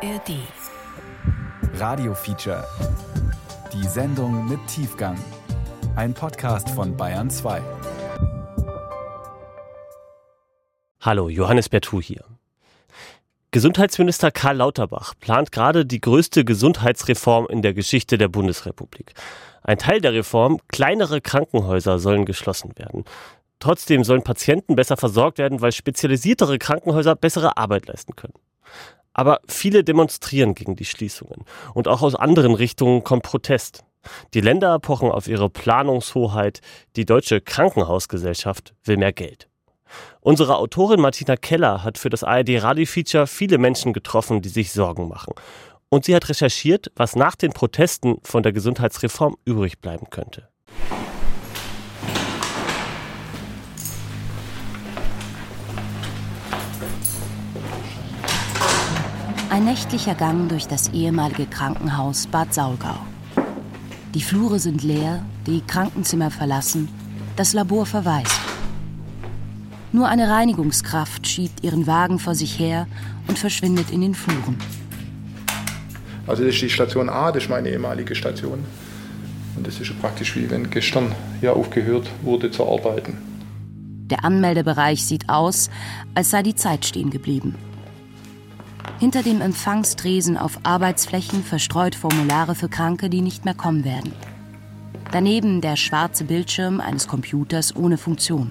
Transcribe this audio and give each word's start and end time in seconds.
ARD. 0.00 0.36
Radio 1.74 2.14
Feature. 2.14 2.64
Die 3.72 3.84
Sendung 3.88 4.48
mit 4.48 4.64
Tiefgang. 4.68 5.18
Ein 5.96 6.14
Podcast 6.14 6.70
von 6.70 6.96
Bayern 6.96 7.28
2. 7.28 7.60
Hallo, 11.00 11.28
Johannes 11.28 11.68
Bertou 11.68 12.00
hier. 12.00 12.22
Gesundheitsminister 13.50 14.30
Karl 14.30 14.58
Lauterbach 14.58 15.14
plant 15.18 15.50
gerade 15.50 15.84
die 15.84 16.00
größte 16.00 16.44
Gesundheitsreform 16.44 17.48
in 17.48 17.62
der 17.62 17.74
Geschichte 17.74 18.18
der 18.18 18.28
Bundesrepublik. 18.28 19.14
Ein 19.62 19.78
Teil 19.78 20.00
der 20.00 20.12
Reform, 20.12 20.60
kleinere 20.68 21.20
Krankenhäuser 21.20 21.98
sollen 21.98 22.24
geschlossen 22.24 22.78
werden. 22.78 23.04
Trotzdem 23.58 24.04
sollen 24.04 24.22
Patienten 24.22 24.76
besser 24.76 24.96
versorgt 24.96 25.38
werden, 25.38 25.60
weil 25.60 25.72
spezialisiertere 25.72 26.58
Krankenhäuser 26.58 27.16
bessere 27.16 27.56
Arbeit 27.56 27.88
leisten 27.88 28.14
können. 28.14 28.34
Aber 29.18 29.40
viele 29.48 29.82
demonstrieren 29.82 30.54
gegen 30.54 30.76
die 30.76 30.84
Schließungen. 30.84 31.44
Und 31.74 31.88
auch 31.88 32.02
aus 32.02 32.14
anderen 32.14 32.54
Richtungen 32.54 33.02
kommt 33.02 33.24
Protest. 33.24 33.82
Die 34.32 34.40
Länder 34.40 34.78
pochen 34.78 35.10
auf 35.10 35.26
ihre 35.26 35.50
Planungshoheit. 35.50 36.60
Die 36.94 37.04
Deutsche 37.04 37.40
Krankenhausgesellschaft 37.40 38.74
will 38.84 38.96
mehr 38.96 39.12
Geld. 39.12 39.48
Unsere 40.20 40.56
Autorin 40.56 41.00
Martina 41.00 41.34
Keller 41.34 41.82
hat 41.82 41.98
für 41.98 42.10
das 42.10 42.22
ARD 42.22 42.62
Radio 42.62 42.86
Feature 42.86 43.26
viele 43.26 43.58
Menschen 43.58 43.92
getroffen, 43.92 44.40
die 44.40 44.50
sich 44.50 44.70
Sorgen 44.70 45.08
machen. 45.08 45.34
Und 45.88 46.04
sie 46.04 46.14
hat 46.14 46.28
recherchiert, 46.28 46.92
was 46.94 47.16
nach 47.16 47.34
den 47.34 47.50
Protesten 47.52 48.18
von 48.22 48.44
der 48.44 48.52
Gesundheitsreform 48.52 49.36
übrig 49.44 49.80
bleiben 49.80 50.10
könnte. 50.10 50.48
Ein 59.58 59.64
nächtlicher 59.64 60.14
Gang 60.14 60.48
durch 60.48 60.68
das 60.68 60.92
ehemalige 60.92 61.44
Krankenhaus 61.44 62.28
Bad 62.28 62.54
Saulgau. 62.54 62.94
Die 64.14 64.22
Flure 64.22 64.60
sind 64.60 64.84
leer, 64.84 65.24
die 65.48 65.62
Krankenzimmer 65.62 66.30
verlassen, 66.30 66.88
das 67.34 67.54
Labor 67.54 67.84
verwaist. 67.84 68.40
Nur 69.90 70.06
eine 70.06 70.30
Reinigungskraft 70.30 71.26
schiebt 71.26 71.64
ihren 71.64 71.88
Wagen 71.88 72.20
vor 72.20 72.36
sich 72.36 72.56
her 72.60 72.86
und 73.26 73.36
verschwindet 73.36 73.90
in 73.90 74.02
den 74.02 74.14
Fluren. 74.14 74.56
Also 76.28 76.44
das 76.44 76.54
ist 76.54 76.62
die 76.62 76.70
Station 76.70 77.08
A, 77.08 77.32
das 77.32 77.42
ist 77.42 77.50
meine 77.50 77.68
ehemalige 77.68 78.14
Station. 78.14 78.60
Und 79.56 79.66
das 79.66 79.80
ist 79.80 80.00
praktisch 80.00 80.36
wie 80.36 80.48
wenn 80.48 80.70
gestern 80.70 81.16
hier 81.40 81.56
aufgehört 81.56 82.08
wurde 82.22 82.52
zu 82.52 82.64
arbeiten. 82.64 83.18
Der 84.08 84.24
Anmeldebereich 84.24 85.04
sieht 85.04 85.28
aus, 85.28 85.68
als 86.14 86.30
sei 86.30 86.44
die 86.44 86.54
Zeit 86.54 86.86
stehen 86.86 87.10
geblieben. 87.10 87.56
Hinter 88.98 89.22
dem 89.22 89.40
Empfangstresen 89.40 90.36
auf 90.36 90.58
Arbeitsflächen 90.64 91.44
verstreut 91.44 91.94
Formulare 91.94 92.54
für 92.54 92.68
Kranke, 92.68 93.08
die 93.08 93.20
nicht 93.20 93.44
mehr 93.44 93.54
kommen 93.54 93.84
werden. 93.84 94.12
Daneben 95.12 95.60
der 95.60 95.76
schwarze 95.76 96.24
Bildschirm 96.24 96.80
eines 96.80 97.06
Computers 97.06 97.76
ohne 97.76 97.96
Funktion. 97.96 98.50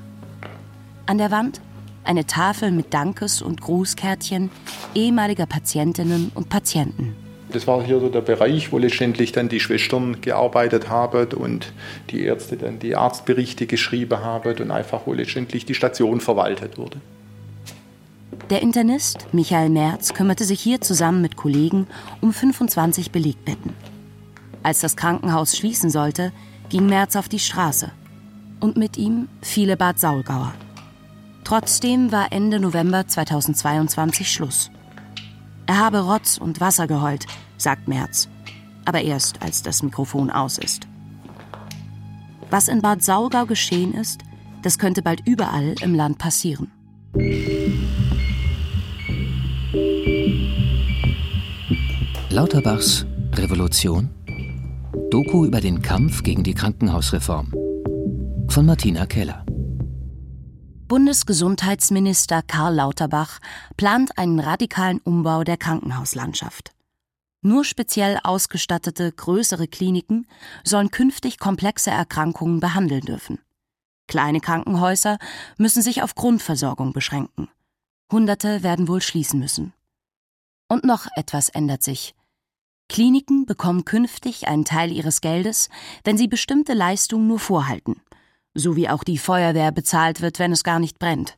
An 1.06 1.18
der 1.18 1.32
Wand 1.32 1.62
eine 2.04 2.26
Tafel 2.26 2.72
mit 2.72 2.94
Dankes- 2.94 3.42
und 3.42 3.62
Grußkärtchen 3.62 4.50
ehemaliger 4.96 5.46
Patientinnen 5.46 6.32
und 6.34 6.50
Patienten. 6.50 7.16
Das 7.52 7.68
war 7.68 7.84
hier 7.84 8.00
so 8.00 8.10
der 8.10 8.22
Bereich, 8.22 8.72
wo 8.72 8.78
letztendlich 8.78 9.32
dann 9.32 9.50
die 9.50 9.60
Schwestern 9.60 10.20
gearbeitet 10.22 10.90
haben 10.90 11.34
und 11.34 11.72
die 12.10 12.24
Ärzte 12.24 12.58
dann 12.58 12.80
die 12.80 12.96
Arztberichte 12.96 13.68
geschrieben 13.68 14.20
haben 14.20 14.58
und 14.58 14.72
einfach 14.72 15.02
wo 15.06 15.14
letztendlich 15.14 15.66
die 15.66 15.76
Station 15.76 16.20
verwaltet 16.20 16.78
wurde. 16.78 17.00
Der 18.50 18.62
Internist 18.62 19.28
Michael 19.34 19.70
Merz 19.70 20.14
kümmerte 20.14 20.46
sich 20.46 20.62
hier 20.62 20.80
zusammen 20.80 21.22
mit 21.22 21.36
Kollegen 21.36 21.86
um 22.22 22.32
25 22.32 23.12
Belegbetten. 23.12 23.74
Als 24.64 24.80
das 24.80 24.96
Krankenhaus 24.96 25.58
schließen 25.58 25.90
sollte, 25.90 26.32
ging 26.70 26.86
Merz 26.86 27.18
auf 27.18 27.28
die 27.28 27.40
Straße. 27.40 27.92
Und 28.62 28.78
mit 28.78 28.98
ihm 28.98 29.28
viele 29.42 29.76
Bad 29.76 30.00
Saulgauer. 30.00 30.54
Trotzdem 31.44 32.12
war 32.14 32.32
Ende 32.32 32.62
November 32.62 33.06
2022 33.06 34.32
Schluss. 34.32 34.72
Er 35.66 35.80
habe 35.80 36.00
Rotz 36.00 36.38
und 36.38 36.62
Wasser 36.62 36.88
geheult, 36.88 37.26
sagt 37.58 37.90
Merz. 37.90 38.30
Aber 38.86 39.02
erst, 39.02 39.42
als 39.42 39.62
das 39.62 39.84
Mikrofon 39.84 40.30
aus 40.32 40.58
ist. 40.58 40.88
Was 42.50 42.70
in 42.70 42.82
Bad 42.82 43.04
Saulgau 43.04 43.46
geschehen 43.46 43.94
ist, 43.94 44.22
das 44.62 44.80
könnte 44.80 45.02
bald 45.02 45.28
überall 45.28 45.76
im 45.82 45.94
Land 45.94 46.18
passieren. 46.18 46.72
Lauterbachs 52.38 53.04
Revolution? 53.34 54.14
Doku 55.10 55.44
über 55.44 55.60
den 55.60 55.82
Kampf 55.82 56.22
gegen 56.22 56.44
die 56.44 56.54
Krankenhausreform 56.54 57.52
von 58.48 58.64
Martina 58.64 59.08
Keller. 59.08 59.44
Bundesgesundheitsminister 60.88 62.44
Karl 62.44 62.76
Lauterbach 62.76 63.40
plant 63.76 64.20
einen 64.20 64.40
radikalen 64.40 65.00
Umbau 65.00 65.44
der 65.44 65.58
Krankenhauslandschaft. 65.58 66.76
Nur 67.42 67.66
speziell 67.66 68.20
ausgestattete 68.24 69.12
größere 69.12 69.68
Kliniken 69.68 70.28
sollen 70.64 70.92
künftig 70.92 71.40
komplexe 71.40 71.90
Erkrankungen 71.90 72.60
behandeln 72.60 73.02
dürfen. 73.02 73.40
Kleine 74.08 74.42
Krankenhäuser 74.42 75.18
müssen 75.58 75.82
sich 75.82 76.04
auf 76.04 76.14
Grundversorgung 76.14 76.94
beschränken. 76.94 77.50
Hunderte 78.12 78.62
werden 78.62 78.88
wohl 78.88 79.02
schließen 79.02 79.40
müssen. 79.40 79.74
Und 80.70 80.84
noch 80.84 81.08
etwas 81.16 81.50
ändert 81.50 81.82
sich. 81.82 82.14
Kliniken 82.90 83.46
bekommen 83.46 83.86
künftig 83.86 84.48
einen 84.48 84.66
Teil 84.66 84.92
ihres 84.92 85.22
Geldes, 85.22 85.70
wenn 86.04 86.18
sie 86.18 86.28
bestimmte 86.28 86.74
Leistungen 86.74 87.28
nur 87.28 87.40
vorhalten, 87.40 88.02
so 88.54 88.76
wie 88.76 88.90
auch 88.90 89.04
die 89.04 89.18
Feuerwehr 89.18 89.72
bezahlt 89.72 90.22
wird, 90.22 90.40
wenn 90.40 90.52
es 90.52 90.64
gar 90.64 90.80
nicht 90.80 91.00
brennt. 91.00 91.38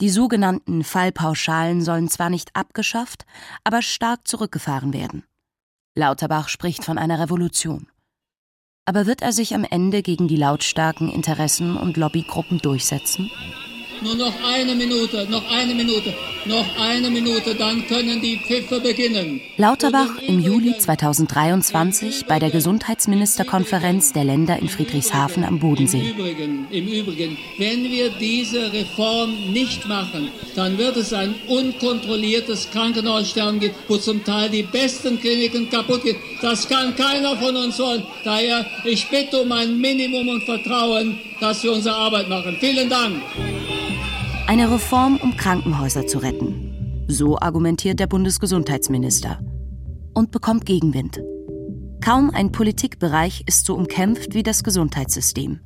Die 0.00 0.10
sogenannten 0.10 0.84
Fallpauschalen 0.84 1.82
sollen 1.82 2.08
zwar 2.08 2.28
nicht 2.28 2.54
abgeschafft, 2.54 3.24
aber 3.64 3.80
stark 3.80 4.28
zurückgefahren 4.28 4.92
werden. 4.92 5.24
Lauterbach 5.94 6.48
spricht 6.48 6.84
von 6.84 6.98
einer 6.98 7.18
Revolution. 7.18 7.88
Aber 8.84 9.06
wird 9.06 9.22
er 9.22 9.32
sich 9.32 9.54
am 9.54 9.64
Ende 9.64 10.02
gegen 10.02 10.28
die 10.28 10.36
lautstarken 10.36 11.08
Interessen 11.08 11.76
und 11.76 11.96
Lobbygruppen 11.96 12.58
durchsetzen? 12.58 13.30
Nur 14.02 14.14
noch 14.14 14.34
eine 14.44 14.74
Minute, 14.74 15.26
noch 15.30 15.50
eine 15.50 15.74
Minute, 15.74 16.14
noch 16.44 16.66
eine 16.78 17.10
Minute, 17.10 17.54
dann 17.54 17.86
können 17.86 18.20
die 18.20 18.36
Pfiffe 18.36 18.80
beginnen. 18.80 19.40
Lauterbach 19.56 20.18
im 20.26 20.38
Juli 20.40 20.76
2023 20.76 22.26
bei 22.26 22.38
der 22.38 22.50
Gesundheitsministerkonferenz 22.50 24.12
der 24.12 24.24
Länder 24.24 24.58
in 24.58 24.68
Friedrichshafen 24.68 25.44
am 25.44 25.58
Bodensee. 25.58 26.10
Im 26.10 26.18
Übrigen, 26.18 26.66
Im 26.70 26.86
Übrigen, 26.88 27.38
wenn 27.58 27.84
wir 27.84 28.10
diese 28.10 28.72
Reform 28.72 29.52
nicht 29.52 29.88
machen, 29.88 30.30
dann 30.54 30.76
wird 30.76 30.96
es 30.98 31.12
ein 31.12 31.34
unkontrolliertes 31.48 32.70
Krankenhaussterben 32.70 33.60
geben, 33.60 33.74
wo 33.88 33.96
zum 33.96 34.22
Teil 34.24 34.50
die 34.50 34.62
besten 34.62 35.18
Kliniken 35.20 35.70
kaputt 35.70 36.04
gehen. 36.04 36.16
Das 36.42 36.68
kann 36.68 36.94
keiner 36.96 37.36
von 37.36 37.56
uns 37.56 37.78
wollen. 37.78 38.02
Daher, 38.24 38.66
ich 38.84 39.08
bitte 39.08 39.40
um 39.40 39.52
ein 39.52 39.78
Minimum 39.78 40.28
und 40.28 40.44
Vertrauen, 40.44 41.18
dass 41.40 41.62
wir 41.62 41.72
unsere 41.72 41.96
Arbeit 41.96 42.28
machen. 42.28 42.56
Vielen 42.60 42.88
Dank. 42.88 43.22
Eine 44.48 44.70
Reform, 44.70 45.18
um 45.20 45.36
Krankenhäuser 45.36 46.06
zu 46.06 46.18
retten. 46.18 47.04
So 47.08 47.36
argumentiert 47.36 47.98
der 47.98 48.06
Bundesgesundheitsminister. 48.06 49.40
Und 50.14 50.30
bekommt 50.30 50.64
Gegenwind. 50.66 51.20
Kaum 52.00 52.30
ein 52.30 52.52
Politikbereich 52.52 53.42
ist 53.46 53.66
so 53.66 53.74
umkämpft 53.74 54.34
wie 54.34 54.44
das 54.44 54.62
Gesundheitssystem. 54.62 55.58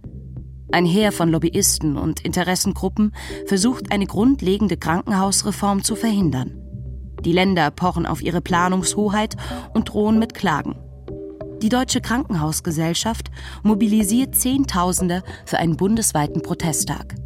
Ein 0.72 0.86
Heer 0.86 1.12
von 1.12 1.28
Lobbyisten 1.28 1.98
und 1.98 2.20
Interessengruppen 2.20 3.12
versucht 3.46 3.92
eine 3.92 4.06
grundlegende 4.06 4.78
Krankenhausreform 4.78 5.84
zu 5.84 5.94
verhindern. 5.94 6.56
Die 7.22 7.32
Länder 7.32 7.70
pochen 7.70 8.06
auf 8.06 8.22
ihre 8.22 8.40
Planungshoheit 8.40 9.36
und 9.74 9.90
drohen 9.90 10.18
mit 10.18 10.32
Klagen. 10.32 10.76
Die 11.60 11.68
Deutsche 11.68 12.00
Krankenhausgesellschaft 12.00 13.30
mobilisiert 13.62 14.34
Zehntausende 14.34 15.22
für 15.44 15.58
einen 15.58 15.76
bundesweiten 15.76 16.40
Protesttag. 16.40 17.16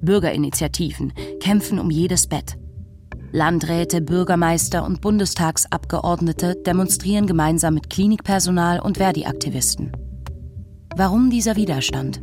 Bürgerinitiativen 0.00 1.12
kämpfen 1.40 1.78
um 1.78 1.90
jedes 1.90 2.26
Bett. 2.26 2.56
Landräte, 3.32 4.00
Bürgermeister 4.00 4.84
und 4.84 5.00
Bundestagsabgeordnete 5.00 6.56
demonstrieren 6.66 7.26
gemeinsam 7.26 7.74
mit 7.74 7.88
Klinikpersonal 7.88 8.80
und 8.80 8.98
Verdi-Aktivisten. 8.98 9.92
Warum 10.96 11.30
dieser 11.30 11.54
Widerstand? 11.54 12.20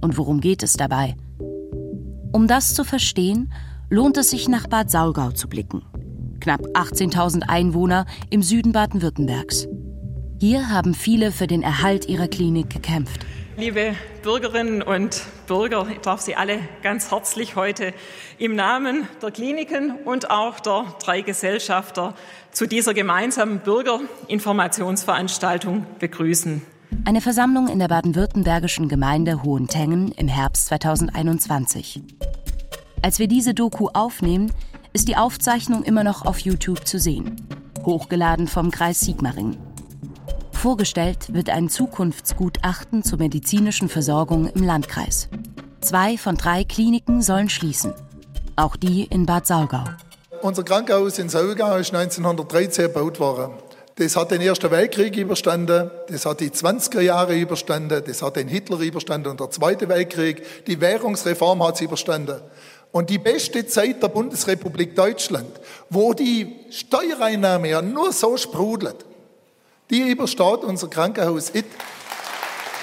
Und 0.00 0.16
worum 0.16 0.40
geht 0.40 0.62
es 0.62 0.74
dabei? 0.74 1.16
Um 2.32 2.46
das 2.46 2.74
zu 2.74 2.84
verstehen, 2.84 3.52
lohnt 3.90 4.16
es 4.16 4.30
sich 4.30 4.48
nach 4.48 4.66
Bad 4.68 4.90
Saulgau 4.90 5.30
zu 5.30 5.48
blicken. 5.48 5.82
Knapp 6.40 6.60
18.000 6.74 7.42
Einwohner 7.48 8.06
im 8.30 8.42
Süden 8.42 8.72
Baden-Württembergs. 8.72 9.66
Hier 10.40 10.68
haben 10.68 10.94
viele 10.94 11.32
für 11.32 11.46
den 11.46 11.62
Erhalt 11.62 12.08
ihrer 12.08 12.28
Klinik 12.28 12.70
gekämpft. 12.70 13.24
Liebe 13.56 13.94
Bürgerinnen 14.24 14.82
und 14.82 15.22
Bürger, 15.46 15.86
ich 15.88 15.98
darf 15.98 16.20
Sie 16.20 16.34
alle 16.34 16.58
ganz 16.82 17.12
herzlich 17.12 17.54
heute 17.54 17.94
im 18.36 18.56
Namen 18.56 19.06
der 19.22 19.30
Kliniken 19.30 19.94
und 20.04 20.28
auch 20.30 20.58
der 20.58 20.86
drei 21.00 21.20
Gesellschafter 21.20 22.14
zu 22.50 22.66
dieser 22.66 22.94
gemeinsamen 22.94 23.60
Bürgerinformationsveranstaltung 23.60 25.86
begrüßen. 26.00 26.62
Eine 27.04 27.20
Versammlung 27.20 27.68
in 27.68 27.78
der 27.78 27.86
baden-württembergischen 27.86 28.88
Gemeinde 28.88 29.44
Hohentengen 29.44 30.10
im 30.10 30.26
Herbst 30.26 30.66
2021. 30.66 32.02
Als 33.02 33.20
wir 33.20 33.28
diese 33.28 33.54
Doku 33.54 33.88
aufnehmen, 33.92 34.50
ist 34.92 35.06
die 35.06 35.16
Aufzeichnung 35.16 35.84
immer 35.84 36.02
noch 36.02 36.26
auf 36.26 36.40
YouTube 36.40 36.88
zu 36.88 36.98
sehen. 36.98 37.36
Hochgeladen 37.84 38.48
vom 38.48 38.72
Kreis 38.72 38.98
Sigmaringen. 38.98 39.63
Vorgestellt 40.64 41.34
wird 41.34 41.50
ein 41.50 41.68
Zukunftsgutachten 41.68 43.02
zur 43.02 43.18
medizinischen 43.18 43.90
Versorgung 43.90 44.46
im 44.46 44.62
Landkreis. 44.62 45.28
Zwei 45.82 46.16
von 46.16 46.38
drei 46.38 46.64
Kliniken 46.64 47.20
sollen 47.20 47.50
schließen. 47.50 47.92
Auch 48.56 48.74
die 48.74 49.04
in 49.04 49.26
Bad 49.26 49.46
Saugau. 49.46 49.84
Unser 50.40 50.62
Krankenhaus 50.62 51.18
in 51.18 51.28
Saugau 51.28 51.76
ist 51.76 51.94
1913 51.94 52.86
gebaut 52.86 53.20
worden. 53.20 53.52
Das 53.96 54.16
hat 54.16 54.30
den 54.30 54.40
Ersten 54.40 54.70
Weltkrieg 54.70 55.14
überstanden, 55.18 55.90
das 56.08 56.24
hat 56.24 56.40
die 56.40 56.48
20er 56.48 57.02
Jahre 57.02 57.38
überstanden, 57.38 58.02
das 58.06 58.22
hat 58.22 58.36
den 58.36 58.48
Hitler 58.48 58.78
überstanden 58.78 59.32
und 59.32 59.40
der 59.40 59.50
Zweite 59.50 59.86
Weltkrieg. 59.90 60.64
Die 60.64 60.80
Währungsreform 60.80 61.62
hat 61.62 61.74
es 61.74 61.82
überstanden. 61.82 62.40
Und 62.90 63.10
die 63.10 63.18
beste 63.18 63.66
Zeit 63.66 64.02
der 64.02 64.08
Bundesrepublik 64.08 64.96
Deutschland, 64.96 65.60
wo 65.90 66.14
die 66.14 66.56
Steuereinnahme 66.70 67.68
ja 67.68 67.82
nur 67.82 68.14
so 68.14 68.38
sprudelt, 68.38 69.04
die 69.90 70.10
übersteht 70.10 70.64
unser 70.64 70.88
Krankenhaus 70.88 71.54
IT. 71.54 71.66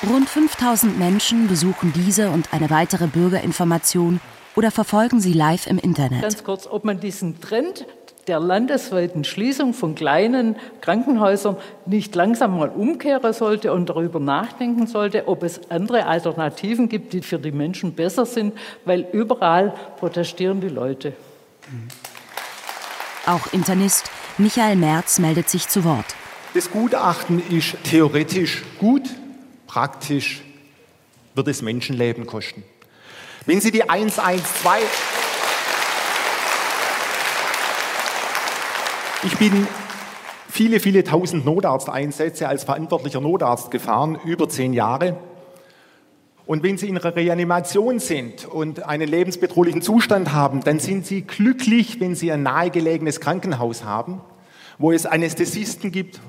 Rund 0.08 0.30
5000 0.30 0.98
Menschen 0.98 1.48
besuchen 1.48 1.94
diese 1.94 2.30
und 2.30 2.54
eine 2.54 2.70
weitere 2.70 3.08
Bürgerinformation 3.08 4.20
oder 4.56 4.72
verfolgen 4.72 5.20
sie 5.20 5.34
live 5.34 5.68
im 5.68 5.78
Internet. 5.78 6.22
Ganz 6.22 6.44
kurz, 6.44 6.68
ob 6.68 6.84
man 6.86 7.00
diesen 7.00 7.40
Trend 7.40 7.86
der 8.28 8.40
landesweiten 8.40 9.24
Schließung 9.24 9.74
von 9.74 9.96
kleinen 9.96 10.56
Krankenhäusern 10.82 11.58
nicht 11.86 12.16
langsam 12.16 12.58
mal 12.58 12.70
umkehren 12.70 13.34
sollte 13.34 13.74
und 13.74 13.90
darüber 13.90 14.20
nachdenken 14.20 14.88
sollte, 14.88 15.28
ob 15.28 15.44
es 15.44 15.70
andere 15.70 16.06
Alternativen 16.06 16.88
gibt, 16.88 17.14
die 17.14 17.22
für 17.22 17.40
die 17.40 17.52
Menschen 17.52 17.94
besser 17.94 18.26
sind, 18.26 18.54
weil 18.86 19.08
überall 19.12 19.74
protestieren 19.98 20.62
die 20.62 20.70
Leute. 20.70 21.14
Auch 23.26 23.52
Internist 23.54 24.10
Michael 24.38 24.76
Merz 24.76 25.20
meldet 25.20 25.50
sich 25.50 25.68
zu 25.68 25.84
Wort. 25.84 26.16
Das 26.54 26.70
Gutachten 26.70 27.42
ist 27.50 27.78
theoretisch 27.86 28.64
gut, 28.78 29.04
praktisch 29.68 30.42
wird 31.34 31.48
es 31.48 31.62
Menschenleben 31.62 32.26
kosten. 32.26 32.64
Wenn 33.46 33.62
Sie 33.62 33.72
die 33.72 33.90
112 33.90 35.22
Ich 39.24 39.38
bin 39.38 39.68
viele, 40.50 40.80
viele 40.80 41.04
tausend 41.06 41.46
Notarzteinsätze 41.46 42.50
als 42.50 42.66
verantwortlicher 42.66 43.22
Notarzt 43.22 43.72
gefahren, 43.72 44.20
über 44.26 44.50
zehn 44.50 44.74
Jahre. 44.74 45.16
Und 46.46 46.64
wenn 46.64 46.78
Sie 46.78 46.90
in 46.90 46.98
einer 46.98 47.16
Reanimation 47.16 48.00
sind 48.00 48.46
und 48.46 48.84
einen 48.84 49.08
lebensbedrohlichen 49.08 49.82
Zustand 49.82 50.34
haben, 50.34 50.64
dann 50.66 50.80
sind 50.80 51.06
Sie 51.06 51.22
glücklich, 51.22 52.02
wenn 52.02 52.16
Sie 52.16 52.30
ein 52.32 52.44
nahegelegenes 52.44 53.22
Krankenhaus 53.22 53.86
haben, 53.86 54.20
wo 54.80 54.92
es 54.92 55.06
Anästhesisten 55.06 55.92
gibt, 55.92 56.20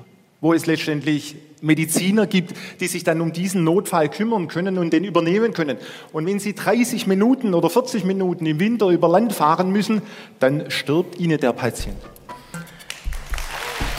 wo 0.43 0.53
es 0.53 0.65
letztendlich 0.65 1.37
Mediziner 1.61 2.27
gibt, 2.27 2.53
die 2.81 2.87
sich 2.87 3.05
dann 3.05 3.21
um 3.21 3.31
diesen 3.31 3.63
Notfall 3.63 4.09
kümmern 4.09 4.49
können 4.49 4.77
und 4.77 4.91
den 4.91 5.05
übernehmen 5.05 5.53
können. 5.53 5.77
Und 6.11 6.25
wenn 6.25 6.37
Sie 6.37 6.53
30 6.53 7.07
Minuten 7.07 7.53
oder 7.53 7.69
40 7.69 8.03
Minuten 8.03 8.45
im 8.45 8.59
Winter 8.59 8.89
über 8.89 9.07
Land 9.07 9.31
fahren 9.31 9.71
müssen, 9.71 10.01
dann 10.39 10.69
stirbt 10.69 11.17
Ihnen 11.17 11.39
der 11.39 11.53
Patient. 11.53 11.95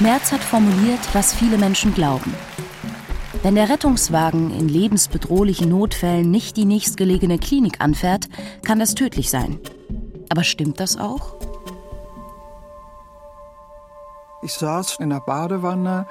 Merz 0.00 0.32
hat 0.32 0.42
formuliert, 0.42 1.00
was 1.14 1.34
viele 1.34 1.56
Menschen 1.56 1.94
glauben. 1.94 2.34
Wenn 3.42 3.54
der 3.54 3.70
Rettungswagen 3.70 4.50
in 4.50 4.68
lebensbedrohlichen 4.68 5.70
Notfällen 5.70 6.30
nicht 6.30 6.58
die 6.58 6.66
nächstgelegene 6.66 7.38
Klinik 7.38 7.80
anfährt, 7.80 8.28
kann 8.66 8.78
das 8.78 8.94
tödlich 8.94 9.30
sein. 9.30 9.60
Aber 10.28 10.44
stimmt 10.44 10.78
das 10.78 10.98
auch? 10.98 11.53
Ich 14.44 14.52
saß 14.52 14.96
in 15.00 15.08
der 15.08 15.20
Badewanne 15.20 16.06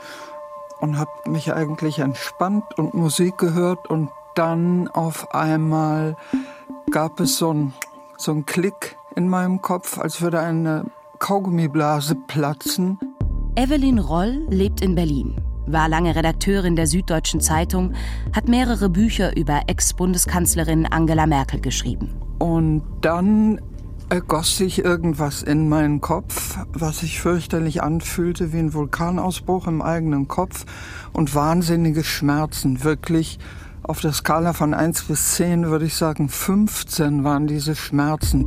und 0.79 0.97
habe 0.97 1.11
mich 1.27 1.53
eigentlich 1.53 1.99
entspannt 1.99 2.77
und 2.77 2.95
Musik 2.95 3.37
gehört 3.37 3.87
und 3.89 4.09
dann 4.33 4.87
auf 4.87 5.35
einmal 5.35 6.17
gab 6.89 7.19
es 7.19 7.37
so 7.37 7.51
einen 7.51 7.73
so 8.17 8.31
einen 8.31 8.45
Klick 8.45 8.97
in 9.15 9.27
meinem 9.27 9.61
Kopf, 9.61 9.99
als 9.99 10.21
würde 10.21 10.39
eine 10.39 10.85
Kaugummiblase 11.19 12.15
platzen. 12.27 12.97
Evelyn 13.55 13.99
Roll 13.99 14.45
lebt 14.49 14.81
in 14.81 14.95
Berlin, 14.95 15.39
war 15.67 15.87
lange 15.87 16.15
Redakteurin 16.15 16.75
der 16.75 16.87
Süddeutschen 16.87 17.39
Zeitung, 17.39 17.93
hat 18.35 18.47
mehrere 18.47 18.89
Bücher 18.89 19.37
über 19.37 19.61
Ex-Bundeskanzlerin 19.67 20.87
Angela 20.87 21.27
Merkel 21.27 21.61
geschrieben. 21.61 22.19
Und 22.39 22.81
dann 23.01 23.61
ergoss 24.13 24.57
sich 24.57 24.85
irgendwas 24.85 25.41
in 25.41 25.67
meinen 25.67 25.99
Kopf, 25.99 26.59
was 26.71 26.99
sich 26.99 27.19
fürchterlich 27.19 27.81
anfühlte 27.81 28.53
wie 28.53 28.59
ein 28.59 28.71
Vulkanausbruch 28.75 29.65
im 29.65 29.81
eigenen 29.81 30.27
Kopf 30.27 30.65
und 31.13 31.33
wahnsinnige 31.33 32.03
Schmerzen. 32.03 32.83
Wirklich 32.83 33.39
auf 33.81 34.01
der 34.01 34.13
Skala 34.13 34.53
von 34.53 34.75
1 34.75 35.05
bis 35.05 35.33
10 35.33 35.65
würde 35.65 35.85
ich 35.85 35.95
sagen 35.95 36.29
15 36.29 37.23
waren 37.23 37.47
diese 37.47 37.75
Schmerzen. 37.75 38.45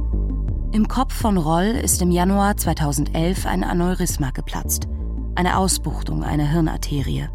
Im 0.70 0.86
Kopf 0.86 1.12
von 1.12 1.36
Roll 1.36 1.74
ist 1.82 2.00
im 2.00 2.12
Januar 2.12 2.56
2011 2.56 3.44
ein 3.44 3.64
Aneurysma 3.64 4.30
geplatzt. 4.30 4.86
Eine 5.34 5.58
Ausbuchtung 5.58 6.22
einer 6.22 6.48
Hirnarterie 6.48 7.28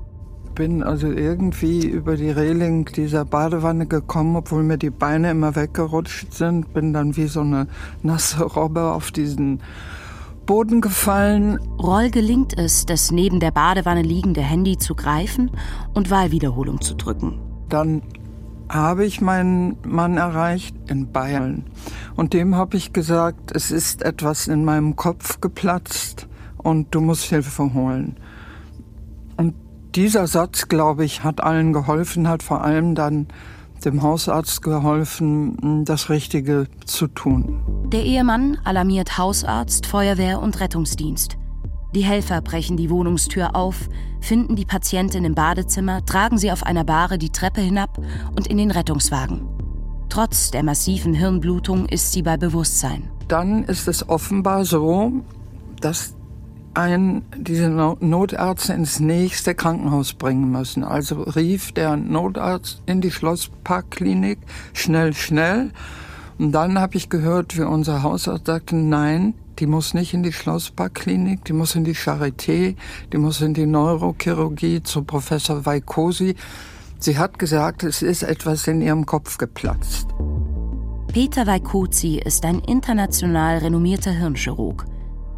bin 0.55 0.83
also 0.83 1.07
irgendwie 1.07 1.85
über 1.85 2.15
die 2.15 2.29
Reling 2.29 2.85
dieser 2.85 3.25
Badewanne 3.25 3.87
gekommen, 3.87 4.35
obwohl 4.35 4.63
mir 4.63 4.77
die 4.77 4.89
Beine 4.89 5.31
immer 5.31 5.55
weggerutscht 5.55 6.33
sind. 6.33 6.73
Bin 6.73 6.93
dann 6.93 7.15
wie 7.17 7.27
so 7.27 7.41
eine 7.41 7.67
nasse 8.03 8.43
Robbe 8.43 8.91
auf 8.91 9.11
diesen 9.11 9.61
Boden 10.45 10.81
gefallen. 10.81 11.59
Roll 11.79 12.09
gelingt 12.09 12.57
es, 12.57 12.85
das 12.85 13.11
neben 13.11 13.39
der 13.39 13.51
Badewanne 13.51 14.01
liegende 14.01 14.41
Handy 14.41 14.77
zu 14.77 14.95
greifen 14.95 15.51
und 15.93 16.09
Wahlwiederholung 16.09 16.81
zu 16.81 16.95
drücken. 16.95 17.39
Dann 17.69 18.01
habe 18.67 19.05
ich 19.05 19.21
meinen 19.21 19.77
Mann 19.85 20.17
erreicht 20.17 20.75
in 20.87 21.11
Bayern. 21.11 21.65
Und 22.15 22.33
dem 22.33 22.55
habe 22.55 22.77
ich 22.77 22.93
gesagt, 22.93 23.55
es 23.55 23.71
ist 23.71 24.01
etwas 24.01 24.47
in 24.47 24.65
meinem 24.65 24.95
Kopf 24.95 25.41
geplatzt 25.41 26.27
und 26.57 26.93
du 26.95 27.01
musst 27.01 27.25
Hilfe 27.25 27.73
holen. 27.73 28.15
Dieser 29.95 30.25
Satz, 30.25 30.69
glaube 30.69 31.03
ich, 31.03 31.23
hat 31.23 31.43
allen 31.43 31.73
geholfen, 31.73 32.29
hat 32.29 32.43
vor 32.43 32.63
allem 32.63 32.95
dann 32.95 33.27
dem 33.83 34.01
Hausarzt 34.01 34.61
geholfen, 34.61 35.83
das 35.83 36.09
Richtige 36.09 36.67
zu 36.85 37.07
tun. 37.07 37.59
Der 37.91 38.03
Ehemann 38.03 38.57
alarmiert 38.63 39.17
Hausarzt, 39.17 39.85
Feuerwehr 39.85 40.39
und 40.41 40.61
Rettungsdienst. 40.61 41.37
Die 41.93 42.05
Helfer 42.05 42.41
brechen 42.41 42.77
die 42.77 42.89
Wohnungstür 42.89 43.53
auf, 43.53 43.89
finden 44.21 44.55
die 44.55 44.65
Patientin 44.65 45.25
im 45.25 45.35
Badezimmer, 45.35 46.05
tragen 46.05 46.37
sie 46.37 46.53
auf 46.53 46.63
einer 46.63 46.85
Bahre 46.85 47.17
die 47.17 47.31
Treppe 47.31 47.59
hinab 47.59 47.97
und 48.37 48.47
in 48.47 48.57
den 48.57 48.71
Rettungswagen. 48.71 49.41
Trotz 50.07 50.51
der 50.51 50.63
massiven 50.63 51.13
Hirnblutung 51.13 51.85
ist 51.87 52.13
sie 52.13 52.21
bei 52.21 52.37
Bewusstsein. 52.37 53.09
Dann 53.27 53.65
ist 53.65 53.89
es 53.89 54.07
offenbar 54.07 54.63
so, 54.63 55.11
dass 55.81 56.15
ein, 56.73 57.23
diese 57.35 57.69
Notärzte 57.69 58.73
ins 58.73 58.99
nächste 58.99 59.55
Krankenhaus 59.55 60.13
bringen 60.13 60.51
müssen. 60.51 60.83
Also 60.83 61.23
rief 61.23 61.71
der 61.71 61.97
Notarzt 61.97 62.81
in 62.85 63.01
die 63.01 63.11
Schlossparkklinik, 63.11 64.39
schnell, 64.73 65.13
schnell. 65.13 65.71
Und 66.37 66.53
dann 66.53 66.79
habe 66.79 66.95
ich 66.95 67.09
gehört, 67.09 67.57
wie 67.57 67.63
unser 67.63 68.03
Hausarzt 68.03 68.47
sagte, 68.47 68.75
nein, 68.75 69.33
die 69.59 69.67
muss 69.67 69.93
nicht 69.93 70.13
in 70.13 70.23
die 70.23 70.33
Schlossparkklinik, 70.33 71.45
die 71.45 71.53
muss 71.53 71.75
in 71.75 71.83
die 71.83 71.95
Charité, 71.95 72.75
die 73.13 73.17
muss 73.17 73.41
in 73.41 73.53
die 73.53 73.67
Neurochirurgie 73.67 74.81
zu 74.81 75.03
Professor 75.03 75.65
Vaikosi. 75.65 76.35
Sie 76.99 77.17
hat 77.17 77.37
gesagt, 77.37 77.83
es 77.83 78.01
ist 78.01 78.23
etwas 78.23 78.67
in 78.67 78.81
ihrem 78.81 79.05
Kopf 79.05 79.37
geplatzt. 79.37 80.07
Peter 81.13 81.45
Vaikosi 81.45 82.21
ist 82.23 82.45
ein 82.45 82.59
international 82.59 83.57
renommierter 83.57 84.11
Hirnchirurg. 84.11 84.85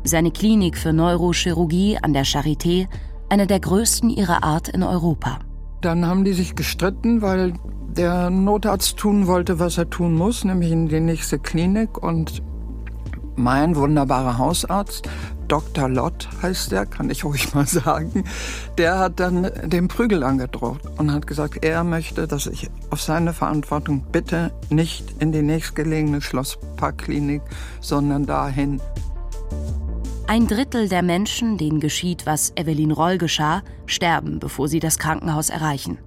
Seine 0.05 0.31
Klinik 0.31 0.77
für 0.77 0.91
Neurochirurgie 0.91 1.97
an 2.01 2.11
der 2.11 2.25
Charité, 2.25 2.87
eine 3.29 3.47
der 3.47 3.61
größten 3.61 4.09
ihrer 4.09 4.43
Art 4.43 4.67
in 4.67 4.83
Europa. 4.83 5.39
Dann 5.79 6.05
haben 6.05 6.25
die 6.25 6.33
sich 6.33 6.55
gestritten, 6.55 7.21
weil 7.21 7.53
der 7.95 8.29
Notarzt 8.29 8.97
tun 8.97 9.27
wollte, 9.27 9.59
was 9.59 9.77
er 9.77 9.89
tun 9.89 10.13
muss, 10.15 10.43
nämlich 10.43 10.71
in 10.71 10.89
die 10.89 10.99
nächste 10.99 11.39
Klinik. 11.39 11.97
Und 11.97 12.43
mein 13.37 13.77
wunderbarer 13.77 14.37
Hausarzt, 14.37 15.07
Dr. 15.47 15.87
Lott 15.87 16.27
heißt 16.41 16.73
der, 16.73 16.85
kann 16.85 17.09
ich 17.09 17.23
ruhig 17.23 17.53
mal 17.53 17.65
sagen, 17.65 18.25
der 18.77 18.99
hat 18.99 19.21
dann 19.21 19.49
den 19.63 19.87
Prügel 19.87 20.23
angedroht 20.23 20.81
und 20.97 21.11
hat 21.13 21.27
gesagt, 21.27 21.63
er 21.63 21.83
möchte, 21.85 22.27
dass 22.27 22.47
ich 22.47 22.69
auf 22.89 23.01
seine 23.01 23.31
Verantwortung 23.31 24.03
bitte 24.11 24.51
nicht 24.69 25.15
in 25.19 25.31
die 25.31 25.41
nächstgelegene 25.41 26.21
Schlossparkklinik, 26.21 27.41
sondern 27.79 28.25
dahin. 28.25 28.81
Ein 30.25 30.47
Drittel 30.47 30.87
der 30.87 31.03
Menschen, 31.03 31.57
denen 31.57 31.81
geschieht, 31.81 32.25
was 32.25 32.53
Evelyn 32.55 32.91
Roll 32.91 33.17
geschah, 33.17 33.61
sterben, 33.85 34.39
bevor 34.39 34.69
sie 34.69 34.79
das 34.79 34.97
Krankenhaus 34.97 35.49
erreichen. 35.49 35.97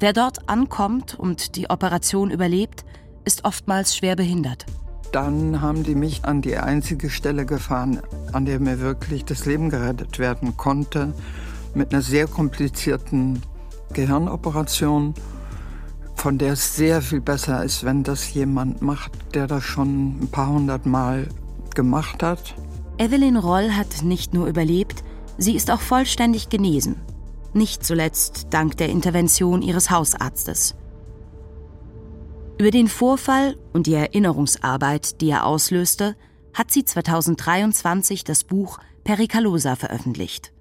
Wer 0.00 0.12
dort 0.12 0.48
ankommt 0.48 1.14
und 1.18 1.54
die 1.54 1.70
Operation 1.70 2.32
überlebt, 2.32 2.84
ist 3.24 3.44
oftmals 3.44 3.96
schwer 3.96 4.16
behindert. 4.16 4.66
Dann 5.12 5.60
haben 5.60 5.84
die 5.84 5.94
mich 5.94 6.24
an 6.24 6.42
die 6.42 6.56
einzige 6.56 7.08
Stelle 7.08 7.46
gefahren, 7.46 8.02
an 8.32 8.46
der 8.46 8.58
mir 8.58 8.80
wirklich 8.80 9.24
das 9.24 9.46
Leben 9.46 9.70
gerettet 9.70 10.18
werden 10.18 10.56
konnte, 10.56 11.14
mit 11.72 11.92
einer 11.92 12.02
sehr 12.02 12.26
komplizierten 12.26 13.42
Gehirnoperation, 13.92 15.14
von 16.16 16.36
der 16.36 16.54
es 16.54 16.74
sehr 16.74 17.00
viel 17.00 17.20
besser 17.20 17.64
ist, 17.64 17.84
wenn 17.84 18.02
das 18.02 18.34
jemand 18.34 18.82
macht, 18.82 19.12
der 19.34 19.46
das 19.46 19.62
schon 19.62 20.18
ein 20.20 20.28
paar 20.32 20.48
hundert 20.48 20.84
Mal 20.84 21.28
gemacht 21.74 22.24
hat. 22.24 22.56
Evelyn 22.98 23.36
Roll 23.36 23.72
hat 23.72 24.02
nicht 24.02 24.32
nur 24.32 24.46
überlebt, 24.46 25.04
sie 25.36 25.54
ist 25.54 25.70
auch 25.70 25.80
vollständig 25.80 26.48
genesen. 26.48 26.96
Nicht 27.52 27.84
zuletzt 27.84 28.46
dank 28.50 28.78
der 28.78 28.88
Intervention 28.88 29.60
ihres 29.60 29.90
Hausarztes. 29.90 30.74
Über 32.58 32.70
den 32.70 32.88
Vorfall 32.88 33.56
und 33.74 33.86
die 33.86 33.94
Erinnerungsarbeit, 33.94 35.20
die 35.20 35.28
er 35.28 35.44
auslöste, 35.44 36.16
hat 36.54 36.70
sie 36.70 36.86
2023 36.86 38.24
das 38.24 38.44
Buch 38.44 38.78
Pericalosa 39.04 39.76
veröffentlicht. 39.76 40.52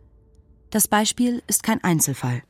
Das 0.71 0.89
Beispiel 0.89 1.41
ist 1.47 1.63
kein 1.63 1.81
Einzelfall. 1.85 2.43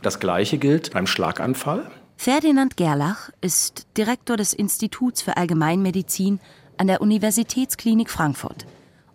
Das 0.00 0.20
gleiche 0.20 0.56
gilt 0.56 0.92
beim 0.92 1.06
Schlaganfall. 1.06 1.90
Ferdinand 2.16 2.78
Gerlach 2.78 3.30
ist 3.42 3.86
Direktor 3.98 4.38
des 4.38 4.54
Instituts 4.54 5.20
für 5.20 5.36
Allgemeinmedizin 5.36 6.40
an 6.78 6.86
der 6.86 7.02
Universitätsklinik 7.02 8.08
Frankfurt 8.08 8.66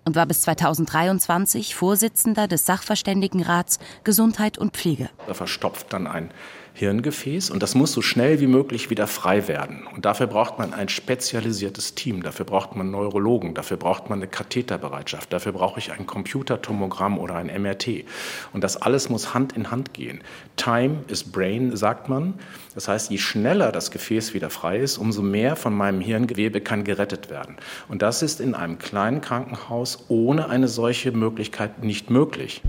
und 0.06 0.16
war 0.16 0.26
bis 0.26 0.42
2023 0.42 1.76
Vorsitzender 1.76 2.48
des 2.48 2.66
Sachverständigenrats 2.66 3.80
Gesundheit 4.04 4.58
und 4.58 4.76
Pflege. 4.76 5.10
Da 5.28 5.34
verstopft 5.34 5.94
dann 5.94 6.08
ein 6.08 6.32
Hirngefäß 6.76 7.52
und 7.52 7.62
das 7.62 7.76
muss 7.76 7.92
so 7.92 8.02
schnell 8.02 8.40
wie 8.40 8.48
möglich 8.48 8.90
wieder 8.90 9.06
frei 9.06 9.48
werden. 9.48 9.86
Und 9.94 10.06
dafür 10.06 10.26
braucht 10.26 10.58
man 10.58 10.74
ein 10.74 10.90
spezialisiertes 10.90 11.94
Team, 11.94 12.24
dafür 12.24 12.46
braucht 12.46 12.76
man 12.76 12.90
Neurologen, 12.90 13.54
dafür 13.54 13.78
braucht 13.78 14.10
man 14.10 14.20
eine 14.20 14.28
Katheterbereitschaft, 14.28 15.32
dafür 15.32 15.52
brauche 15.52 15.80
ich 15.80 15.92
ein 15.92 16.08
Computertomogramm 16.08 17.20
oder 17.20 17.36
ein 17.36 17.48
MRT. 17.62 18.06
Und 18.54 18.64
das 18.64 18.82
alles 18.82 19.10
muss 19.10 19.36
Hand 19.36 19.54
in 19.54 19.70
Hand 19.70 19.94
gehen. 19.94 20.22
Time 20.56 21.04
is 21.10 21.24
brain, 21.24 21.78
sagt 21.78 22.10
man. 22.10 22.34
Das 22.76 22.88
heißt, 22.88 23.12
je 23.12 23.18
schneller 23.18 23.72
das 23.72 23.92
Gefäß 23.92 24.34
wieder 24.34 24.50
frei 24.50 24.80
ist, 24.80 24.98
umso 24.98 25.22
mehr 25.22 25.56
von 25.56 25.76
meinem 25.76 26.02
Hirngewebe 26.02 26.62
kann 26.62 26.84
gerettet 26.84 27.30
werden. 27.30 27.58
Und 27.88 28.02
das 28.02 28.22
ist 28.22 28.40
in 28.40 28.56
einem 28.56 28.80
kleinen 28.80 29.22
Krankenhaus 29.22 30.06
ohne 30.08 30.50
eine 30.50 30.68
solche 30.68 31.12
Möglichkeit 31.12 31.84
nicht 31.84 32.10
möglich. 32.10 32.62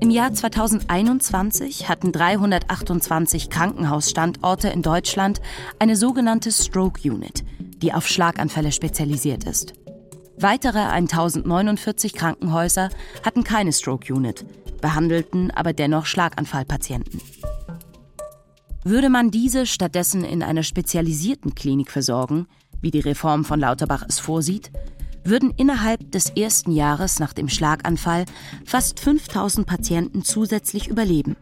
Im 0.00 0.10
Jahr 0.10 0.32
2021 0.32 1.88
hatten 1.88 2.12
328 2.12 3.50
Krankenhausstandorte 3.50 4.68
in 4.68 4.82
Deutschland 4.82 5.40
eine 5.78 5.96
sogenannte 5.96 6.52
Stroke 6.52 7.00
Unit, 7.10 7.44
die 7.82 7.92
auf 7.92 8.06
Schlaganfälle 8.06 8.72
spezialisiert 8.72 9.44
ist. 9.44 9.74
Weitere 10.38 10.78
1049 10.78 12.12
Krankenhäuser 12.12 12.90
hatten 13.24 13.42
keine 13.42 13.72
Stroke 13.72 14.12
Unit, 14.12 14.44
behandelten 14.80 15.50
aber 15.50 15.72
dennoch 15.72 16.06
Schlaganfallpatienten. 16.06 17.20
Würde 18.84 19.08
man 19.08 19.30
diese 19.30 19.66
stattdessen 19.66 20.24
in 20.24 20.42
einer 20.42 20.62
spezialisierten 20.62 21.54
Klinik 21.54 21.90
versorgen, 21.90 22.46
wie 22.80 22.90
die 22.90 23.00
Reform 23.00 23.44
von 23.44 23.58
Lauterbach 23.58 24.04
es 24.08 24.20
vorsieht, 24.20 24.70
würden 25.24 25.52
innerhalb 25.56 26.12
des 26.12 26.30
ersten 26.30 26.70
Jahres 26.70 27.18
nach 27.18 27.32
dem 27.32 27.48
Schlaganfall 27.48 28.24
fast 28.64 29.00
5000 29.00 29.66
Patienten 29.66 30.22
zusätzlich 30.22 30.88
überleben. 30.88 31.36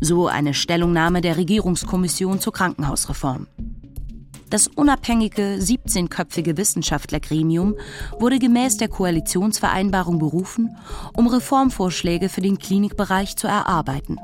So 0.00 0.28
eine 0.28 0.54
Stellungnahme 0.54 1.22
der 1.22 1.36
Regierungskommission 1.36 2.38
zur 2.38 2.52
Krankenhausreform. 2.52 3.48
Das 4.48 4.68
unabhängige 4.68 5.58
17-köpfige 5.58 6.56
Wissenschaftlergremium 6.56 7.74
wurde 8.20 8.38
gemäß 8.38 8.76
der 8.76 8.86
Koalitionsvereinbarung 8.86 10.20
berufen, 10.20 10.76
um 11.14 11.26
Reformvorschläge 11.26 12.28
für 12.28 12.42
den 12.42 12.58
Klinikbereich 12.58 13.36
zu 13.36 13.48
erarbeiten. 13.48 14.18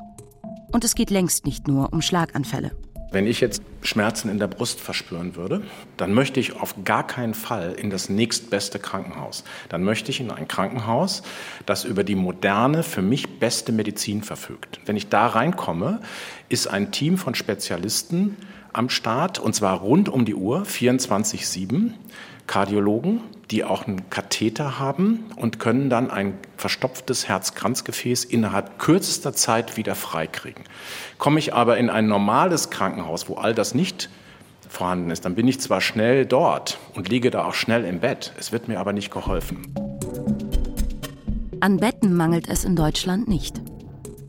Und 0.70 0.84
es 0.84 0.94
geht 0.94 1.10
längst 1.10 1.44
nicht 1.44 1.66
nur 1.66 1.92
um 1.92 2.02
Schlaganfälle. 2.02 2.70
Wenn 3.10 3.26
ich 3.26 3.40
jetzt 3.40 3.62
Schmerzen 3.82 4.30
in 4.30 4.38
der 4.38 4.46
Brust 4.46 4.80
verspüren 4.80 5.36
würde, 5.36 5.62
dann 5.98 6.14
möchte 6.14 6.40
ich 6.40 6.56
auf 6.56 6.76
gar 6.82 7.06
keinen 7.06 7.34
Fall 7.34 7.72
in 7.72 7.90
das 7.90 8.08
nächstbeste 8.08 8.78
Krankenhaus. 8.78 9.44
Dann 9.68 9.82
möchte 9.82 10.10
ich 10.10 10.20
in 10.20 10.30
ein 10.30 10.48
Krankenhaus, 10.48 11.22
das 11.66 11.84
über 11.84 12.04
die 12.04 12.14
moderne, 12.14 12.82
für 12.82 13.02
mich 13.02 13.38
beste 13.38 13.72
Medizin 13.72 14.22
verfügt. 14.22 14.80
Wenn 14.86 14.96
ich 14.96 15.10
da 15.10 15.26
reinkomme, 15.26 16.00
ist 16.48 16.68
ein 16.68 16.90
Team 16.90 17.18
von 17.18 17.34
Spezialisten 17.34 18.38
am 18.72 18.88
Start, 18.88 19.38
und 19.38 19.54
zwar 19.54 19.78
rund 19.80 20.08
um 20.08 20.24
die 20.24 20.34
Uhr, 20.34 20.62
24-7. 20.62 21.92
Kardiologen, 22.46 23.20
die 23.50 23.64
auch 23.64 23.86
einen 23.86 24.10
Katheter 24.10 24.78
haben 24.78 25.24
und 25.36 25.58
können 25.58 25.88
dann 25.90 26.10
ein 26.10 26.34
verstopftes 26.56 27.28
Herzkranzgefäß 27.28 28.24
innerhalb 28.24 28.78
kürzester 28.78 29.32
Zeit 29.32 29.76
wieder 29.76 29.94
freikriegen. 29.94 30.64
Komme 31.18 31.38
ich 31.38 31.54
aber 31.54 31.78
in 31.78 31.88
ein 31.88 32.08
normales 32.08 32.70
Krankenhaus, 32.70 33.28
wo 33.28 33.34
all 33.34 33.54
das 33.54 33.74
nicht 33.74 34.10
vorhanden 34.68 35.10
ist, 35.10 35.24
dann 35.24 35.34
bin 35.34 35.46
ich 35.46 35.60
zwar 35.60 35.80
schnell 35.80 36.26
dort 36.26 36.78
und 36.94 37.08
liege 37.08 37.30
da 37.30 37.44
auch 37.44 37.54
schnell 37.54 37.84
im 37.84 38.00
Bett, 38.00 38.32
es 38.38 38.52
wird 38.52 38.68
mir 38.68 38.80
aber 38.80 38.92
nicht 38.92 39.12
geholfen. 39.12 39.74
An 41.60 41.76
Betten 41.76 42.16
mangelt 42.16 42.48
es 42.48 42.64
in 42.64 42.74
Deutschland 42.74 43.28
nicht. 43.28 43.60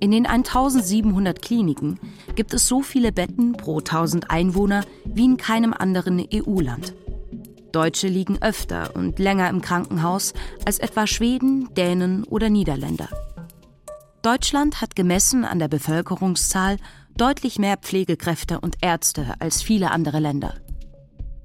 In 0.03 0.11
den 0.11 0.25
1700 0.25 1.41
Kliniken 1.41 1.97
gibt 2.35 2.53
es 2.53 2.67
so 2.67 2.81
viele 2.81 3.13
Betten 3.13 3.53
pro 3.53 3.77
1000 3.77 4.29
Einwohner 4.29 4.83
wie 5.05 5.23
in 5.23 5.37
keinem 5.37 5.71
anderen 5.71 6.19
EU-Land. 6.19 6.93
Deutsche 7.71 8.09
liegen 8.09 8.41
öfter 8.41 8.97
und 8.97 9.17
länger 9.17 9.49
im 9.49 9.61
Krankenhaus 9.61 10.33
als 10.65 10.79
etwa 10.79 11.07
Schweden, 11.07 11.73
Dänen 11.75 12.25
oder 12.25 12.49
Niederländer. 12.49 13.07
Deutschland 14.21 14.81
hat 14.81 14.97
gemessen 14.97 15.45
an 15.45 15.59
der 15.59 15.69
Bevölkerungszahl 15.69 16.79
deutlich 17.15 17.57
mehr 17.57 17.77
Pflegekräfte 17.77 18.59
und 18.59 18.75
Ärzte 18.81 19.35
als 19.39 19.61
viele 19.61 19.91
andere 19.91 20.19
Länder. 20.19 20.55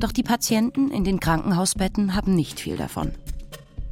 Doch 0.00 0.11
die 0.11 0.25
Patienten 0.25 0.91
in 0.91 1.05
den 1.05 1.21
Krankenhausbetten 1.21 2.17
haben 2.17 2.35
nicht 2.35 2.59
viel 2.59 2.77
davon. 2.77 3.12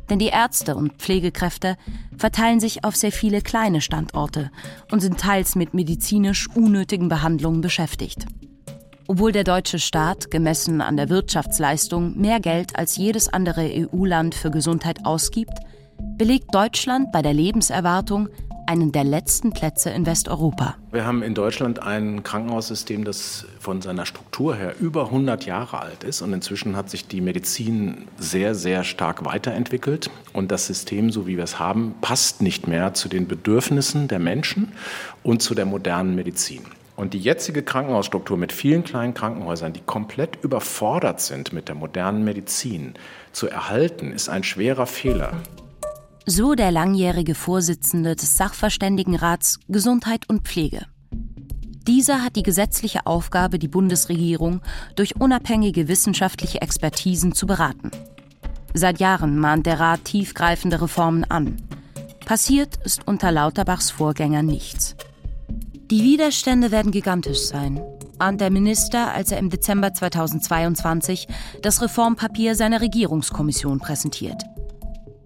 Denn 0.08 0.18
die 0.18 0.28
Ärzte 0.28 0.76
und 0.76 0.94
Pflegekräfte 0.94 1.76
verteilen 2.16 2.60
sich 2.60 2.84
auf 2.84 2.96
sehr 2.96 3.12
viele 3.12 3.42
kleine 3.42 3.80
Standorte 3.80 4.50
und 4.90 5.00
sind 5.00 5.18
teils 5.18 5.56
mit 5.56 5.74
medizinisch 5.74 6.48
unnötigen 6.54 7.08
Behandlungen 7.08 7.60
beschäftigt. 7.60 8.26
Obwohl 9.08 9.30
der 9.30 9.44
deutsche 9.44 9.78
Staat, 9.78 10.30
gemessen 10.30 10.80
an 10.80 10.96
der 10.96 11.08
Wirtschaftsleistung, 11.08 12.18
mehr 12.18 12.40
Geld 12.40 12.76
als 12.76 12.96
jedes 12.96 13.28
andere 13.32 13.70
EU-Land 13.72 14.34
für 14.34 14.50
Gesundheit 14.50 15.04
ausgibt, 15.04 15.58
belegt 16.18 16.54
Deutschland 16.54 17.12
bei 17.12 17.22
der 17.22 17.34
Lebenserwartung 17.34 18.28
einen 18.66 18.92
der 18.92 19.04
letzten 19.04 19.52
Plätze 19.52 19.90
in 19.90 20.06
Westeuropa. 20.06 20.76
Wir 20.92 21.04
haben 21.06 21.22
in 21.22 21.34
Deutschland 21.34 21.82
ein 21.82 22.22
Krankenhaussystem, 22.22 23.04
das 23.04 23.46
von 23.60 23.82
seiner 23.82 24.06
Struktur 24.06 24.54
her 24.56 24.74
über 24.80 25.06
100 25.06 25.46
Jahre 25.46 25.80
alt 25.80 26.04
ist. 26.04 26.22
Und 26.22 26.32
inzwischen 26.32 26.76
hat 26.76 26.90
sich 26.90 27.06
die 27.06 27.20
Medizin 27.20 28.08
sehr, 28.18 28.54
sehr 28.54 28.84
stark 28.84 29.24
weiterentwickelt. 29.24 30.10
Und 30.32 30.50
das 30.50 30.66
System, 30.66 31.10
so 31.10 31.26
wie 31.26 31.36
wir 31.36 31.44
es 31.44 31.58
haben, 31.58 31.94
passt 32.00 32.42
nicht 32.42 32.66
mehr 32.66 32.94
zu 32.94 33.08
den 33.08 33.28
Bedürfnissen 33.28 34.08
der 34.08 34.18
Menschen 34.18 34.72
und 35.22 35.42
zu 35.42 35.54
der 35.54 35.66
modernen 35.66 36.14
Medizin. 36.14 36.62
Und 36.96 37.12
die 37.12 37.18
jetzige 37.18 37.62
Krankenhausstruktur 37.62 38.38
mit 38.38 38.52
vielen 38.52 38.82
kleinen 38.82 39.12
Krankenhäusern, 39.12 39.74
die 39.74 39.82
komplett 39.84 40.42
überfordert 40.42 41.20
sind 41.20 41.52
mit 41.52 41.68
der 41.68 41.74
modernen 41.74 42.24
Medizin, 42.24 42.94
zu 43.32 43.48
erhalten, 43.48 44.12
ist 44.12 44.30
ein 44.30 44.42
schwerer 44.42 44.86
Fehler. 44.86 45.34
So 46.28 46.56
der 46.56 46.72
langjährige 46.72 47.36
Vorsitzende 47.36 48.16
des 48.16 48.36
Sachverständigenrats 48.36 49.60
Gesundheit 49.68 50.28
und 50.28 50.42
Pflege. 50.42 50.86
Dieser 51.86 52.20
hat 52.20 52.34
die 52.34 52.42
gesetzliche 52.42 53.06
Aufgabe, 53.06 53.60
die 53.60 53.68
Bundesregierung 53.68 54.60
durch 54.96 55.20
unabhängige 55.20 55.86
wissenschaftliche 55.86 56.62
Expertisen 56.62 57.32
zu 57.32 57.46
beraten. 57.46 57.92
Seit 58.74 58.98
Jahren 58.98 59.38
mahnt 59.38 59.66
der 59.66 59.78
Rat 59.78 60.04
tiefgreifende 60.04 60.82
Reformen 60.82 61.22
an. 61.22 61.58
Passiert 62.24 62.76
ist 62.84 63.06
unter 63.06 63.30
Lauterbachs 63.30 63.92
Vorgänger 63.92 64.42
nichts. 64.42 64.96
Die 65.92 66.02
Widerstände 66.02 66.72
werden 66.72 66.90
gigantisch 66.90 67.42
sein, 67.42 67.80
ahnt 68.18 68.40
der 68.40 68.50
Minister, 68.50 69.12
als 69.12 69.30
er 69.30 69.38
im 69.38 69.48
Dezember 69.48 69.94
2022 69.94 71.28
das 71.62 71.80
Reformpapier 71.80 72.56
seiner 72.56 72.80
Regierungskommission 72.80 73.78
präsentiert. 73.78 74.42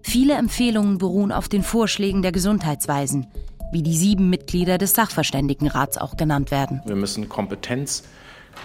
Viele 0.03 0.33
Empfehlungen 0.33 0.97
beruhen 0.97 1.31
auf 1.31 1.47
den 1.49 1.63
Vorschlägen 1.63 2.21
der 2.21 2.31
Gesundheitsweisen, 2.31 3.27
wie 3.71 3.83
die 3.83 3.95
sieben 3.95 4.29
Mitglieder 4.29 4.77
des 4.77 4.93
Sachverständigenrats 4.93 5.97
auch 5.97 6.17
genannt 6.17 6.51
werden. 6.51 6.81
Wir 6.85 6.95
müssen 6.95 7.29
Kompetenz 7.29 8.03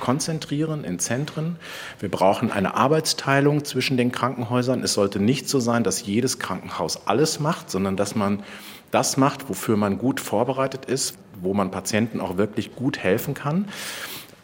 konzentrieren 0.00 0.84
in 0.84 0.98
Zentren. 0.98 1.56
Wir 2.00 2.10
brauchen 2.10 2.50
eine 2.50 2.74
Arbeitsteilung 2.74 3.64
zwischen 3.64 3.96
den 3.96 4.12
Krankenhäusern. 4.12 4.82
Es 4.82 4.94
sollte 4.94 5.20
nicht 5.20 5.48
so 5.48 5.60
sein, 5.60 5.84
dass 5.84 6.04
jedes 6.04 6.38
Krankenhaus 6.38 7.06
alles 7.06 7.40
macht, 7.40 7.70
sondern 7.70 7.96
dass 7.96 8.14
man 8.14 8.42
das 8.90 9.16
macht, 9.16 9.48
wofür 9.48 9.76
man 9.76 9.98
gut 9.98 10.20
vorbereitet 10.20 10.84
ist, 10.86 11.16
wo 11.40 11.54
man 11.54 11.70
Patienten 11.70 12.20
auch 12.20 12.36
wirklich 12.36 12.74
gut 12.74 12.98
helfen 12.98 13.34
kann. 13.34 13.66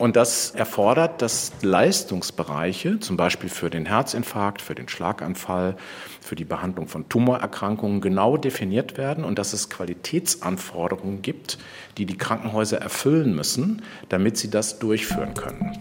Und 0.03 0.17
das 0.17 0.51
erfordert, 0.51 1.23
dass 1.23 1.53
Leistungsbereiche, 1.63 2.99
zum 2.99 3.17
Beispiel 3.17 3.49
für 3.49 3.71
den 3.71 3.87
Herzinfarkt, 3.87 4.61
für 4.61 4.75
den 4.75 4.89
Schlaganfall, 4.89 5.77
für 6.21 6.35
die 6.35 6.45
Behandlung 6.45 6.89
von 6.89 7.09
Tumorerkrankungen 7.09 8.01
genau 8.01 8.37
definiert 8.37 8.99
werden 8.99 9.23
und 9.23 9.39
dass 9.39 9.53
es 9.53 9.71
Qualitätsanforderungen 9.71 11.23
gibt, 11.23 11.57
die 11.99 12.05
die 12.05 12.19
Krankenhäuser 12.19 12.79
erfüllen 12.79 13.37
müssen, 13.37 13.83
damit 14.09 14.39
sie 14.39 14.51
das 14.51 14.81
durchführen 14.81 15.35
können. 15.35 15.79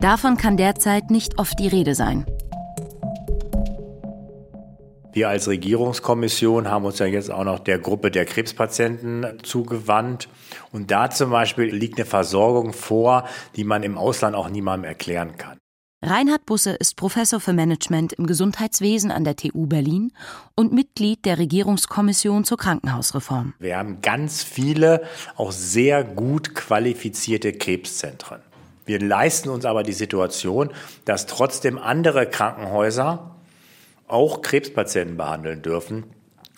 Davon 0.00 0.36
kann 0.36 0.58
derzeit 0.58 1.10
nicht 1.10 1.38
oft 1.38 1.58
die 1.60 1.68
Rede 1.68 1.94
sein. 1.94 2.26
Wir 5.12 5.28
als 5.28 5.48
Regierungskommission 5.48 6.68
haben 6.68 6.84
uns 6.84 6.98
ja 7.00 7.06
jetzt 7.06 7.30
auch 7.30 7.44
noch 7.44 7.58
der 7.58 7.78
Gruppe 7.78 8.10
der 8.10 8.24
Krebspatienten 8.24 9.40
zugewandt. 9.42 10.28
Und 10.72 10.90
da 10.90 11.10
zum 11.10 11.30
Beispiel 11.30 11.64
liegt 11.64 11.98
eine 11.98 12.06
Versorgung 12.06 12.72
vor, 12.72 13.24
die 13.56 13.64
man 13.64 13.82
im 13.82 13.98
Ausland 13.98 14.36
auch 14.36 14.48
niemandem 14.48 14.88
erklären 14.88 15.36
kann. 15.36 15.58
Reinhard 16.02 16.46
Busse 16.46 16.70
ist 16.70 16.96
Professor 16.96 17.40
für 17.40 17.52
Management 17.52 18.14
im 18.14 18.26
Gesundheitswesen 18.26 19.10
an 19.10 19.24
der 19.24 19.36
TU 19.36 19.66
Berlin 19.66 20.12
und 20.54 20.72
Mitglied 20.72 21.26
der 21.26 21.36
Regierungskommission 21.38 22.44
zur 22.44 22.56
Krankenhausreform. 22.56 23.52
Wir 23.58 23.76
haben 23.76 24.00
ganz 24.00 24.42
viele, 24.42 25.02
auch 25.36 25.52
sehr 25.52 26.02
gut 26.04 26.54
qualifizierte 26.54 27.52
Krebszentren. 27.52 28.40
Wir 28.86 28.98
leisten 28.98 29.50
uns 29.50 29.66
aber 29.66 29.82
die 29.82 29.92
Situation, 29.92 30.70
dass 31.04 31.26
trotzdem 31.26 31.76
andere 31.78 32.26
Krankenhäuser 32.26 33.36
auch 34.12 34.42
Krebspatienten 34.42 35.16
behandeln 35.16 35.62
dürfen 35.62 36.04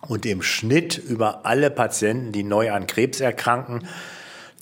und 0.09 0.27
im 0.27 0.43
Schnitt 0.43 0.99
über 0.99 1.47
alle 1.47 1.71
Patienten, 1.71 2.33
die 2.33 2.43
neu 2.43 2.73
an 2.73 2.87
Krebs 2.87 3.21
erkranken, 3.21 3.87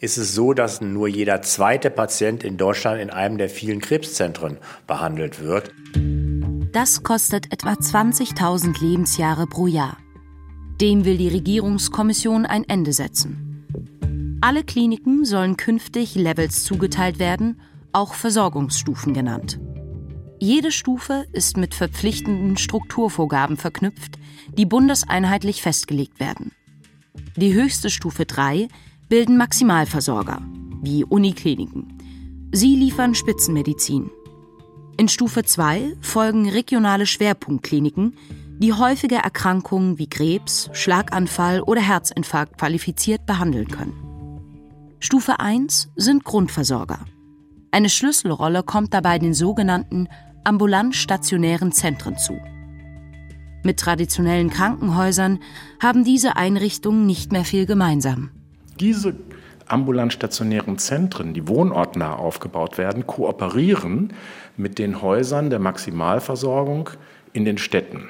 ist 0.00 0.16
es 0.16 0.34
so, 0.34 0.54
dass 0.54 0.80
nur 0.80 1.08
jeder 1.08 1.42
zweite 1.42 1.90
Patient 1.90 2.42
in 2.42 2.56
Deutschland 2.56 3.00
in 3.00 3.10
einem 3.10 3.38
der 3.38 3.50
vielen 3.50 3.80
Krebszentren 3.80 4.58
behandelt 4.86 5.42
wird. 5.42 5.72
Das 6.72 7.02
kostet 7.02 7.52
etwa 7.52 7.72
20.000 7.72 8.80
Lebensjahre 8.80 9.46
pro 9.46 9.66
Jahr. 9.66 9.98
Dem 10.80 11.04
will 11.04 11.18
die 11.18 11.28
Regierungskommission 11.28 12.46
ein 12.46 12.66
Ende 12.68 12.92
setzen. 12.92 14.38
Alle 14.40 14.64
Kliniken 14.64 15.26
sollen 15.26 15.58
künftig 15.58 16.14
Levels 16.14 16.64
zugeteilt 16.64 17.18
werden, 17.18 17.60
auch 17.92 18.14
Versorgungsstufen 18.14 19.12
genannt. 19.12 19.60
Jede 20.42 20.72
Stufe 20.72 21.26
ist 21.32 21.58
mit 21.58 21.74
verpflichtenden 21.74 22.56
Strukturvorgaben 22.56 23.58
verknüpft, 23.58 24.18
die 24.56 24.64
bundeseinheitlich 24.64 25.60
festgelegt 25.60 26.18
werden. 26.18 26.52
Die 27.36 27.52
höchste 27.52 27.90
Stufe 27.90 28.24
3 28.24 28.68
bilden 29.10 29.36
Maximalversorger, 29.36 30.40
wie 30.80 31.04
Unikliniken. 31.04 31.98
Sie 32.52 32.74
liefern 32.74 33.14
Spitzenmedizin. 33.14 34.10
In 34.96 35.08
Stufe 35.08 35.44
2 35.44 35.98
folgen 36.00 36.48
regionale 36.48 37.04
Schwerpunktkliniken, 37.04 38.16
die 38.60 38.72
häufige 38.72 39.16
Erkrankungen 39.16 39.98
wie 39.98 40.08
Krebs, 40.08 40.70
Schlaganfall 40.72 41.60
oder 41.60 41.82
Herzinfarkt 41.82 42.56
qualifiziert 42.56 43.26
behandeln 43.26 43.68
können. 43.68 43.92
Stufe 45.00 45.38
1 45.38 45.90
sind 45.96 46.24
Grundversorger. 46.24 47.00
Eine 47.72 47.90
Schlüsselrolle 47.90 48.62
kommt 48.62 48.94
dabei 48.94 49.18
den 49.18 49.34
sogenannten 49.34 50.08
ambulant-stationären 50.44 51.72
Zentren 51.72 52.16
zu. 52.16 52.40
Mit 53.62 53.78
traditionellen 53.78 54.50
Krankenhäusern 54.50 55.40
haben 55.80 56.04
diese 56.04 56.36
Einrichtungen 56.36 57.06
nicht 57.06 57.32
mehr 57.32 57.44
viel 57.44 57.66
gemeinsam. 57.66 58.30
Diese 58.78 59.14
ambulant-stationären 59.68 60.78
Zentren, 60.78 61.34
die 61.34 61.46
wohnortnah 61.46 62.14
aufgebaut 62.14 62.78
werden, 62.78 63.06
kooperieren 63.06 64.12
mit 64.56 64.78
den 64.78 65.02
Häusern 65.02 65.50
der 65.50 65.58
Maximalversorgung 65.58 66.90
in 67.32 67.44
den 67.44 67.58
Städten. 67.58 68.08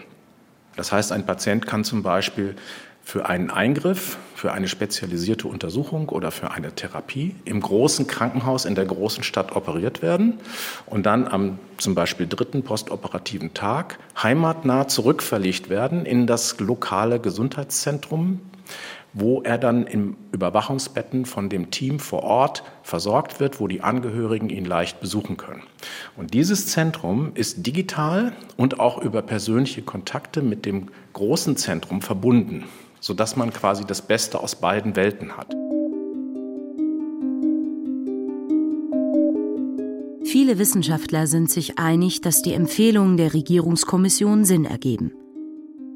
Das 0.77 0.93
heißt, 0.93 1.13
ein 1.13 1.27
Patient 1.27 1.67
kann 1.67 1.85
zum 1.85 2.03
Beispiel 2.03 2.55
für 3.03 3.29
einen 3.29 3.51
Eingriff, 3.51 4.19
für 4.41 4.53
eine 4.53 4.69
spezialisierte 4.69 5.49
Untersuchung 5.49 6.09
oder 6.09 6.31
für 6.31 6.51
eine 6.51 6.75
Therapie 6.75 7.35
im 7.45 7.61
großen 7.61 8.07
Krankenhaus 8.07 8.65
in 8.65 8.75
der 8.75 8.87
großen 8.87 9.23
Stadt 9.23 9.55
operiert 9.55 10.01
werden 10.01 10.39
und 10.87 11.05
dann 11.05 11.29
am 11.29 11.59
zum 11.77 11.95
Beispiel 11.95 12.27
dritten 12.27 12.63
postoperativen 12.63 13.53
Tag 13.53 13.99
heimatnah 14.17 14.89
zurückverlegt 14.89 15.69
werden 15.69 16.07
in 16.07 16.27
das 16.27 16.59
lokale 16.59 17.21
Gesundheitszentrum 17.21 18.41
wo 19.13 19.43
er 19.43 19.59
dann 19.59 19.89
im 19.89 20.17
Überwachungsbetten 20.31 21.27
von 21.27 21.49
dem 21.49 21.73
Team 21.73 21.99
vor 21.99 22.23
Ort 22.23 22.63
versorgt 22.85 23.41
wird, 23.41 23.59
wo 23.59 23.67
die 23.67 23.81
Angehörigen 23.81 24.51
ihn 24.51 24.65
leicht 24.65 25.01
besuchen 25.01 25.37
können. 25.37 25.65
Und 26.17 26.33
dieses 26.33 26.69
Zentrum 26.69 27.33
ist 27.35 27.67
digital 27.67 28.33
und 28.57 28.79
auch 28.79 28.99
über 28.99 29.23
persönliche 29.23 29.83
Kontakte 29.83 30.43
mit 30.43 30.65
dem 30.65 30.91
großen 31.13 31.57
Zentrum 31.57 32.03
verbunden 32.03 32.67
sodass 33.01 33.37
man 33.37 33.53
quasi 33.53 33.85
das 33.85 34.03
Beste 34.03 34.41
aus 34.41 34.57
beiden 34.57 34.97
Welten 34.97 35.37
hat. 35.37 35.55
Viele 40.25 40.59
Wissenschaftler 40.59 41.27
sind 41.27 41.51
sich 41.51 41.79
einig, 41.79 42.21
dass 42.21 42.43
die 42.43 42.55
Empfehlungen 42.55 43.17
der 43.17 43.35
Regierungskommission 43.35 44.45
Sinn 44.45 44.65
ergeben. 44.65 45.13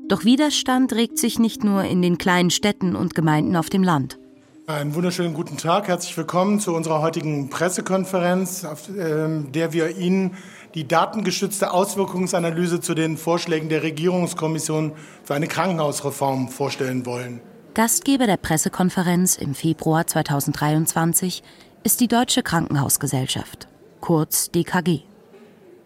Doch 0.09 0.25
Widerstand 0.25 0.93
regt 0.93 1.19
sich 1.19 1.39
nicht 1.39 1.63
nur 1.65 1.85
in 1.85 2.03
den 2.03 2.19
kleinen 2.19 2.51
Städten 2.51 2.97
und 2.97 3.15
Gemeinden 3.15 3.57
auf 3.57 3.71
dem 3.71 3.83
Land. 3.83 4.19
Einen 4.67 4.95
wunderschönen 4.95 5.35
guten 5.35 5.57
Tag, 5.59 5.89
herzlich 5.89 6.17
willkommen 6.17 6.59
zu 6.59 6.75
unserer 6.75 7.03
heutigen 7.03 7.51
Pressekonferenz, 7.51 8.65
auf 8.65 8.89
ähm, 8.89 9.53
der 9.53 9.73
wir 9.73 9.97
Ihnen 9.99 10.37
die 10.75 10.89
datengeschützte 10.89 11.73
Auswirkungsanalyse 11.73 12.81
zu 12.81 12.95
den 12.95 13.17
Vorschlägen 13.17 13.69
der 13.69 13.83
Regierungskommission 13.83 14.93
für 15.23 15.35
eine 15.35 15.47
Krankenhausreform 15.47 16.49
vorstellen 16.49 17.07
wollen. 17.07 17.41
Gastgeber 17.75 18.27
der 18.27 18.37
Pressekonferenz 18.37 19.37
im 19.37 19.55
Februar 19.55 20.07
2023 20.07 21.43
ist 21.85 22.01
die 22.01 22.09
Deutsche 22.09 22.43
Krankenhausgesellschaft, 22.43 23.69
kurz 24.01 24.51
DKG. 24.51 25.01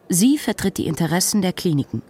Sie 0.09 0.38
vertritt 0.38 0.79
die 0.79 0.87
Interessen 0.87 1.42
der 1.42 1.53
Kliniken, 1.53 2.03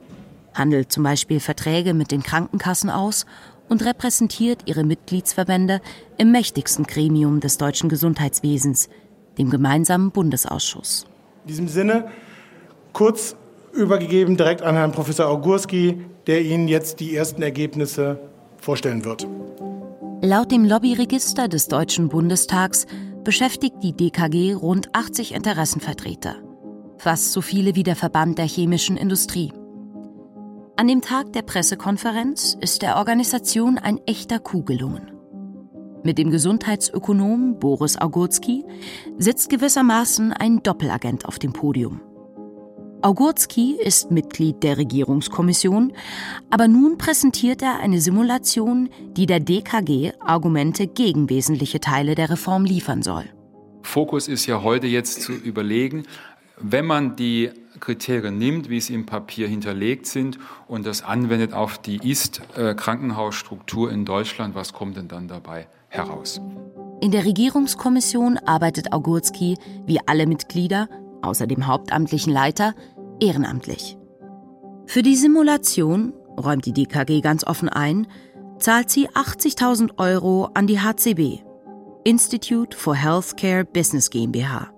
handelt 0.55 0.93
zum 0.93 1.03
Beispiel 1.03 1.41
Verträge 1.41 1.95
mit 1.95 2.12
den 2.12 2.23
Krankenkassen 2.23 2.91
aus 2.91 3.27
und 3.69 3.85
repräsentiert 3.85 4.62
ihre 4.67 4.85
Mitgliedsverbände 4.85 5.81
im 6.17 6.31
mächtigsten 6.31 6.85
Gremium 6.85 7.41
des 7.41 7.59
deutschen 7.59 7.88
Gesundheitswesens, 7.88 8.88
dem 9.37 9.51
gemeinsamen 9.51 10.11
Bundesausschuss. 10.11 11.07
In 11.45 11.49
diesem 11.49 11.69
Sinne 11.69 12.11
kurz 12.92 13.37
übergegeben 13.72 14.37
direkt 14.37 14.62
an 14.62 14.74
Herrn 14.74 14.92
Professor 14.92 15.27
Augurski, 15.27 16.05
der 16.27 16.42
Ihnen 16.42 16.68
jetzt 16.68 17.01
die 17.01 17.14
ersten 17.14 17.42
Ergebnisse 17.42 18.18
vorstellen 18.61 19.05
wird. 19.05 19.27
Laut 20.20 20.51
dem 20.51 20.64
Lobbyregister 20.64 21.48
des 21.48 21.68
Deutschen 21.68 22.09
Bundestags 22.09 22.87
beschäftigt 23.22 23.77
die 23.83 23.92
DKG 23.92 24.55
rund 24.55 24.94
80 24.94 25.35
Interessenvertreter, 25.35 26.37
fast 26.96 27.33
so 27.33 27.40
viele 27.40 27.74
wie 27.77 27.85
der 27.85 27.96
Verband 27.96 28.38
der 28.38 28.46
chemischen 28.46 28.96
Industrie. 28.96 29.53
An 30.77 30.88
dem 30.88 31.03
Tag 31.03 31.33
der 31.33 31.42
Pressekonferenz 31.42 32.57
ist 32.61 32.83
der 32.83 32.96
Organisation 32.96 33.79
ein 33.79 34.01
echter 34.07 34.38
Coup 34.38 34.64
gelungen. 34.64 35.12
Mit 36.05 36.18
dem 36.18 36.31
Gesundheitsökonom 36.31 37.59
Boris 37.59 38.01
Augurski 38.01 38.64
sitzt 39.18 39.51
gewissermaßen 39.51 40.33
ein 40.33 40.62
Doppelagent 40.62 41.27
auf 41.27 41.38
dem 41.38 41.53
Podium. 41.53 42.01
Augurski 43.01 43.77
ist 43.81 44.11
Mitglied 44.11 44.65
der 44.65 44.77
Regierungskommission, 44.77 45.93
aber 46.51 46.67
nun 46.67 46.99
präsentiert 46.99 47.63
er 47.63 47.79
eine 47.79 48.01
Simulation, 48.01 48.89
die 49.17 49.27
der 49.27 49.39
DKG 49.39 50.15
Argumente 50.19 50.89
gegen 50.89 51.31
wesentliche 51.31 51.79
Teile 51.79 52.17
der 52.17 52.31
Reform 52.31 52.65
liefern 52.65 53.03
soll. 53.03 53.27
Fokus 53.83 54.27
ist 54.27 54.47
ja 54.47 54.65
heute 54.65 54.89
jetzt 54.89 55.23
zu 55.23 55.33
überlegen, 55.33 56.03
wenn 56.61 56.87
man 56.87 57.15
die 57.15 57.51
Kriterien 57.79 58.37
nimmt, 58.37 58.69
wie 58.69 58.81
sie 58.81 58.95
im 58.95 59.07
Papier 59.07 59.47
hinterlegt 59.47 60.07
sind 60.07 60.41
und 60.67 60.85
das 60.85 61.05
anwendet 61.05 61.53
auf 61.53 61.79
die 61.79 61.99
Ist-Krankenhausstruktur 62.11 63.93
in 63.93 64.07
Deutschland, 64.07 64.57
was 64.57 64.73
kommt 64.73 64.97
denn 64.97 65.07
dann 65.07 65.29
dabei 65.29 65.69
heraus? 65.89 66.41
In 67.01 67.13
der 67.13 67.25
Regierungskommission 67.25 68.39
arbeitet 68.39 68.93
Augurski, 68.93 69.57
wie 69.87 70.01
alle 70.05 70.27
Mitglieder, 70.27 70.89
außer 71.23 71.47
dem 71.47 71.67
hauptamtlichen 71.67 72.33
Leiter, 72.33 72.75
ehrenamtlich. 73.21 73.99
Für 74.87 75.03
die 75.03 75.17
Simulation 75.17 76.15
räumt 76.39 76.65
die 76.65 76.73
DKG 76.73 77.21
ganz 77.21 77.45
offen 77.45 77.69
ein, 77.69 78.07
zahlt 78.59 78.91
sie 78.91 79.09
80.000 79.11 79.99
Euro 79.99 80.49
an 80.55 80.67
die 80.67 80.81
HCB, 80.81 81.43
Institute 82.05 82.75
for 82.77 82.95
Healthcare 82.95 83.65
Business 83.65 84.11
GmbH, 84.11 84.71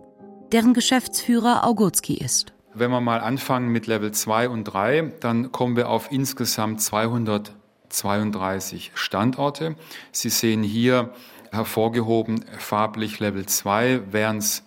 deren 0.53 0.74
Geschäftsführer 0.74 1.66
Augutski 1.66 2.14
ist. 2.14 2.53
Wenn 2.74 2.90
wir 2.90 3.00
mal 3.00 3.20
anfangen 3.20 3.70
mit 3.70 3.87
Level 3.87 4.12
2 4.12 4.48
und 4.48 4.64
3, 4.64 5.12
dann 5.20 5.53
kommen 5.53 5.76
wir 5.76 5.88
auf 5.88 6.12
insgesamt 6.12 6.81
232 6.81 8.92
Standorte. 8.94 9.76
Sie 10.12 10.29
sehen 10.29 10.62
hier 10.62 11.12
hervorgehoben 11.50 12.44
farblich 12.59 13.18
Level 13.18 13.46
2 13.46 14.12
wären 14.12 14.38
es 14.38 14.62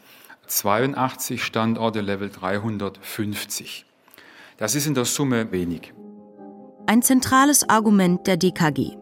82 0.48 1.44
Standorte, 1.44 2.02
Level 2.02 2.30
350. 2.30 3.86
Das 4.58 4.76
ist 4.76 4.88
in 4.88 4.94
der 4.94 5.06
Summe 5.06 5.52
wenig. 5.52 5.94
Ein 6.86 7.02
zentrales 7.02 7.68
Argument 7.70 8.28
der 8.28 8.38
DKG. 8.38 8.98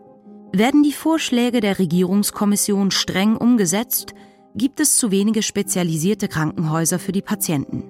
Werden 0.53 0.83
die 0.83 0.93
Vorschläge 0.93 1.61
der 1.61 1.79
Regierungskommission 1.79 2.91
streng 2.91 3.37
umgesetzt, 3.37 4.13
gibt 4.55 4.79
es 4.79 4.97
zu 4.97 5.11
wenige 5.11 5.41
spezialisierte 5.43 6.27
Krankenhäuser 6.27 6.99
für 6.99 7.11
die 7.11 7.21
Patienten. 7.21 7.83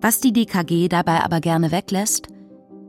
Was 0.00 0.20
die 0.20 0.32
DKG 0.32 0.88
dabei 0.88 1.24
aber 1.24 1.40
gerne 1.40 1.72
weglässt, 1.72 2.28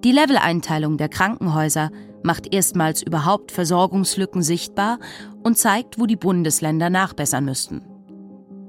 die 0.04 0.12
Leveleinteilung 0.12 0.98
der 0.98 1.10
Krankenhäuser 1.10 1.92
macht 2.24 2.54
erstmals 2.54 3.02
überhaupt 3.02 3.52
Versorgungslücken 3.52 4.44
sichtbar 4.44 5.00
und 5.44 5.58
zeigt, 5.58 6.00
wo 6.00 6.06
die 6.06 6.16
Bundesländer 6.16 6.90
nachbessern 6.90 7.46
müssten. 7.46 7.82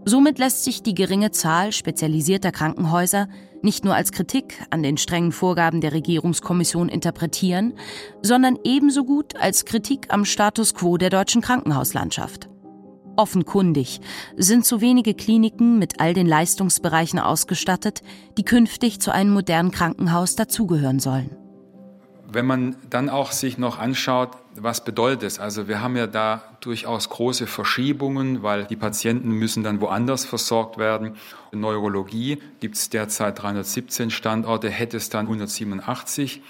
Somit 0.04 0.38
lässt 0.38 0.64
sich 0.64 0.82
die 0.82 0.94
geringe 0.94 1.30
Zahl 1.30 1.72
spezialisierter 1.72 2.52
Krankenhäuser 2.52 3.28
nicht 3.62 3.84
nur 3.84 3.94
als 3.94 4.12
Kritik 4.12 4.54
an 4.70 4.82
den 4.82 4.96
strengen 4.96 5.32
Vorgaben 5.32 5.82
der 5.82 5.92
Regierungskommission 5.92 6.88
interpretieren, 6.88 7.74
sondern 8.22 8.58
ebenso 8.64 9.04
gut 9.04 9.36
als 9.36 9.66
Kritik 9.66 10.06
am 10.08 10.24
Status 10.24 10.74
quo 10.74 10.96
der 10.96 11.10
deutschen 11.10 11.42
Krankenhauslandschaft. 11.42 12.48
Offenkundig 13.16 14.00
sind 14.36 14.64
zu 14.64 14.80
wenige 14.80 15.12
Kliniken 15.12 15.78
mit 15.78 16.00
all 16.00 16.14
den 16.14 16.26
Leistungsbereichen 16.26 17.18
ausgestattet, 17.18 18.02
die 18.38 18.44
künftig 18.44 19.00
zu 19.00 19.10
einem 19.10 19.34
modernen 19.34 19.70
Krankenhaus 19.70 20.36
dazugehören 20.36 21.00
sollen. 21.00 21.36
Wenn 22.32 22.46
man 22.46 22.76
dann 22.88 23.10
auch 23.10 23.32
sich 23.32 23.58
noch 23.58 23.78
anschaut, 23.78 24.30
was 24.62 24.84
bedeutet 24.84 25.22
es? 25.24 25.38
Also 25.38 25.68
wir 25.68 25.80
haben 25.80 25.96
ja 25.96 26.06
da 26.06 26.42
durchaus 26.60 27.08
große 27.08 27.46
Verschiebungen, 27.46 28.42
weil 28.42 28.64
die 28.64 28.76
Patienten 28.76 29.30
müssen 29.30 29.62
dann 29.62 29.80
woanders 29.80 30.24
versorgt 30.24 30.78
werden. 30.78 31.16
In 31.52 31.60
Neurologie 31.60 32.38
gibt 32.60 32.76
es 32.76 32.90
derzeit 32.90 33.40
317 33.40 34.10
Standorte, 34.10 34.68
hätte 34.70 34.96
es 34.96 35.08
dann 35.08 35.26
187 35.26 36.42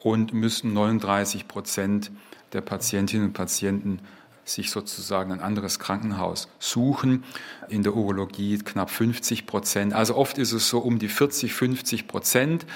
und 0.00 0.32
müssen 0.32 0.72
39 0.72 1.48
Prozent 1.48 2.10
der 2.52 2.60
Patientinnen 2.60 3.28
und 3.28 3.32
Patienten 3.32 4.00
sich 4.44 4.70
sozusagen 4.70 5.32
ein 5.32 5.40
anderes 5.40 5.78
Krankenhaus 5.78 6.48
suchen. 6.58 7.24
In 7.68 7.82
der 7.82 7.94
Urologie 7.94 8.58
knapp 8.58 8.90
50 8.90 9.46
Prozent. 9.46 9.92
Also 9.92 10.16
oft 10.16 10.38
ist 10.38 10.52
es 10.52 10.68
so 10.68 10.78
um 10.78 10.98
die 10.98 11.08
40, 11.08 11.52
50 11.52 12.08
Prozent. 12.08 12.66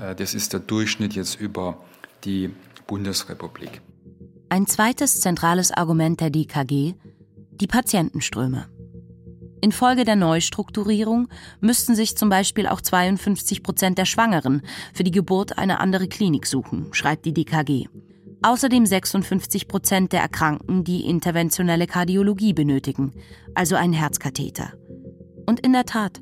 Äh, 0.00 0.14
das 0.14 0.34
ist 0.34 0.52
der 0.52 0.60
Durchschnitt 0.60 1.14
jetzt 1.14 1.40
über 1.40 1.78
die 2.24 2.54
Bundesrepublik. 2.86 3.80
Ein 4.48 4.68
zweites 4.68 5.20
zentrales 5.20 5.72
Argument 5.72 6.20
der 6.20 6.30
DKG, 6.30 6.94
die 7.50 7.66
Patientenströme. 7.66 8.66
Infolge 9.60 10.04
der 10.04 10.14
Neustrukturierung 10.14 11.26
müssten 11.60 11.96
sich 11.96 12.16
zum 12.16 12.28
Beispiel 12.28 12.68
auch 12.68 12.80
52 12.80 13.64
Prozent 13.64 13.98
der 13.98 14.04
Schwangeren 14.04 14.62
für 14.94 15.02
die 15.02 15.10
Geburt 15.10 15.58
eine 15.58 15.80
andere 15.80 16.06
Klinik 16.06 16.46
suchen, 16.46 16.86
schreibt 16.92 17.24
die 17.24 17.34
DKG. 17.34 17.88
Außerdem 18.42 18.86
56 18.86 19.66
Prozent 19.66 20.12
der 20.12 20.20
Erkrankten, 20.20 20.84
die 20.84 21.06
interventionelle 21.06 21.88
Kardiologie 21.88 22.52
benötigen, 22.52 23.14
also 23.54 23.74
einen 23.74 23.94
Herzkatheter. 23.94 24.74
Und 25.44 25.58
in 25.58 25.72
der 25.72 25.86
Tat, 25.86 26.20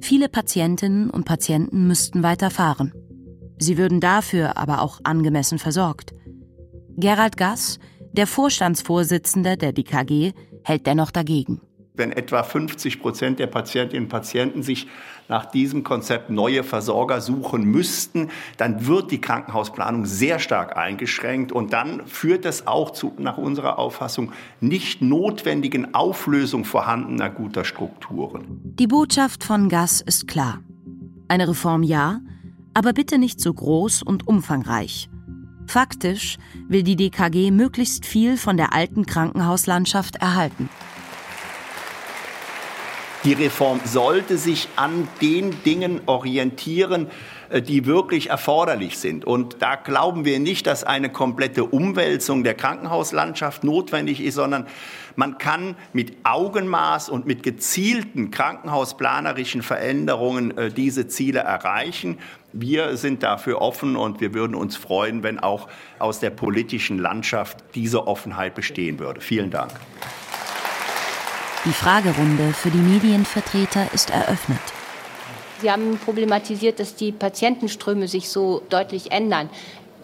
viele 0.00 0.28
Patientinnen 0.28 1.10
und 1.10 1.26
Patienten 1.26 1.86
müssten 1.86 2.24
weiterfahren. 2.24 2.92
Sie 3.58 3.78
würden 3.78 4.00
dafür 4.00 4.56
aber 4.56 4.82
auch 4.82 4.98
angemessen 5.04 5.60
versorgt. 5.60 6.12
Gerald 6.96 7.36
Gass, 7.36 7.78
der 8.12 8.26
Vorstandsvorsitzende 8.26 9.56
der 9.56 9.72
DKG, 9.72 10.32
hält 10.64 10.86
dennoch 10.86 11.10
dagegen 11.10 11.60
wenn 11.94 12.12
etwa 12.12 12.42
50 12.42 13.00
Prozent 13.00 13.38
der 13.38 13.46
Patientinnen 13.46 14.04
und 14.04 14.08
Patienten 14.08 14.62
sich 14.62 14.86
nach 15.28 15.44
diesem 15.44 15.84
Konzept 15.84 16.30
neue 16.30 16.64
Versorger 16.64 17.20
suchen 17.20 17.64
müssten, 17.64 18.30
dann 18.56 18.86
wird 18.86 19.10
die 19.10 19.20
Krankenhausplanung 19.20 20.06
sehr 20.06 20.38
stark 20.38 20.76
eingeschränkt 20.76 21.52
und 21.52 21.72
dann 21.72 22.06
führt 22.06 22.44
das 22.44 22.66
auch 22.66 22.90
zu, 22.90 23.12
nach 23.18 23.38
unserer 23.38 23.78
Auffassung, 23.78 24.32
nicht 24.60 25.02
notwendigen 25.02 25.94
Auflösung 25.94 26.64
vorhandener 26.64 27.30
guter 27.30 27.64
Strukturen. 27.64 28.60
Die 28.78 28.86
Botschaft 28.86 29.44
von 29.44 29.68
Gass 29.68 30.00
ist 30.00 30.26
klar. 30.26 30.60
Eine 31.28 31.48
Reform 31.48 31.82
ja, 31.82 32.20
aber 32.74 32.92
bitte 32.92 33.18
nicht 33.18 33.40
so 33.40 33.52
groß 33.52 34.02
und 34.02 34.26
umfangreich. 34.26 35.08
Faktisch 35.66 36.38
will 36.68 36.82
die 36.82 36.96
DKG 36.96 37.50
möglichst 37.50 38.06
viel 38.06 38.36
von 38.36 38.56
der 38.56 38.72
alten 38.72 39.06
Krankenhauslandschaft 39.06 40.16
erhalten. 40.16 40.68
Die 43.24 43.34
Reform 43.34 43.80
sollte 43.84 44.36
sich 44.36 44.68
an 44.74 45.06
den 45.20 45.62
Dingen 45.62 46.00
orientieren, 46.06 47.06
äh, 47.50 47.62
die 47.62 47.86
wirklich 47.86 48.30
erforderlich 48.30 48.98
sind. 48.98 49.24
Und 49.24 49.56
da 49.60 49.76
glauben 49.76 50.24
wir 50.24 50.40
nicht, 50.40 50.66
dass 50.66 50.82
eine 50.82 51.08
komplette 51.08 51.64
Umwälzung 51.64 52.42
der 52.42 52.54
Krankenhauslandschaft 52.54 53.62
notwendig 53.62 54.20
ist, 54.20 54.34
sondern 54.34 54.66
man 55.16 55.38
kann 55.38 55.76
mit 55.92 56.16
Augenmaß 56.24 57.08
und 57.08 57.26
mit 57.26 57.42
gezielten 57.42 58.30
krankenhausplanerischen 58.30 59.62
Veränderungen 59.62 60.56
äh, 60.56 60.70
diese 60.70 61.08
Ziele 61.08 61.40
erreichen. 61.40 62.18
Wir 62.52 62.96
sind 62.96 63.22
dafür 63.22 63.60
offen 63.60 63.96
und 63.96 64.20
wir 64.20 64.34
würden 64.34 64.54
uns 64.54 64.76
freuen, 64.76 65.22
wenn 65.22 65.38
auch 65.38 65.68
aus 65.98 66.20
der 66.20 66.30
politischen 66.30 66.98
Landschaft 66.98 67.58
diese 67.74 68.06
Offenheit 68.06 68.54
bestehen 68.54 68.98
würde. 68.98 69.20
Vielen 69.20 69.50
Dank. 69.50 69.72
Die 71.64 71.72
Fragerunde 71.72 72.52
für 72.52 72.70
die 72.70 72.78
Medienvertreter 72.78 73.86
ist 73.94 74.10
eröffnet. 74.10 74.60
Sie 75.60 75.70
haben 75.70 75.96
problematisiert, 75.96 76.80
dass 76.80 76.96
die 76.96 77.12
Patientenströme 77.12 78.08
sich 78.08 78.28
so 78.28 78.62
deutlich 78.68 79.12
ändern 79.12 79.48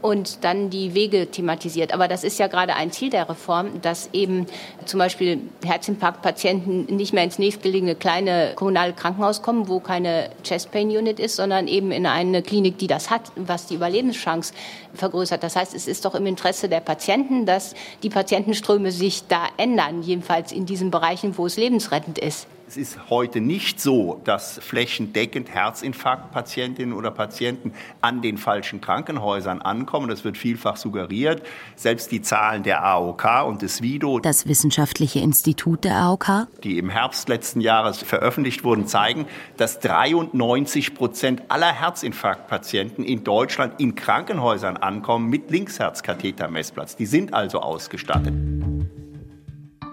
und 0.03 0.45
dann 0.45 0.71
die 0.71 0.95
Wege 0.95 1.31
thematisiert. 1.31 1.93
Aber 1.93 2.09
das 2.09 2.25
ist 2.25 2.39
ja 2.39 2.47
gerade 2.47 2.75
ein 2.75 2.93
Ziel 2.93 3.11
der 3.11 3.29
Reform, 3.29 3.81
dass 3.83 4.11
eben 4.13 4.47
zum 4.85 4.99
Beispiel 4.99 5.41
Herzinfarktpatienten 5.65 6.87
nicht 6.95 7.13
mehr 7.13 7.25
ins 7.25 7.39
nächstgelegene 7.39 7.95
kleine 7.95 8.53
kommunale 8.55 8.93
Krankenhaus 8.93 9.43
kommen, 9.43 9.69
wo 9.69 9.81
keine 9.81 10.31
Chest 10.43 10.71
Pain 10.71 10.89
Unit 10.89 11.21
ist, 11.21 11.37
sondern 11.37 11.69
eben 11.69 11.91
in 11.91 12.07
eine 12.07 12.43
Klinik, 12.43 12.79
die 12.79 12.87
das 12.87 13.11
hat, 13.11 13.33
was 13.37 13.67
die 13.67 13.75
Überlebenschance 13.75 14.53
vergrößert. 14.95 15.43
Das 15.43 15.57
heißt, 15.57 15.75
es 15.75 15.87
ist 15.87 16.05
doch 16.05 16.15
im 16.15 16.27
Interesse 16.27 16.69
der 16.69 16.81
Patienten, 16.81 17.47
dass 17.47 17.75
die 18.03 18.11
Patientenströme 18.11 18.93
sich 18.93 19.27
da 19.29 19.47
ändern, 19.57 20.03
jedenfalls 20.03 20.53
in 20.53 20.67
diesen 20.67 20.91
Bereichen, 20.91 21.39
wo 21.39 21.47
es 21.47 21.57
lebensrettend 21.57 22.19
ist. 22.19 22.47
Es 22.69 22.77
ist 22.77 23.09
heute 23.09 23.41
nicht 23.41 23.81
so, 23.81 24.21
dass 24.25 24.59
flächendeckend 24.59 25.49
Herzinfarktpatientinnen 25.49 26.95
oder 26.95 27.11
Patienten 27.11 27.73
an 28.03 28.21
den 28.21 28.37
falschen 28.37 28.83
Krankenhäusern 28.83 29.63
ankommen. 29.63 30.09
Das 30.09 30.23
wird 30.23 30.37
vielfach 30.37 30.77
suggeriert. 30.77 31.43
Selbst 31.77 32.13
die 32.13 32.21
Zahlen 32.21 32.65
der 32.65 32.85
AOK 32.85 33.47
und 33.47 33.63
des 33.63 33.81
WIDO, 33.81 34.19
das 34.19 34.47
Wissenschaftliche 34.47 35.19
Institut 35.21 35.85
der 35.85 35.97
AOK, 35.97 36.47
die 36.63 36.77
im 36.77 36.91
Herbst 36.91 37.31
letzten 37.31 37.63
Jahres 37.63 38.03
veröffentlicht 38.03 38.65
wurden, 38.65 38.87
zeigen, 38.87 39.25
dass 39.57 39.81
93 39.81 40.95
Prozent 40.95 41.45
aller 41.49 41.73
Herzinfarktpatienten 41.73 43.03
in 43.03 43.25
Deutschland 43.25 43.81
in 43.81 43.95
Krankenhäusern 43.95 44.77
ankommen 44.77 45.31
mit 45.31 45.51
Linksherzkathetermessplatz. 45.51 46.97
Die 46.97 47.07
sind 47.07 47.33
also 47.33 47.61
ausgestattet. 47.61 48.35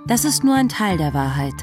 Das 0.08 0.26
ist 0.26 0.44
nur 0.44 0.56
ein 0.56 0.68
Teil 0.68 0.98
der 0.98 1.14
Wahrheit. 1.14 1.54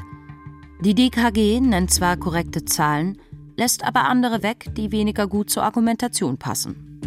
Die 0.83 0.95
DKG 0.95 1.61
nennt 1.61 1.91
zwar 1.91 2.17
korrekte 2.17 2.65
Zahlen, 2.65 3.17
lässt 3.55 3.85
aber 3.85 4.03
andere 4.03 4.43
weg, 4.43 4.65
die 4.75 4.91
weniger 4.91 5.27
gut 5.27 5.49
zur 5.49 5.63
Argumentation 5.63 6.37
passen. 6.37 6.99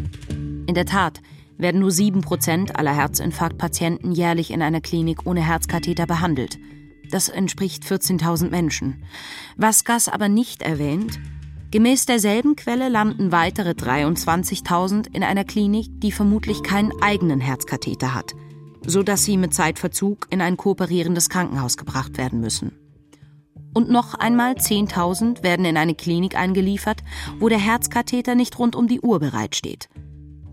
In 0.66 0.74
der 0.74 0.86
Tat 0.86 1.20
werden 1.58 1.82
nur 1.82 1.90
7% 1.90 2.72
aller 2.72 2.94
Herzinfarktpatienten 2.94 4.12
jährlich 4.12 4.50
in 4.50 4.62
einer 4.62 4.80
Klinik 4.80 5.26
ohne 5.26 5.42
Herzkatheter 5.42 6.06
behandelt. 6.06 6.58
Das 7.10 7.28
entspricht 7.28 7.84
14.000 7.84 8.48
Menschen. 8.48 9.04
Was 9.58 9.84
Gass 9.84 10.08
aber 10.08 10.30
nicht 10.30 10.62
erwähnt, 10.62 11.20
gemäß 11.70 12.06
derselben 12.06 12.56
Quelle 12.56 12.88
landen 12.88 13.30
weitere 13.30 13.72
23.000 13.72 15.14
in 15.14 15.22
einer 15.22 15.44
Klinik, 15.44 16.00
die 16.00 16.12
vermutlich 16.12 16.62
keinen 16.62 16.92
eigenen 17.02 17.40
Herzkatheter 17.40 18.14
hat, 18.14 18.32
sodass 18.86 19.24
sie 19.24 19.36
mit 19.36 19.52
Zeitverzug 19.52 20.28
in 20.30 20.40
ein 20.40 20.56
kooperierendes 20.56 21.28
Krankenhaus 21.28 21.76
gebracht 21.76 22.16
werden 22.16 22.40
müssen. 22.40 22.86
Und 23.76 23.90
noch 23.90 24.14
einmal 24.14 24.54
10.000 24.54 25.42
werden 25.42 25.66
in 25.66 25.76
eine 25.76 25.94
Klinik 25.94 26.34
eingeliefert, 26.34 27.02
wo 27.38 27.50
der 27.50 27.58
Herzkatheter 27.58 28.34
nicht 28.34 28.58
rund 28.58 28.74
um 28.74 28.88
die 28.88 29.02
Uhr 29.02 29.20
bereitsteht. 29.20 29.90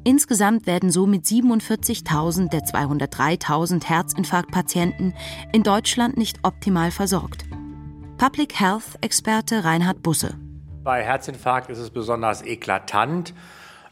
Insgesamt 0.04 0.68
werden 0.68 0.92
somit 0.92 1.24
47.000 1.24 2.50
der 2.50 2.64
203.000 2.66 3.86
Herzinfarktpatienten 3.86 5.14
in 5.54 5.64
Deutschland 5.64 6.18
nicht 6.18 6.40
optimal 6.44 6.92
versorgt. 6.92 7.46
Public 8.18 8.60
Health-Experte 8.60 9.64
Reinhard 9.64 10.04
Busse. 10.04 10.36
Bei 10.84 11.02
Herzinfarkt 11.02 11.70
ist 11.70 11.80
es 11.80 11.92
besonders 11.92 12.42
eklatant, 12.42 13.34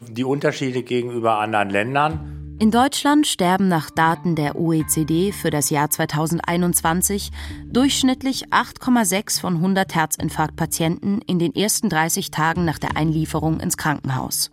die 0.00 0.24
Unterschiede 0.24 0.82
gegenüber 0.82 1.38
anderen 1.38 1.70
Ländern. 1.70 2.41
In 2.62 2.70
Deutschland 2.70 3.26
sterben 3.26 3.66
nach 3.66 3.90
Daten 3.90 4.36
der 4.36 4.54
OECD 4.54 5.32
für 5.32 5.50
das 5.50 5.68
Jahr 5.68 5.90
2021 5.90 7.32
durchschnittlich 7.66 8.50
8,6 8.50 9.40
von 9.40 9.56
100 9.56 9.92
Herzinfarktpatienten 9.96 11.22
in 11.22 11.40
den 11.40 11.56
ersten 11.56 11.88
30 11.88 12.30
Tagen 12.30 12.64
nach 12.64 12.78
der 12.78 12.96
Einlieferung 12.96 13.58
ins 13.58 13.76
Krankenhaus. 13.76 14.52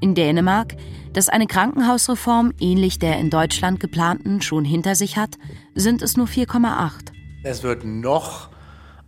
In 0.00 0.14
Dänemark, 0.14 0.76
das 1.14 1.28
eine 1.28 1.48
Krankenhausreform 1.48 2.52
ähnlich 2.60 3.00
der 3.00 3.18
in 3.18 3.28
Deutschland 3.28 3.80
geplanten 3.80 4.40
schon 4.40 4.64
hinter 4.64 4.94
sich 4.94 5.16
hat, 5.16 5.36
sind 5.74 6.00
es 6.00 6.16
nur 6.16 6.28
4,8. 6.28 7.10
Es 7.42 7.64
wird 7.64 7.82
noch 7.82 8.51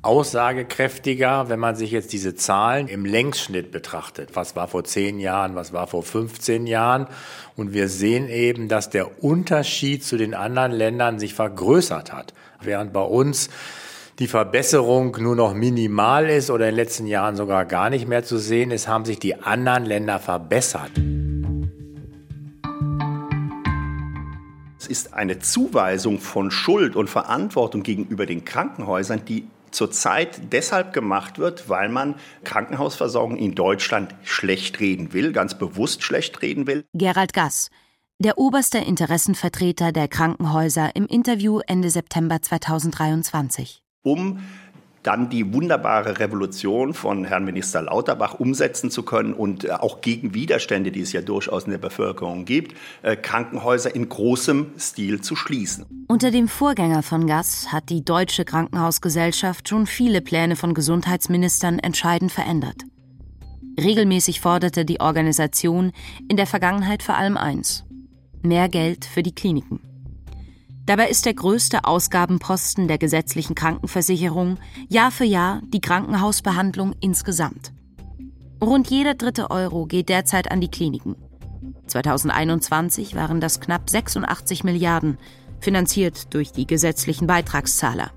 aussagekräftiger, 0.05 1.49
wenn 1.49 1.59
man 1.59 1.77
sich 1.77 1.91
jetzt 1.91 2.13
diese 2.13 2.35
Zahlen 2.35 2.89
im 2.89 3.05
Längsschnitt 3.05 3.73
betrachtet. 3.73 4.31
Was 4.35 4.55
war 4.55 4.69
vor 4.69 4.85
zehn 4.85 5.19
Jahren, 5.19 5.55
was 5.55 5.73
war 5.73 5.87
vor 5.87 6.03
15 6.03 6.67
Jahren? 6.67 7.07
Und 7.57 7.73
wir 7.73 7.89
sehen 7.89 8.29
eben, 8.29 8.69
dass 8.69 8.91
der 8.91 9.25
Unterschied 9.25 10.05
zu 10.05 10.17
den 10.17 10.35
anderen 10.35 10.73
Ländern 10.73 11.19
sich 11.19 11.35
vergrößert 11.35 12.13
hat. 12.13 12.35
Während 12.61 12.93
bei 12.93 13.03
uns 13.03 13.49
die 14.19 14.29
Verbesserung 14.29 15.17
nur 15.21 15.35
noch 15.35 15.55
minimal 15.55 16.29
ist 16.29 16.51
oder 16.51 16.69
in 16.69 16.75
den 16.75 16.85
letzten 16.85 17.07
Jahren 17.07 17.37
sogar 17.37 17.65
gar 17.65 17.91
nicht 17.91 18.07
mehr 18.07 18.23
zu 18.23 18.39
sehen 18.39 18.71
ist, 18.71 18.87
haben 18.87 19.05
sich 19.05 19.19
die 19.19 19.43
anderen 19.43 19.85
Länder 19.85 20.21
verbessert. 20.21 20.93
Es 24.79 24.87
ist 24.87 25.15
eine 25.15 25.39
Zuweisung 25.39 26.21
von 26.21 26.51
Schuld 26.51 26.95
und 26.95 27.09
Verantwortung 27.09 27.83
gegenüber 27.83 28.27
den 28.27 28.45
Krankenhäusern, 28.45 29.25
die 29.25 29.49
zurzeit 29.75 30.53
deshalb 30.53 30.93
gemacht 30.93 31.39
wird, 31.39 31.69
weil 31.69 31.89
man 31.89 32.17
Krankenhausversorgung 32.45 33.37
in 33.37 33.55
Deutschland 33.55 34.15
schlecht 34.23 34.81
reden 34.81 35.13
will, 35.13 35.33
ganz 35.33 35.59
bewusst 35.59 36.03
schlecht 36.03 36.43
reden 36.43 36.67
will. 36.67 36.85
Gerald 36.95 37.33
Gass, 37.33 37.71
der 38.19 38.39
oberste 38.39 38.79
Interessenvertreter 38.79 39.93
der 39.93 40.09
Krankenhäuser 40.09 40.95
im 40.95 41.07
Interview 41.07 41.61
Ende 41.67 41.91
September 41.91 42.41
2023. 42.41 43.83
Um 44.03 44.41
dann 45.05 45.29
die 45.29 45.53
wunderbare 45.53 46.19
Revolution 46.19 46.95
von 46.95 47.25
Herrn 47.25 47.45
Minister 47.45 47.83
Lauterbach 47.83 48.35
umsetzen 48.35 48.91
zu 48.91 49.05
können 49.05 49.35
und 49.35 49.65
äh, 49.65 49.71
auch 49.71 50.01
gegen 50.01 50.35
Widerstände, 50.35 50.91
die 50.91 51.03
es 51.03 51.13
ja 51.13 51.21
durchaus 51.21 51.65
in 51.65 51.71
der 51.71 51.79
Bevölkerung 51.79 52.45
gibt, 52.45 52.77
äh, 53.03 53.15
Krankenhäuser 53.15 53.95
in 53.95 54.09
großem 54.09 54.73
Stil 54.79 55.21
zu 55.21 55.37
schließen. 55.37 55.85
Unter 56.09 56.31
dem 56.31 56.49
Vorgänger 56.49 57.03
von 57.03 57.27
Gass 57.27 57.71
hat 57.71 57.91
die 57.91 58.05
Deutsche 58.05 58.45
Krankenhausgesellschaft 58.45 59.69
schon 59.69 59.87
viele 59.87 60.23
Pläne 60.23 60.57
von 60.57 60.75
Gesundheitsministern 60.75 61.79
entscheidend 61.79 62.33
verändert. 62.33 62.83
Regelmäßig 63.79 64.41
forderte 64.41 64.85
die 64.85 65.01
Organisation 65.01 65.93
in 66.29 66.37
der 66.37 66.47
Vergangenheit 66.47 67.03
vor 67.03 67.17
allem 67.17 67.37
eins: 67.37 67.85
mehr 68.43 68.69
Geld 68.69 69.05
für 69.05 69.23
die 69.23 69.35
Kliniken. 69.35 69.94
Dabei 70.87 71.09
ist 71.09 71.25
der 71.25 71.33
größte 71.33 71.85
Ausgabenposten 71.85 72.89
der 72.89 72.99
gesetzlichen 72.99 73.55
Krankenversicherung 73.55 74.59
Jahr 74.89 75.11
für 75.11 75.25
Jahr 75.25 75.63
die 75.69 75.81
Krankenhausbehandlung 75.81 76.95
insgesamt. 77.01 77.73
Rund 78.63 78.91
jeder 78.91 79.15
dritte 79.15 79.51
Euro 79.51 79.87
geht 79.87 80.11
derzeit 80.11 80.51
an 80.51 80.61
die 80.61 80.69
Kliniken. 80.69 81.17
2021 81.87 83.15
waren 83.15 83.41
das 83.41 83.61
knapp 83.61 83.89
86 83.89 84.65
Milliarden, 84.65 85.17
finanziert 85.61 86.35
durch 86.35 86.53
die 86.53 86.67
gesetzlichen 86.67 87.27
Beitragszahler. 87.27 88.11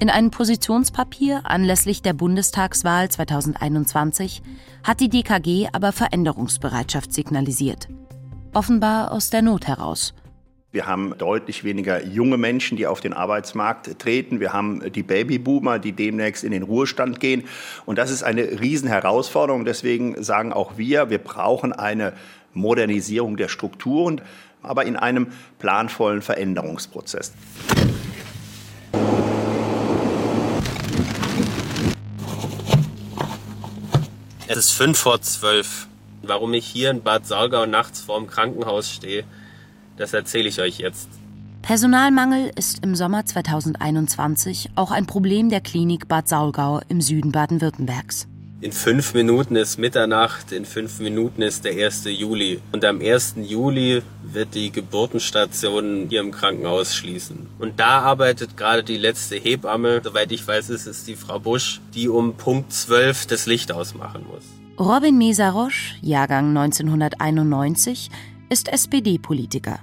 In 0.00 0.08
einem 0.08 0.30
Positionspapier 0.30 1.42
anlässlich 1.44 2.00
der 2.00 2.14
Bundestagswahl 2.14 3.10
2021 3.10 4.42
hat 4.84 5.00
die 5.00 5.08
DKG 5.08 5.68
aber 5.72 5.92
Veränderungsbereitschaft 5.92 7.12
signalisiert. 7.12 7.88
Offenbar 8.54 9.12
aus 9.12 9.28
der 9.28 9.42
Not 9.42 9.66
heraus– 9.66 10.14
wir 10.70 10.86
haben 10.86 11.16
deutlich 11.16 11.64
weniger 11.64 12.04
junge 12.04 12.36
Menschen, 12.36 12.76
die 12.76 12.86
auf 12.86 13.00
den 13.00 13.14
Arbeitsmarkt 13.14 13.98
treten. 13.98 14.38
Wir 14.38 14.52
haben 14.52 14.92
die 14.92 15.02
Babyboomer, 15.02 15.78
die 15.78 15.92
demnächst 15.92 16.44
in 16.44 16.52
den 16.52 16.62
Ruhestand 16.62 17.20
gehen. 17.20 17.44
Und 17.86 17.96
das 17.96 18.10
ist 18.10 18.22
eine 18.22 18.60
Riesenherausforderung. 18.60 19.64
Deswegen 19.64 20.22
sagen 20.22 20.52
auch 20.52 20.76
wir, 20.76 21.08
wir 21.08 21.18
brauchen 21.18 21.72
eine 21.72 22.12
Modernisierung 22.52 23.38
der 23.38 23.48
Strukturen, 23.48 24.20
aber 24.62 24.84
in 24.84 24.96
einem 24.96 25.28
planvollen 25.58 26.20
Veränderungsprozess. 26.20 27.32
Es 34.46 34.58
ist 34.58 34.72
fünf 34.72 34.98
vor 34.98 35.22
zwölf. 35.22 35.86
Warum 36.20 36.52
ich 36.52 36.66
hier 36.66 36.90
in 36.90 37.02
Bad 37.02 37.26
Saulgau 37.26 37.64
nachts 37.64 38.02
vorm 38.02 38.26
Krankenhaus 38.26 38.92
stehe, 38.92 39.24
das 39.98 40.14
erzähle 40.14 40.48
ich 40.48 40.60
euch 40.60 40.78
jetzt. 40.78 41.08
Personalmangel 41.62 42.50
ist 42.56 42.82
im 42.82 42.94
Sommer 42.94 43.26
2021 43.26 44.70
auch 44.74 44.90
ein 44.90 45.06
Problem 45.06 45.50
der 45.50 45.60
Klinik 45.60 46.08
Bad 46.08 46.28
Saulgau 46.28 46.80
im 46.88 47.02
Süden 47.02 47.30
Baden-Württembergs. 47.30 48.26
In 48.60 48.72
fünf 48.72 49.14
Minuten 49.14 49.54
ist 49.54 49.78
Mitternacht, 49.78 50.50
in 50.50 50.64
fünf 50.64 50.98
Minuten 50.98 51.42
ist 51.42 51.64
der 51.64 51.74
1. 51.74 52.06
Juli. 52.06 52.60
Und 52.72 52.84
am 52.84 53.00
1. 53.00 53.34
Juli 53.42 54.02
wird 54.24 54.54
die 54.54 54.72
Geburtenstation 54.72 56.06
hier 56.08 56.20
im 56.20 56.32
Krankenhaus 56.32 56.96
schließen. 56.96 57.48
Und 57.60 57.78
da 57.78 58.00
arbeitet 58.00 58.56
gerade 58.56 58.82
die 58.82 58.96
letzte 58.96 59.36
Hebamme, 59.36 60.00
soweit 60.02 60.32
ich 60.32 60.46
weiß, 60.46 60.70
ist 60.70 60.86
es 60.86 61.04
die 61.04 61.14
Frau 61.14 61.38
Busch, 61.38 61.80
die 61.94 62.08
um 62.08 62.34
Punkt 62.34 62.72
12 62.72 63.26
das 63.26 63.46
Licht 63.46 63.70
ausmachen 63.70 64.26
muss. 64.28 64.44
Robin 64.76 65.18
Mesarosch, 65.18 65.94
Jahrgang 66.02 66.48
1991, 66.56 68.10
ist 68.48 68.68
SPD-Politiker. 68.68 69.80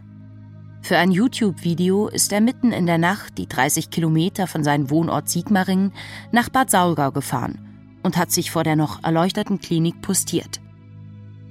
Für 0.81 0.97
ein 0.97 1.11
YouTube-Video 1.11 2.07
ist 2.07 2.31
er 2.31 2.41
mitten 2.41 2.71
in 2.71 2.85
der 2.85 2.97
Nacht 2.97 3.37
die 3.37 3.47
30 3.47 3.89
Kilometer 3.89 4.47
von 4.47 4.63
seinem 4.63 4.89
Wohnort 4.89 5.29
Sigmaringen 5.29 5.93
nach 6.31 6.49
Bad 6.49 6.69
Saulgau 6.69 7.11
gefahren 7.11 7.59
und 8.03 8.17
hat 8.17 8.31
sich 8.31 8.51
vor 8.51 8.63
der 8.63 8.75
noch 8.75 9.03
erleuchteten 9.03 9.59
Klinik 9.59 10.01
postiert. 10.01 10.59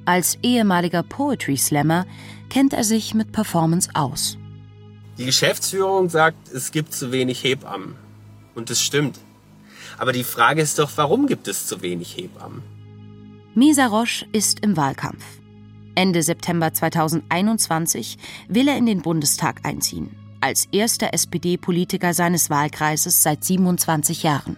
Als 0.05 0.39
ehemaliger 0.43 1.03
Poetry 1.03 1.57
Slammer 1.57 2.07
kennt 2.51 2.73
er 2.73 2.85
sich 2.85 3.15
mit 3.15 3.33
Performance 3.33 3.91
aus. 3.95 4.39
Die 5.19 5.25
Geschäftsführung 5.25 6.09
sagt, 6.09 6.49
es 6.53 6.73
gibt 6.73 6.93
zu 6.93 7.11
wenig 7.13 7.43
Hebammen. 7.43 7.97
Und 8.55 8.71
es 8.71 8.81
stimmt. 8.81 9.19
Aber 9.99 10.13
die 10.13 10.25
Frage 10.25 10.63
ist 10.63 10.79
doch, 10.79 10.91
warum 10.97 11.27
gibt 11.27 11.49
es 11.49 11.67
zu 11.67 11.83
wenig 11.83 12.17
Hebammen? 12.17 12.63
Misa 13.55 13.87
Roche 13.87 14.27
ist 14.33 14.61
im 14.61 14.77
Wahlkampf. 14.77 15.25
Ende 15.95 16.23
September 16.23 16.73
2021 16.73 18.19
will 18.49 18.69
er 18.69 18.77
in 18.77 18.87
den 18.87 19.03
Bundestag 19.03 19.61
einziehen, 19.65 20.17
als 20.41 20.67
erster 20.73 21.15
SPD-Politiker 21.15 22.15
seines 22.15 22.51
Wahlkreises 22.51 23.23
seit 23.23 23.45
27 23.45 24.23
Jahren. 24.23 24.57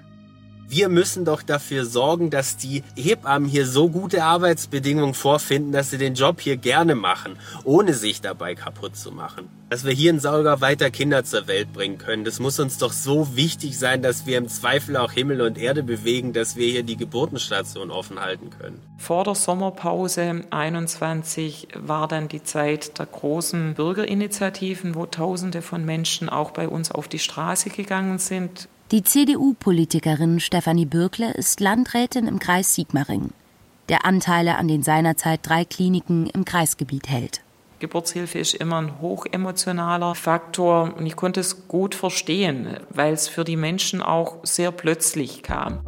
Wir 0.69 0.89
müssen 0.89 1.25
doch 1.25 1.43
dafür 1.43 1.85
sorgen, 1.85 2.31
dass 2.31 2.57
die 2.57 2.83
Hebammen 2.97 3.49
hier 3.49 3.67
so 3.67 3.89
gute 3.89 4.25
Arbeitsbedingungen 4.25 5.15
vorfinden, 5.15 5.71
dass 5.71 5.91
sie 5.91 5.99
den 5.99 6.15
Job 6.15 6.41
hier 6.41 6.57
gerne 6.57 6.97
machen, 6.97 7.39
ohne 7.63 7.95
sich 7.95 8.21
dabei 8.21 8.57
kaputt 8.57 8.97
zu 8.97 9.13
machen. 9.13 9.49
Dass 9.71 9.85
wir 9.85 9.93
hier 9.93 10.11
in 10.11 10.19
Sauger 10.19 10.61
weiter 10.61 10.91
Kinder 10.91 11.25
zur 11.25 11.47
Welt 11.47 11.73
bringen 11.73 11.99
können, 11.99 12.25
das 12.25 12.41
muss 12.41 12.59
uns 12.59 12.79
doch 12.79 12.93
so 12.93 13.37
wichtig 13.37 13.79
sein, 13.79 14.03
dass 14.03 14.27
wir 14.27 14.39
im 14.39 14.49
Zweifel 14.49 14.97
auch 14.97 15.13
Himmel 15.13 15.41
und 15.41 15.57
Erde 15.57 15.85
bewegen, 15.85 16.33
dass 16.33 16.57
wir 16.57 16.67
hier 16.69 16.83
die 16.83 16.97
Geburtenstation 16.97 17.91
offen 17.93 18.21
halten 18.21 18.51
können. 18.51 18.81
Vor 18.99 19.23
der 19.23 19.35
Sommerpause 19.37 20.43
21 20.51 21.69
war 21.75 22.09
dann 22.09 22.29
die 22.29 22.43
Zeit 22.43 22.99
der 22.99 23.07
großen 23.07 23.75
Bürgerinitiativen, 23.75 24.97
wo 24.97 25.07
Tausende 25.07 25.63
von 25.63 25.85
Menschen 25.85 26.29
auch 26.29 26.51
bei 26.51 26.69
uns 26.69 26.91
auf 26.91 27.07
die 27.07 27.21
Straße 27.21 27.71
gegangen 27.71 28.19
sind, 28.19 28.69
die 28.93 29.03
CDU-Politikerin 29.03 30.39
Stefanie 30.39 30.87
Bürkle 30.87 31.33
ist 31.33 31.59
Landrätin 31.59 32.29
im 32.29 32.39
Kreis 32.39 32.73
Sigmaringen, 32.73 33.33
der 33.89 34.05
Anteile 34.05 34.57
an 34.59 34.69
den 34.69 34.85
seinerzeit 34.85 35.41
drei 35.43 35.65
Kliniken 35.65 36.29
im 36.29 36.45
Kreisgebiet 36.45 37.09
hält. 37.09 37.41
Geburtshilfe 37.81 38.39
ist 38.39 38.55
immer 38.55 38.81
ein 38.81 39.01
hochemotionaler 39.01 40.15
Faktor 40.15 40.95
und 40.97 41.05
ich 41.05 41.17
konnte 41.17 41.41
es 41.41 41.67
gut 41.67 41.97
verstehen, 41.97 42.79
weil 42.91 43.13
es 43.13 43.27
für 43.27 43.43
die 43.43 43.57
Menschen 43.57 44.03
auch 44.03 44.37
sehr 44.45 44.71
plötzlich 44.71 45.43
kam. 45.43 45.81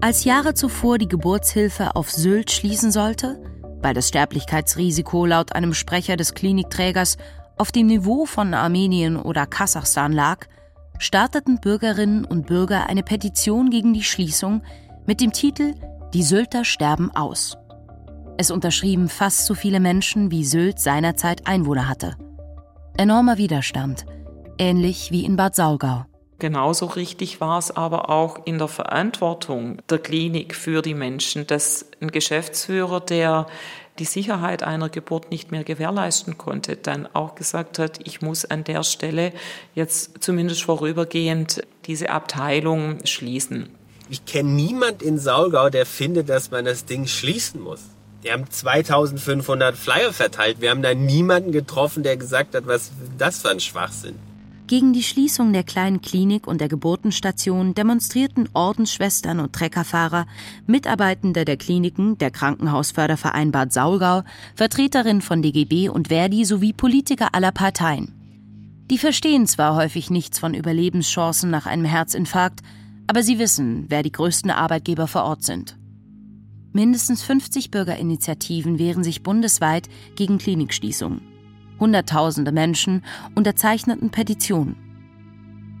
Als 0.00 0.24
Jahre 0.24 0.54
zuvor 0.54 0.96
die 0.96 1.08
Geburtshilfe 1.08 1.94
auf 1.94 2.10
Sylt 2.10 2.50
schließen 2.50 2.92
sollte, 2.92 3.40
weil 3.82 3.92
das 3.92 4.08
Sterblichkeitsrisiko 4.08 5.26
laut 5.26 5.54
einem 5.54 5.74
Sprecher 5.74 6.16
des 6.16 6.32
Klinikträgers 6.32 7.18
auf 7.58 7.72
dem 7.72 7.88
Niveau 7.88 8.24
von 8.24 8.54
Armenien 8.54 9.16
oder 9.16 9.46
Kasachstan 9.46 10.12
lag, 10.12 10.46
starteten 11.02 11.58
Bürgerinnen 11.58 12.24
und 12.24 12.46
Bürger 12.46 12.86
eine 12.88 13.02
Petition 13.02 13.70
gegen 13.70 13.92
die 13.92 14.04
Schließung 14.04 14.62
mit 15.04 15.20
dem 15.20 15.32
Titel 15.32 15.74
Die 16.14 16.22
Sylter 16.22 16.64
sterben 16.64 17.10
aus. 17.10 17.56
Es 18.38 18.50
unterschrieben 18.50 19.08
fast 19.08 19.46
so 19.46 19.54
viele 19.54 19.80
Menschen, 19.80 20.30
wie 20.30 20.44
Sylt 20.44 20.78
seinerzeit 20.78 21.46
Einwohner 21.46 21.88
hatte. 21.88 22.16
Enormer 22.96 23.36
Widerstand, 23.36 24.06
ähnlich 24.58 25.10
wie 25.10 25.24
in 25.24 25.36
Bad 25.36 25.56
Saulgau. 25.56 26.06
Genauso 26.38 26.86
richtig 26.86 27.40
war 27.40 27.58
es 27.58 27.70
aber 27.70 28.10
auch 28.10 28.46
in 28.46 28.58
der 28.58 28.68
Verantwortung 28.68 29.78
der 29.88 29.98
Klinik 29.98 30.54
für 30.54 30.82
die 30.82 30.94
Menschen, 30.94 31.46
dass 31.46 31.86
ein 32.00 32.10
Geschäftsführer, 32.10 33.00
der 33.00 33.46
die 33.98 34.04
Sicherheit 34.04 34.62
einer 34.62 34.88
Geburt 34.88 35.30
nicht 35.30 35.50
mehr 35.50 35.64
gewährleisten 35.64 36.38
konnte, 36.38 36.76
dann 36.76 37.06
auch 37.12 37.34
gesagt 37.34 37.78
hat, 37.78 38.00
ich 38.04 38.22
muss 38.22 38.44
an 38.44 38.64
der 38.64 38.82
Stelle 38.82 39.32
jetzt 39.74 40.22
zumindest 40.22 40.62
vorübergehend 40.62 41.62
diese 41.84 42.10
Abteilung 42.10 43.04
schließen. 43.04 43.68
Ich 44.08 44.24
kenne 44.24 44.50
niemand 44.50 45.02
in 45.02 45.18
Saulgau, 45.18 45.70
der 45.70 45.86
findet, 45.86 46.28
dass 46.28 46.50
man 46.50 46.64
das 46.64 46.84
Ding 46.84 47.06
schließen 47.06 47.60
muss. 47.60 47.80
Die 48.24 48.30
haben 48.30 48.48
2500 48.48 49.76
Flyer 49.76 50.12
verteilt. 50.12 50.60
Wir 50.60 50.70
haben 50.70 50.82
da 50.82 50.94
niemanden 50.94 51.50
getroffen, 51.50 52.02
der 52.02 52.16
gesagt 52.16 52.54
hat, 52.54 52.66
was 52.66 52.92
das 53.18 53.42
für 53.42 53.50
ein 53.50 53.60
Schwachsinn. 53.60 54.18
Gegen 54.72 54.94
die 54.94 55.02
Schließung 55.02 55.52
der 55.52 55.64
kleinen 55.64 56.00
Klinik 56.00 56.46
und 56.46 56.62
der 56.62 56.68
Geburtenstation 56.68 57.74
demonstrierten 57.74 58.48
Ordensschwestern 58.54 59.38
und 59.38 59.52
Treckerfahrer, 59.52 60.24
Mitarbeitende 60.66 61.44
der 61.44 61.58
Kliniken, 61.58 62.16
der 62.16 62.30
Krankenhausförderverein 62.30 63.52
Bad 63.52 63.70
Saulgau, 63.70 64.22
Vertreterinnen 64.54 65.20
von 65.20 65.42
DGB 65.42 65.90
und 65.90 66.08
Verdi 66.08 66.46
sowie 66.46 66.72
Politiker 66.72 67.34
aller 67.34 67.52
Parteien. 67.52 68.14
Die 68.90 68.96
verstehen 68.96 69.46
zwar 69.46 69.76
häufig 69.76 70.08
nichts 70.08 70.38
von 70.38 70.54
Überlebenschancen 70.54 71.50
nach 71.50 71.66
einem 71.66 71.84
Herzinfarkt, 71.84 72.60
aber 73.06 73.22
sie 73.22 73.38
wissen, 73.38 73.84
wer 73.90 74.02
die 74.02 74.12
größten 74.12 74.50
Arbeitgeber 74.50 75.06
vor 75.06 75.24
Ort 75.24 75.42
sind. 75.42 75.76
Mindestens 76.72 77.22
50 77.22 77.70
Bürgerinitiativen 77.70 78.78
wehren 78.78 79.04
sich 79.04 79.22
bundesweit 79.22 79.90
gegen 80.16 80.38
Klinikschließungen. 80.38 81.31
Hunderttausende 81.82 82.52
Menschen 82.52 83.04
unterzeichneten 83.34 84.10
Petitionen. 84.10 84.76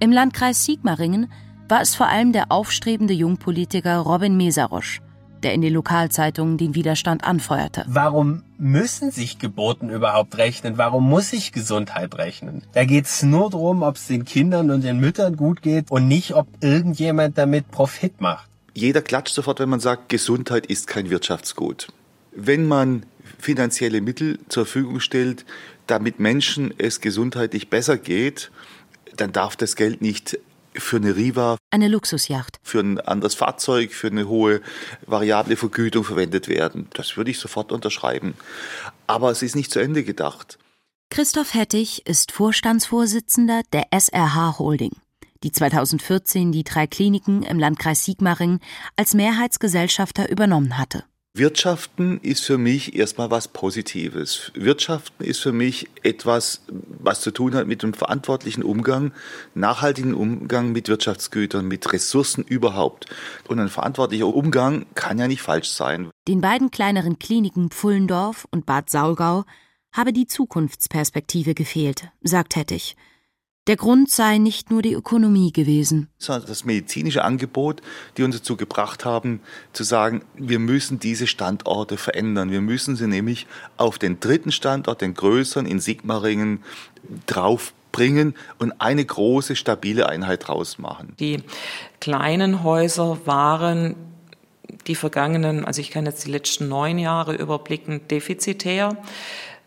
Im 0.00 0.10
Landkreis 0.10 0.64
Sigmaringen 0.64 1.30
war 1.68 1.80
es 1.80 1.94
vor 1.94 2.08
allem 2.08 2.32
der 2.32 2.50
aufstrebende 2.50 3.14
Jungpolitiker 3.14 3.98
Robin 3.98 4.36
Mesarosch, 4.36 5.00
der 5.44 5.54
in 5.54 5.60
den 5.60 5.72
Lokalzeitungen 5.72 6.58
den 6.58 6.74
Widerstand 6.74 7.22
anfeuerte. 7.22 7.84
Warum 7.86 8.42
müssen 8.58 9.12
sich 9.12 9.38
Geburten 9.38 9.90
überhaupt 9.90 10.38
rechnen? 10.38 10.76
Warum 10.76 11.08
muss 11.08 11.30
sich 11.30 11.52
Gesundheit 11.52 12.18
rechnen? 12.18 12.62
Da 12.72 12.84
geht 12.84 13.04
es 13.04 13.22
nur 13.22 13.50
darum, 13.50 13.84
ob 13.84 13.94
es 13.94 14.08
den 14.08 14.24
Kindern 14.24 14.72
und 14.72 14.82
den 14.82 14.98
Müttern 14.98 15.36
gut 15.36 15.62
geht 15.62 15.88
und 15.88 16.08
nicht, 16.08 16.34
ob 16.34 16.48
irgendjemand 16.60 17.38
damit 17.38 17.70
Profit 17.70 18.20
macht. 18.20 18.48
Jeder 18.74 19.02
klatscht 19.02 19.36
sofort, 19.36 19.60
wenn 19.60 19.68
man 19.68 19.78
sagt, 19.78 20.08
Gesundheit 20.08 20.66
ist 20.66 20.88
kein 20.88 21.10
Wirtschaftsgut. 21.10 21.92
Wenn 22.34 22.66
man 22.66 23.04
finanzielle 23.38 24.00
Mittel 24.00 24.38
zur 24.48 24.64
Verfügung 24.66 25.00
stellt, 25.00 25.44
damit 25.86 26.20
Menschen 26.20 26.72
es 26.78 27.00
gesundheitlich 27.00 27.68
besser 27.68 27.98
geht, 27.98 28.50
dann 29.16 29.32
darf 29.32 29.56
das 29.56 29.76
Geld 29.76 30.00
nicht 30.00 30.38
für 30.74 30.96
eine 30.96 31.16
Riva, 31.16 31.58
eine 31.70 31.88
Luxusjacht, 31.88 32.58
für 32.62 32.80
ein 32.80 33.00
anderes 33.00 33.34
Fahrzeug, 33.34 33.92
für 33.92 34.06
eine 34.06 34.28
hohe 34.28 34.62
variable 35.06 35.56
Vergütung 35.56 36.04
verwendet 36.04 36.48
werden. 36.48 36.88
Das 36.94 37.16
würde 37.16 37.30
ich 37.30 37.38
sofort 37.38 37.72
unterschreiben. 37.72 38.34
Aber 39.06 39.30
es 39.30 39.42
ist 39.42 39.56
nicht 39.56 39.70
zu 39.70 39.80
Ende 39.80 40.02
gedacht. 40.04 40.58
Christoph 41.10 41.52
Hettich 41.52 42.06
ist 42.06 42.32
Vorstandsvorsitzender 42.32 43.62
der 43.72 43.88
SRH 43.90 44.58
Holding, 44.58 44.92
die 45.42 45.52
2014 45.52 46.52
die 46.52 46.64
drei 46.64 46.86
Kliniken 46.86 47.42
im 47.42 47.58
Landkreis 47.58 48.04
Sigmaringen 48.04 48.60
als 48.96 49.12
Mehrheitsgesellschafter 49.12 50.30
übernommen 50.30 50.78
hatte. 50.78 51.04
Wirtschaften 51.34 52.18
ist 52.20 52.44
für 52.44 52.58
mich 52.58 52.94
erstmal 52.94 53.30
was 53.30 53.48
Positives. 53.48 54.52
Wirtschaften 54.54 55.24
ist 55.24 55.40
für 55.40 55.52
mich 55.52 55.88
etwas, 56.02 56.60
was 56.68 57.22
zu 57.22 57.30
tun 57.30 57.54
hat 57.54 57.66
mit 57.66 57.82
einem 57.82 57.94
verantwortlichen 57.94 58.62
Umgang, 58.62 59.12
nachhaltigen 59.54 60.12
Umgang 60.12 60.72
mit 60.72 60.88
Wirtschaftsgütern, 60.88 61.66
mit 61.66 61.90
Ressourcen 61.90 62.44
überhaupt. 62.44 63.06
Und 63.48 63.60
ein 63.60 63.70
verantwortlicher 63.70 64.26
Umgang 64.26 64.84
kann 64.94 65.18
ja 65.18 65.26
nicht 65.26 65.40
falsch 65.40 65.70
sein. 65.70 66.10
Den 66.28 66.42
beiden 66.42 66.70
kleineren 66.70 67.18
Kliniken 67.18 67.70
Pfullendorf 67.70 68.46
und 68.50 68.66
Bad 68.66 68.90
Saulgau 68.90 69.44
habe 69.90 70.12
die 70.12 70.26
Zukunftsperspektive 70.26 71.54
gefehlt, 71.54 72.10
sagt 72.22 72.56
Hettich. 72.56 72.94
Der 73.68 73.76
Grund 73.76 74.10
sei 74.10 74.38
nicht 74.38 74.72
nur 74.72 74.82
die 74.82 74.92
Ökonomie 74.92 75.52
gewesen. 75.52 76.08
Sondern 76.18 76.48
das 76.48 76.64
medizinische 76.64 77.22
Angebot, 77.22 77.80
die 78.16 78.24
uns 78.24 78.36
dazu 78.36 78.56
gebracht 78.56 79.04
haben, 79.04 79.40
zu 79.72 79.84
sagen, 79.84 80.22
wir 80.34 80.58
müssen 80.58 80.98
diese 80.98 81.28
Standorte 81.28 81.96
verändern. 81.96 82.50
Wir 82.50 82.60
müssen 82.60 82.96
sie 82.96 83.06
nämlich 83.06 83.46
auf 83.76 84.00
den 84.00 84.18
dritten 84.18 84.50
Standort, 84.50 85.00
den 85.00 85.14
größeren 85.14 85.66
in 85.66 85.78
Sigmaringen, 85.78 86.64
draufbringen 87.26 88.34
und 88.58 88.80
eine 88.80 89.04
große, 89.04 89.54
stabile 89.54 90.08
Einheit 90.08 90.48
draus 90.48 90.78
machen. 90.78 91.14
Die 91.20 91.44
kleinen 92.00 92.64
Häuser 92.64 93.20
waren 93.26 93.94
die 94.88 94.96
vergangenen, 94.96 95.64
also 95.64 95.80
ich 95.80 95.92
kann 95.92 96.04
jetzt 96.04 96.26
die 96.26 96.32
letzten 96.32 96.66
neun 96.66 96.98
Jahre 96.98 97.36
überblicken, 97.36 98.08
defizitär. 98.08 98.96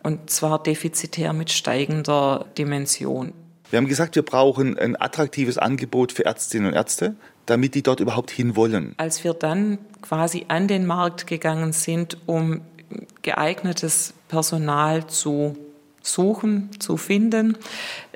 Und 0.02 0.28
zwar 0.28 0.62
defizitär 0.62 1.32
mit 1.32 1.50
steigender 1.50 2.44
Dimension. 2.58 3.32
Wir 3.70 3.78
haben 3.78 3.88
gesagt, 3.88 4.14
wir 4.14 4.24
brauchen 4.24 4.78
ein 4.78 5.00
attraktives 5.00 5.58
Angebot 5.58 6.12
für 6.12 6.24
Ärztinnen 6.24 6.68
und 6.68 6.74
Ärzte, 6.74 7.16
damit 7.46 7.74
die 7.74 7.82
dort 7.82 8.00
überhaupt 8.00 8.30
hinwollen. 8.30 8.94
Als 8.96 9.24
wir 9.24 9.34
dann 9.34 9.78
quasi 10.02 10.46
an 10.48 10.68
den 10.68 10.86
Markt 10.86 11.26
gegangen 11.26 11.72
sind, 11.72 12.16
um 12.26 12.60
geeignetes 13.22 14.14
Personal 14.28 15.06
zu 15.08 15.56
suchen, 16.02 16.70
zu 16.78 16.96
finden, 16.96 17.58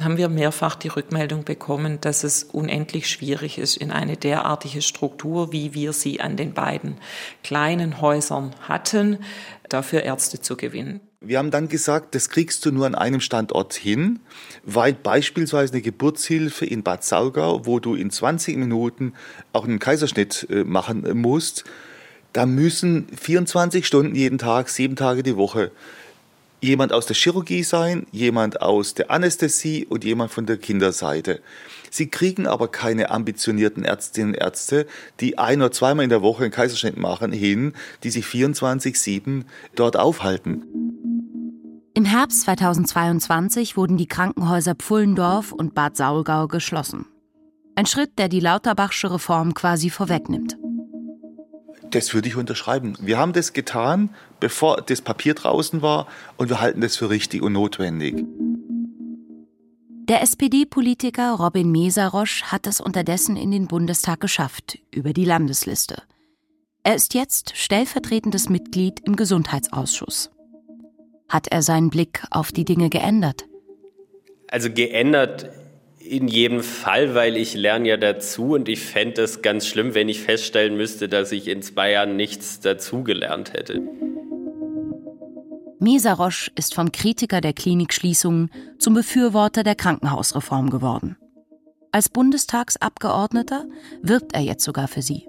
haben 0.01 0.17
wir 0.17 0.29
mehrfach 0.29 0.77
die 0.77 0.89
Rückmeldung 0.89 1.45
bekommen, 1.45 2.01
dass 2.01 2.23
es 2.23 2.45
unendlich 2.45 3.09
schwierig 3.09 3.59
ist, 3.59 3.77
in 3.77 3.91
eine 3.91 4.17
derartige 4.17 4.83
Struktur, 4.83 5.53
wie 5.53 5.75
wir 5.75 5.93
sie 5.93 6.21
an 6.21 6.37
den 6.37 6.55
beiden 6.55 6.97
kleinen 7.43 8.01
Häusern 8.01 8.55
hatten, 8.63 9.19
dafür 9.69 10.03
Ärzte 10.03 10.41
zu 10.41 10.57
gewinnen. 10.57 11.01
Wir 11.23 11.37
haben 11.37 11.51
dann 11.51 11.69
gesagt, 11.69 12.15
das 12.15 12.31
kriegst 12.31 12.65
du 12.65 12.73
nur 12.73 12.87
an 12.87 12.95
einem 12.95 13.21
Standort 13.21 13.75
hin, 13.75 14.21
weil 14.65 14.95
beispielsweise 14.95 15.75
eine 15.75 15.83
Geburtshilfe 15.83 16.65
in 16.65 16.83
Bad 16.83 17.05
Saulgau, 17.05 17.67
wo 17.67 17.79
du 17.79 17.95
in 17.95 18.11
20 18.11 18.57
Minuten 18.57 19.13
auch 19.53 19.65
einen 19.65 19.79
Kaiserschnitt 19.79 20.47
äh, 20.49 20.65
machen 20.65 21.07
musst, 21.21 21.65
da 22.33 22.47
müssen 22.47 23.07
24 23.15 23.87
Stunden 23.87 24.15
jeden 24.15 24.39
Tag, 24.39 24.71
sieben 24.71 24.97
Tage 24.97 25.23
die 25.23 25.37
Woche 25.37 25.73
jemand 26.63 26.93
aus 26.93 27.07
der 27.07 27.17
Chirurgie 27.17 27.63
sein, 27.63 28.07
jemand 28.13 28.61
aus 28.61 28.95
der 28.95 29.11
Anästhesie 29.11 29.87
und 29.87 30.05
jemand 30.05 30.31
von 30.31 30.47
der 30.47 30.59
Kinderseite. 30.59 31.41
Sie 31.91 32.09
kriegen 32.09 32.47
aber 32.47 32.69
keine 32.69 33.11
ambitionierten 33.11 33.85
Ärztinnen 33.85 34.35
und 34.35 34.41
Ärzte, 34.41 34.87
die 35.21 35.39
ein 35.39 35.61
oder 35.61 35.73
zweimal 35.73 36.05
in 36.05 36.11
der 36.11 36.23
Woche 36.23 36.45
einen 36.45 36.53
Kaiserschnitt 36.53 36.97
machen, 36.97 37.33
hin, 37.33 37.75
die 38.05 38.11
sich 38.11 38.27
24-7 38.27 39.45
dort 39.75 39.97
aufhalten. 39.97 40.90
Im 42.01 42.07
Herbst 42.07 42.41
2022 42.45 43.77
wurden 43.77 43.99
die 43.99 44.07
Krankenhäuser 44.07 44.75
Pfullendorf 44.75 45.53
und 45.53 45.75
Bad 45.75 45.99
Saulgau 45.99 46.49
geschlossen. 46.49 47.05
Ein 47.75 47.85
Schritt, 47.85 48.19
der 48.19 48.31
die 48.31 48.41
Lauterbachsche 48.41 49.13
Reform 49.13 49.53
quasi 49.53 49.91
vorwegnimmt. 49.91 50.57
Das 51.91 52.15
würde 52.15 52.29
ich 52.29 52.37
unterschreiben. 52.37 52.97
Wir 53.03 53.19
haben 53.19 53.35
das 53.35 53.53
getan, 53.53 54.09
bevor 54.41 54.81
das 54.81 55.03
Papier 55.03 55.35
draußen 55.35 55.83
war, 55.83 56.07
und 56.39 56.49
wir 56.49 56.63
halten 56.63 56.81
das 56.81 56.97
für 56.97 57.11
richtig 57.11 57.43
und 57.43 57.53
notwendig. 57.53 58.25
Der 60.09 60.23
SPD-Politiker 60.23 61.33
Robin 61.33 61.71
Mesarosch 61.71 62.45
hat 62.45 62.67
es 62.67 62.81
unterdessen 62.81 63.37
in 63.37 63.51
den 63.51 63.67
Bundestag 63.67 64.21
geschafft, 64.21 64.79
über 64.91 65.13
die 65.13 65.27
Landesliste. 65.27 66.03
Er 66.83 66.95
ist 66.95 67.13
jetzt 67.13 67.59
stellvertretendes 67.59 68.49
Mitglied 68.49 69.01
im 69.01 69.17
Gesundheitsausschuss. 69.17 70.31
Hat 71.31 71.47
er 71.49 71.63
seinen 71.63 71.91
Blick 71.91 72.25
auf 72.33 72.51
die 72.51 72.65
Dinge 72.65 72.91
geändert? 72.91 73.45
Also 74.49 74.69
geändert 74.69 75.49
in 76.01 76.27
jedem 76.27 76.61
Fall, 76.61 77.15
weil 77.15 77.37
ich 77.37 77.55
lerne 77.55 77.89
ja 77.89 77.97
dazu 77.97 78.55
und 78.55 78.69
ich 78.69 78.81
fände 78.81 79.23
es 79.23 79.41
ganz 79.41 79.69
schlimm, 79.69 79.95
wenn 79.95 80.09
ich 80.09 80.21
feststellen 80.21 80.77
müsste, 80.77 81.09
dass 81.09 81.31
ich 81.31 81.47
in 81.47 81.63
zwei 81.63 81.93
Jahren 81.93 82.17
nichts 82.17 82.59
dazugelernt 82.59 83.53
hätte. 83.53 83.81
Mesarosch 85.79 86.51
ist 86.57 86.75
vom 86.75 86.91
Kritiker 86.91 87.41
der 87.41 87.53
Klinikschließungen 87.53 88.51
zum 88.81 88.95
Befürworter 88.95 89.63
der 89.63 89.77
Krankenhausreform 89.77 90.69
geworden. 90.69 91.17
Als 91.93 92.09
Bundestagsabgeordneter 92.09 93.67
wirbt 94.03 94.35
er 94.35 94.41
jetzt 94.41 94.65
sogar 94.65 94.89
für 94.89 95.03
sie. 95.03 95.29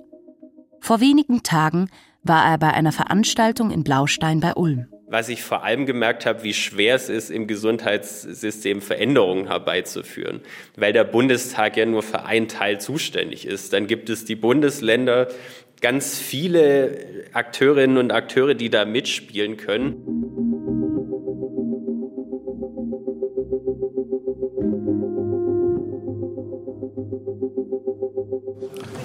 Vor 0.80 1.00
wenigen 1.00 1.44
Tagen 1.44 1.92
war 2.24 2.44
er 2.44 2.58
bei 2.58 2.74
einer 2.74 2.92
Veranstaltung 2.92 3.70
in 3.70 3.84
Blaustein 3.84 4.40
bei 4.40 4.56
Ulm 4.56 4.88
was 5.12 5.28
ich 5.28 5.44
vor 5.44 5.64
allem 5.64 5.86
gemerkt 5.86 6.26
habe, 6.26 6.44
wie 6.44 6.54
schwer 6.54 6.96
es 6.96 7.10
ist, 7.10 7.32
im 7.32 7.46
Gesundheitssystem 7.46 8.82
Veränderungen 8.82 9.48
herbeizuführen, 9.48 10.40
weil 10.78 10.94
der 10.94 11.04
Bundestag 11.04 11.76
ja 11.76 11.86
nur 11.86 12.02
für 12.02 12.24
einen 12.24 12.48
Teil 12.48 12.80
zuständig 12.80 13.46
ist. 13.46 13.74
Dann 13.74 13.88
gibt 13.88 14.10
es 14.10 14.24
die 14.24 14.38
Bundesländer, 14.38 15.28
ganz 15.82 16.18
viele 16.18 17.26
Akteurinnen 17.34 17.98
und 17.98 18.12
Akteure, 18.12 18.54
die 18.54 18.70
da 18.70 18.86
mitspielen 18.86 19.58
können. 19.58 20.51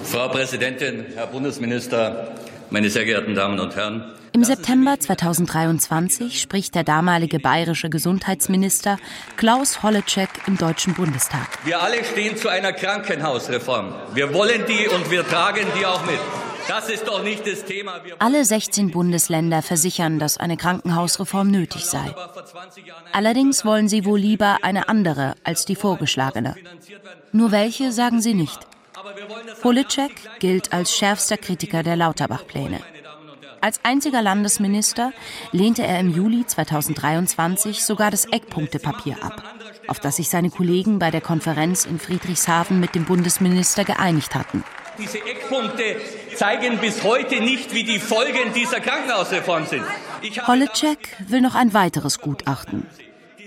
Frau 0.09 0.29
Präsidentin, 0.29 1.05
Herr 1.15 1.27
Bundesminister, 1.27 2.31
meine 2.69 2.89
sehr 2.89 3.03
geehrten 3.03 3.35
Damen 3.35 3.59
und 3.59 3.75
Herren. 3.75 4.05
Im 4.31 4.43
September 4.45 4.97
2023 4.97 6.39
spricht 6.39 6.75
der 6.75 6.85
damalige 6.85 7.39
bayerische 7.39 7.89
Gesundheitsminister 7.89 8.99
Klaus 9.35 9.83
Holleczek 9.83 10.29
im 10.47 10.57
Deutschen 10.57 10.93
Bundestag. 10.93 11.47
Wir 11.65 11.81
alle 11.81 12.05
stehen 12.05 12.37
zu 12.37 12.47
einer 12.47 12.71
Krankenhausreform. 12.71 13.93
Wir 14.13 14.33
wollen 14.33 14.63
die 14.65 14.87
und 14.87 15.11
wir 15.11 15.27
tragen 15.27 15.65
die 15.77 15.85
auch 15.85 16.05
mit. 16.05 16.19
Das 16.69 16.89
ist 16.89 17.05
doch 17.05 17.21
nicht 17.21 17.45
das 17.45 17.65
Thema. 17.65 17.99
Wir 18.05 18.15
Alle 18.19 18.45
16 18.45 18.91
Bundesländer 18.91 19.61
versichern, 19.61 20.19
dass 20.19 20.37
eine 20.37 20.55
Krankenhausreform 20.55 21.51
nötig 21.51 21.85
sei. 21.85 22.15
Allerdings 23.11 23.65
wollen 23.65 23.89
sie 23.89 24.05
wohl 24.05 24.19
lieber 24.19 24.59
eine 24.61 24.87
andere 24.87 25.35
als 25.43 25.65
die 25.65 25.75
vorgeschlagene. 25.75 26.55
Nur 27.33 27.51
welche 27.51 27.91
sagen 27.91 28.21
sie 28.21 28.33
nicht. 28.33 28.59
Politschek 29.61 30.11
gilt 30.39 30.73
als 30.73 30.95
schärfster 30.95 31.37
Kritiker 31.37 31.83
der 31.83 31.95
Lauterbach-Pläne. 31.95 32.79
Als 33.61 33.79
einziger 33.83 34.21
Landesminister 34.21 35.13
lehnte 35.51 35.83
er 35.83 35.99
im 35.99 36.09
Juli 36.09 36.45
2023 36.45 37.83
sogar 37.83 38.11
das 38.11 38.25
Eckpunktepapier 38.25 39.23
ab, 39.23 39.43
auf 39.87 39.99
das 39.99 40.17
sich 40.17 40.29
seine 40.29 40.49
Kollegen 40.49 40.99
bei 40.99 41.11
der 41.11 41.21
Konferenz 41.21 41.85
in 41.85 41.99
Friedrichshafen 41.99 42.79
mit 42.79 42.95
dem 42.95 43.05
Bundesminister 43.05 43.83
geeinigt 43.83 44.35
hatten. 44.35 44.63
Diese 44.97 45.19
Eckpunkte 45.19 45.97
zeigen 46.35 46.79
bis 46.79 47.03
heute 47.03 47.39
nicht, 47.41 47.73
wie 47.73 47.83
die 47.83 47.99
Folgen 47.99 48.53
dieser 48.53 48.79
Krankenhausreform 48.79 49.65
sind. 49.65 49.85
Holleczek 50.47 51.15
will 51.27 51.41
noch 51.41 51.55
ein 51.55 51.73
weiteres 51.73 52.19
Gutachten. 52.19 52.87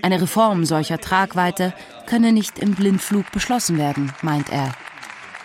Eine 0.03 0.21
Reform 0.23 0.65
solcher 0.65 0.99
Tragweite 0.99 1.75
könne 2.07 2.33
nicht 2.33 2.59
im 2.59 2.75
Blindflug 2.75 3.31
beschlossen 3.33 3.79
werden, 3.79 4.13
meint 4.23 4.51
er. 4.51 4.75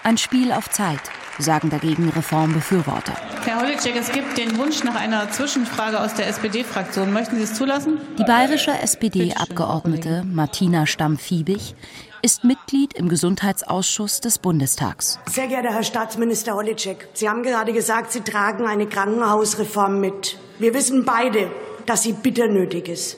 Ein 0.06 0.20
Spiel 0.20 0.52
auf 0.52 0.70
Zeit, 0.70 1.00
sagen 1.40 1.72
dagegen 1.72 2.10
Reformbefürworter. 2.10 3.14
Herr 3.44 3.60
Holleczek, 3.60 3.96
es 3.96 4.12
gibt 4.12 4.38
den 4.38 4.56
Wunsch 4.60 4.84
nach 4.84 4.94
einer 4.94 5.32
Zwischenfrage 5.32 6.00
aus 6.00 6.14
der 6.14 6.28
SPD-Fraktion. 6.28 7.12
Möchten 7.12 7.38
Sie 7.38 7.42
es 7.42 7.56
zulassen? 7.56 7.98
Die 8.20 8.24
bayerische 8.24 8.70
SPD-Abgeordnete 8.70 10.24
Martina 10.24 10.86
Stamm-Fiebig 10.86 11.74
ist 12.22 12.44
Mitglied 12.44 12.94
im 12.94 13.10
Gesundheitsausschuss 13.10 14.22
des 14.22 14.38
Bundestags. 14.38 15.18
Sehr 15.26 15.48
geehrter 15.48 15.74
Herr 15.74 15.82
Staatsminister 15.82 16.54
Holleczek, 16.54 17.08
Sie 17.14 17.28
haben 17.28 17.42
gerade 17.42 17.74
gesagt, 17.74 18.12
Sie 18.12 18.22
tragen 18.22 18.68
eine 18.68 18.86
Krankenhausreform 18.86 20.00
mit. 20.00 20.38
Wir 20.60 20.76
wissen 20.76 21.04
beide, 21.04 21.50
dass 21.88 22.04
sie 22.04 22.14
bitter 22.14 22.48
nötig 22.48 22.90
ist. 22.90 23.18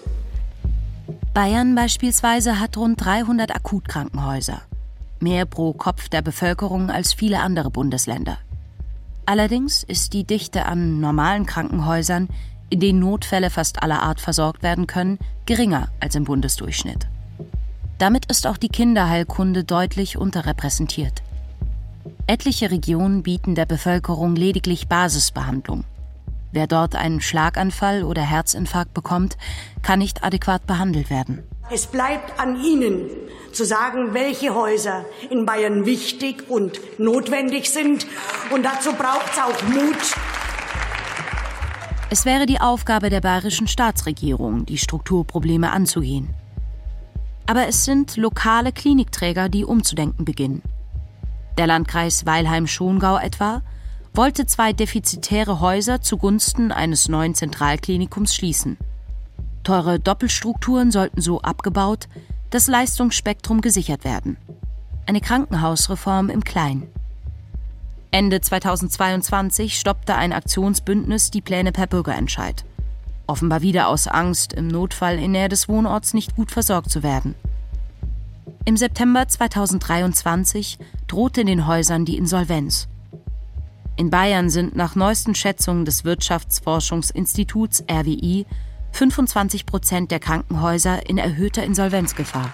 Bayern 1.34 1.76
beispielsweise 1.76 2.62
hat 2.62 2.78
rund 2.78 3.04
300 3.04 3.54
Akutkrankenhäuser. 3.54 4.62
Mehr 5.20 5.46
pro 5.46 5.74
Kopf 5.74 6.10
der 6.10 6.22
Bevölkerung 6.22 6.90
als 6.90 7.14
viele 7.14 7.40
andere 7.40 7.72
Bundesländer. 7.72 8.38
Allerdings 9.26 9.84
ist 9.84 10.14
die 10.14 10.24
Dichte 10.24 10.66
an 10.66 11.00
normalen 11.00 11.46
Krankenhäusern, 11.46 12.30
in 12.70 12.80
denen 12.80 13.00
Notfälle 13.00 13.50
fast 13.50 13.82
aller 13.82 14.04
Art 14.04 14.22
versorgt 14.22 14.64
werden 14.64 14.88
können, 14.88 15.20
geringer 15.46 15.90
als 16.00 16.16
im 16.16 16.24
Bundesdurchschnitt. 16.24 17.08
Damit 17.98 18.28
ist 18.28 18.46
auch 18.46 18.58
die 18.58 18.70
Kinderheilkunde 18.70 19.64
deutlich 19.64 20.18
unterrepräsentiert. 20.18 21.24
Etliche 22.28 22.70
Regionen 22.70 23.24
bieten 23.24 23.56
der 23.56 23.66
Bevölkerung 23.66 24.36
lediglich 24.36 24.88
Basisbehandlung. 24.88 25.84
Wer 26.52 26.68
dort 26.68 26.96
einen 26.96 27.22
Schlaganfall 27.22 28.04
oder 28.04 28.22
Herzinfarkt 28.22 28.94
bekommt, 28.94 29.38
kann 29.82 30.00
nicht 30.00 30.24
adäquat 30.24 30.66
behandelt 30.68 31.10
werden. 31.10 31.44
Es 31.70 31.86
bleibt 31.88 32.40
an 32.40 32.64
Ihnen 32.64 33.10
zu 33.52 33.66
sagen, 33.66 34.14
welche 34.14 34.56
Häuser 34.56 35.06
in 35.30 35.46
Bayern 35.46 35.86
wichtig 35.86 36.50
und 36.50 36.80
notwendig 36.98 37.70
sind. 37.70 38.08
Und 38.52 38.64
dazu 38.64 38.94
braucht 38.94 39.34
es 39.34 39.40
auch 39.40 39.64
Mut. 39.64 40.16
Es 42.10 42.24
wäre 42.24 42.46
die 42.46 42.62
Aufgabe 42.62 43.10
der 43.10 43.20
bayerischen 43.20 43.68
Staatsregierung, 43.68 44.66
die 44.66 44.78
Strukturprobleme 44.78 45.70
anzugehen. 45.72 46.34
Aber 47.48 47.68
es 47.68 47.84
sind 47.84 48.16
lokale 48.16 48.72
Klinikträger, 48.72 49.50
die 49.50 49.66
umzudenken 49.66 50.24
beginnen. 50.24 50.62
Der 51.58 51.68
Landkreis 51.68 52.26
Weilheim-Schongau 52.26 53.18
etwa 53.18 53.62
wollte 54.14 54.46
zwei 54.46 54.72
defizitäre 54.72 55.60
Häuser 55.60 56.02
zugunsten 56.02 56.72
eines 56.72 57.10
neuen 57.10 57.36
Zentralklinikums 57.36 58.34
schließen. 58.34 58.78
Teure 59.64 60.00
Doppelstrukturen 60.00 60.92
sollten 60.92 61.22
so 61.22 61.42
abgebaut, 61.42 62.08
das 62.50 62.68
Leistungsspektrum 62.68 63.62
gesichert 63.62 64.04
werden. 64.04 64.38
Eine 65.06 65.22
Krankenhausreform 65.22 66.30
im 66.30 66.44
Kleinen. 66.44 66.88
Ende 68.12 68.40
2022 68.40 69.78
stoppte 69.78 70.16
ein 70.16 70.34
Aktionsbündnis 70.34 71.30
die 71.30 71.42
Pläne 71.42 71.72
per 71.72 71.88
Bürgerentscheid. 71.88 72.66
Offenbar 73.28 73.62
wieder 73.62 73.90
aus 73.90 74.08
Angst, 74.08 74.54
im 74.54 74.68
Notfall 74.68 75.20
in 75.20 75.32
Nähe 75.32 75.50
des 75.50 75.68
Wohnorts 75.68 76.14
nicht 76.14 76.36
gut 76.36 76.52
versorgt 76.52 76.90
zu 76.90 77.04
werden. 77.04 77.36
Im 78.64 78.78
September 78.78 79.28
2023 79.28 80.78
drohte 81.08 81.44
den 81.44 81.68
Häusern 81.68 82.06
die 82.06 82.18
Insolvenz. 82.18 82.88
In 83.98 84.10
Bayern 84.10 84.50
sind 84.50 84.76
nach 84.76 84.96
neuesten 84.96 85.36
Schätzungen 85.36 85.84
des 85.84 86.06
Wirtschaftsforschungsinstituts 86.06 87.84
RWI 87.90 88.46
25 88.98 89.68
Prozent 89.68 90.10
der 90.10 90.20
Krankenhäuser 90.20 91.08
in 91.08 91.20
erhöhter 91.20 91.64
Insolvenzgefahr. 91.64 92.52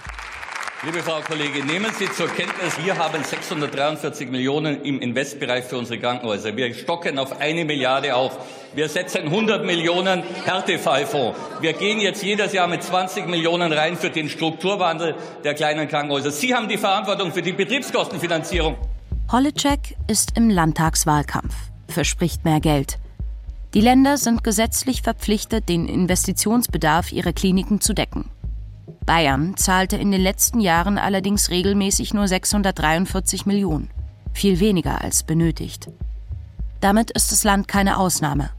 Liebe 0.84 0.98
Frau 0.98 1.22
Kollegin, 1.22 1.64
nehmen 1.64 1.90
Sie 1.98 2.04
zur 2.12 2.28
Kenntnis, 2.28 2.74
wir 2.84 2.98
haben 2.98 3.24
643 3.24 4.28
Millionen 4.28 4.82
im 4.82 5.00
Investbereich 5.00 5.64
für 5.64 5.78
unsere 5.78 5.98
Krankenhäuser. 5.98 6.54
Wir 6.54 6.74
stocken 6.74 7.18
auf 7.18 7.40
eine 7.40 7.64
Milliarde 7.64 8.14
auf. 8.14 8.36
Wir 8.74 8.90
setzen 8.90 9.22
100 9.22 9.64
Millionen 9.64 10.22
Härtefallfonds. 10.44 11.38
Wir 11.62 11.72
gehen 11.72 11.98
jetzt 12.00 12.22
jedes 12.22 12.52
Jahr 12.52 12.68
mit 12.68 12.82
20 12.82 13.26
Millionen 13.26 13.72
rein 13.72 13.96
für 13.96 14.10
den 14.10 14.28
Strukturwandel 14.28 15.14
der 15.44 15.54
kleinen 15.54 15.88
Krankenhäuser. 15.88 16.30
Sie 16.30 16.54
haben 16.54 16.68
die 16.68 16.76
Verantwortung 16.76 17.32
für 17.32 17.40
die 17.40 17.54
Betriebskostenfinanzierung. 17.54 18.76
Holleczek 19.32 19.96
ist 20.08 20.36
im 20.36 20.50
Landtagswahlkampf, 20.50 21.54
verspricht 21.88 22.44
mehr 22.44 22.60
Geld. 22.60 22.98
Die 23.74 23.80
Länder 23.80 24.18
sind 24.18 24.44
gesetzlich 24.44 25.02
verpflichtet, 25.02 25.68
den 25.68 25.88
Investitionsbedarf 25.88 27.10
ihrer 27.10 27.32
Kliniken 27.32 27.80
zu 27.80 27.92
decken. 27.92 28.30
Bayern 29.04 29.56
zahlte 29.56 29.96
in 29.96 30.12
den 30.12 30.20
letzten 30.20 30.60
Jahren 30.60 30.96
allerdings 30.96 31.50
regelmäßig 31.50 32.14
nur 32.14 32.28
643 32.28 33.46
Millionen, 33.46 33.90
viel 34.32 34.60
weniger 34.60 35.02
als 35.02 35.24
benötigt. 35.24 35.88
Damit 36.80 37.10
ist 37.10 37.32
das 37.32 37.42
Land 37.42 37.66
keine 37.66 37.98
Ausnahme. 37.98 38.50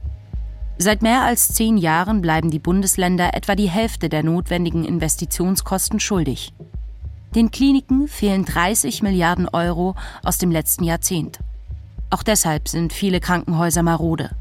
Seit 0.78 1.02
mehr 1.02 1.22
als 1.22 1.54
zehn 1.54 1.78
Jahren 1.78 2.22
bleiben 2.22 2.52
die 2.52 2.60
Bundesländer 2.60 3.34
etwa 3.34 3.56
die 3.56 3.70
Hälfte 3.70 4.10
der 4.10 4.22
notwendigen 4.22 4.84
Investitionskosten 4.84 6.02
schuldig. 6.02 6.54
Den 7.34 7.52
Kliniken 7.52 8.10
fehlen 8.10 8.44
30 8.44 9.02
Milliarden 9.02 9.48
Euro 9.48 9.96
aus 10.24 10.40
dem 10.40 10.52
letzten 10.52 10.84
Jahrzehnt. 10.84 11.40
Auch 12.10 12.24
deshalb 12.24 12.68
sind 12.68 12.92
viele 12.92 13.22
Krankenhäuser 13.22 13.82
marode. 13.82 14.32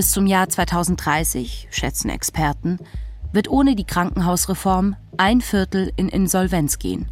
Bis 0.00 0.12
zum 0.12 0.26
Jahr 0.26 0.48
2030, 0.48 1.68
schätzen 1.70 2.08
Experten, 2.08 2.78
wird 3.34 3.50
ohne 3.50 3.76
die 3.76 3.84
Krankenhausreform 3.84 4.96
ein 5.18 5.42
Viertel 5.42 5.92
in 5.96 6.08
Insolvenz 6.08 6.78
gehen. 6.78 7.10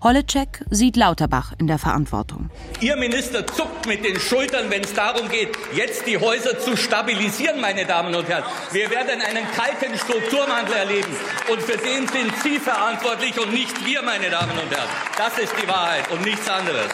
Holleczek 0.00 0.64
sieht 0.70 0.94
Lauterbach 0.94 1.52
in 1.58 1.66
der 1.66 1.80
Verantwortung. 1.80 2.48
Ihr 2.80 2.94
Minister 2.94 3.44
zuckt 3.44 3.88
mit 3.88 4.04
den 4.04 4.20
Schultern, 4.20 4.70
wenn 4.70 4.84
es 4.84 4.94
darum 4.94 5.28
geht, 5.28 5.50
jetzt 5.74 6.06
die 6.06 6.16
Häuser 6.16 6.60
zu 6.60 6.76
stabilisieren, 6.76 7.60
meine 7.60 7.84
Damen 7.84 8.14
und 8.14 8.28
Herren. 8.28 8.44
Wir 8.70 8.88
werden 8.88 9.20
einen 9.20 9.50
kalten 9.50 9.98
Strukturwandel 9.98 10.76
erleben. 10.76 11.16
Und 11.50 11.60
für 11.60 11.76
den 11.76 12.06
sind 12.06 12.32
Sie 12.44 12.60
verantwortlich 12.60 13.36
und 13.36 13.52
nicht 13.52 13.84
wir, 13.84 14.02
meine 14.02 14.30
Damen 14.30 14.52
und 14.52 14.70
Herren. 14.70 14.88
Das 15.18 15.36
ist 15.38 15.54
die 15.60 15.66
Wahrheit 15.66 16.08
und 16.12 16.24
nichts 16.24 16.48
anderes. 16.48 16.86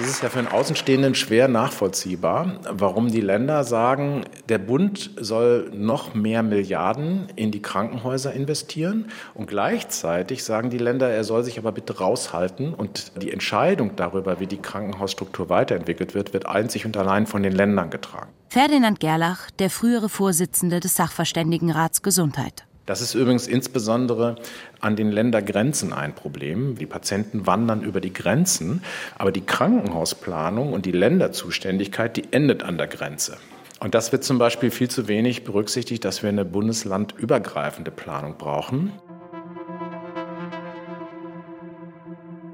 Es 0.00 0.08
ist 0.08 0.22
ja 0.22 0.30
für 0.30 0.38
einen 0.38 0.48
Außenstehenden 0.48 1.14
schwer 1.14 1.48
nachvollziehbar, 1.48 2.60
warum 2.70 3.08
die 3.08 3.20
Länder 3.20 3.62
sagen, 3.62 4.24
der 4.48 4.56
Bund 4.56 5.10
soll 5.20 5.70
noch 5.74 6.14
mehr 6.14 6.42
Milliarden 6.42 7.28
in 7.36 7.50
die 7.50 7.60
Krankenhäuser 7.60 8.32
investieren 8.32 9.10
und 9.34 9.48
gleichzeitig 9.48 10.44
sagen 10.44 10.70
die 10.70 10.78
Länder, 10.78 11.10
er 11.10 11.24
soll 11.24 11.44
sich 11.44 11.58
aber 11.58 11.72
bitte 11.72 11.98
raushalten 11.98 12.72
und 12.72 13.22
die 13.22 13.32
Entscheidung 13.32 13.94
darüber, 13.94 14.40
wie 14.40 14.46
die 14.46 14.56
Krankenhausstruktur 14.56 15.50
weiterentwickelt 15.50 16.14
wird, 16.14 16.32
wird 16.32 16.46
einzig 16.46 16.86
und 16.86 16.96
allein 16.96 17.26
von 17.26 17.42
den 17.42 17.52
Ländern 17.52 17.90
getragen. 17.90 18.30
Ferdinand 18.48 18.98
Gerlach, 18.98 19.50
der 19.50 19.68
frühere 19.68 20.08
Vorsitzende 20.08 20.80
des 20.80 20.96
Sachverständigenrats 20.96 22.02
Gesundheit. 22.02 22.64
Das 22.84 23.00
ist 23.00 23.14
übrigens 23.14 23.46
insbesondere 23.46 24.36
an 24.80 24.96
den 24.96 25.12
Ländergrenzen 25.12 25.92
ein 25.92 26.14
Problem. 26.14 26.76
Die 26.76 26.86
Patienten 26.86 27.46
wandern 27.46 27.82
über 27.82 28.00
die 28.00 28.12
Grenzen, 28.12 28.82
aber 29.16 29.30
die 29.30 29.46
Krankenhausplanung 29.46 30.72
und 30.72 30.84
die 30.84 30.92
Länderzuständigkeit, 30.92 32.16
die 32.16 32.32
endet 32.32 32.64
an 32.64 32.78
der 32.78 32.88
Grenze. 32.88 33.36
Und 33.78 33.94
das 33.94 34.10
wird 34.12 34.24
zum 34.24 34.38
Beispiel 34.38 34.70
viel 34.70 34.88
zu 34.88 35.08
wenig 35.08 35.44
berücksichtigt, 35.44 36.04
dass 36.04 36.22
wir 36.22 36.28
eine 36.28 36.44
bundeslandübergreifende 36.44 37.90
Planung 37.90 38.36
brauchen. 38.36 38.92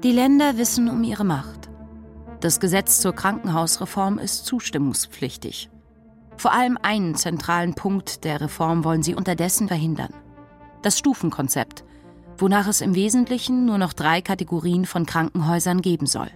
Die 0.03 0.11
Länder 0.11 0.57
wissen 0.57 0.89
um 0.89 1.03
ihre 1.03 1.25
Macht. 1.25 1.69
Das 2.39 2.59
Gesetz 2.59 3.01
zur 3.01 3.13
Krankenhausreform 3.13 4.17
ist 4.17 4.45
zustimmungspflichtig. 4.45 5.69
Vor 6.37 6.53
allem 6.53 6.77
einen 6.81 7.15
zentralen 7.15 7.73
Punkt 7.73 8.23
der 8.23 8.39
Reform 8.39 8.85
wollen 8.85 9.03
sie 9.03 9.13
unterdessen 9.13 9.67
verhindern. 9.67 10.13
Das 10.81 10.97
Stufenkonzept, 10.97 11.83
wonach 12.37 12.67
es 12.67 12.81
im 12.81 12.95
Wesentlichen 12.95 13.65
nur 13.65 13.77
noch 13.77 13.93
drei 13.93 14.21
Kategorien 14.21 14.85
von 14.85 15.05
Krankenhäusern 15.05 15.81
geben 15.81 16.05
soll. 16.05 16.29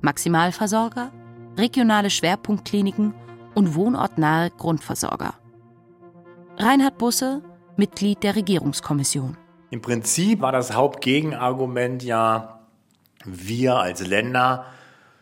Maximalversorger, 0.00 1.10
regionale 1.56 2.10
Schwerpunktkliniken 2.10 3.14
und 3.54 3.74
wohnortnahe 3.74 4.50
Grundversorger. 4.50 5.34
Reinhard 6.56 6.98
Busse, 6.98 7.42
Mitglied 7.76 8.22
der 8.22 8.36
Regierungskommission. 8.36 9.36
Im 9.70 9.82
Prinzip 9.82 10.40
war 10.40 10.52
das 10.52 10.74
Hauptgegenargument 10.74 12.02
ja, 12.02 12.60
wir 13.24 13.76
als 13.76 14.06
Länder 14.06 14.64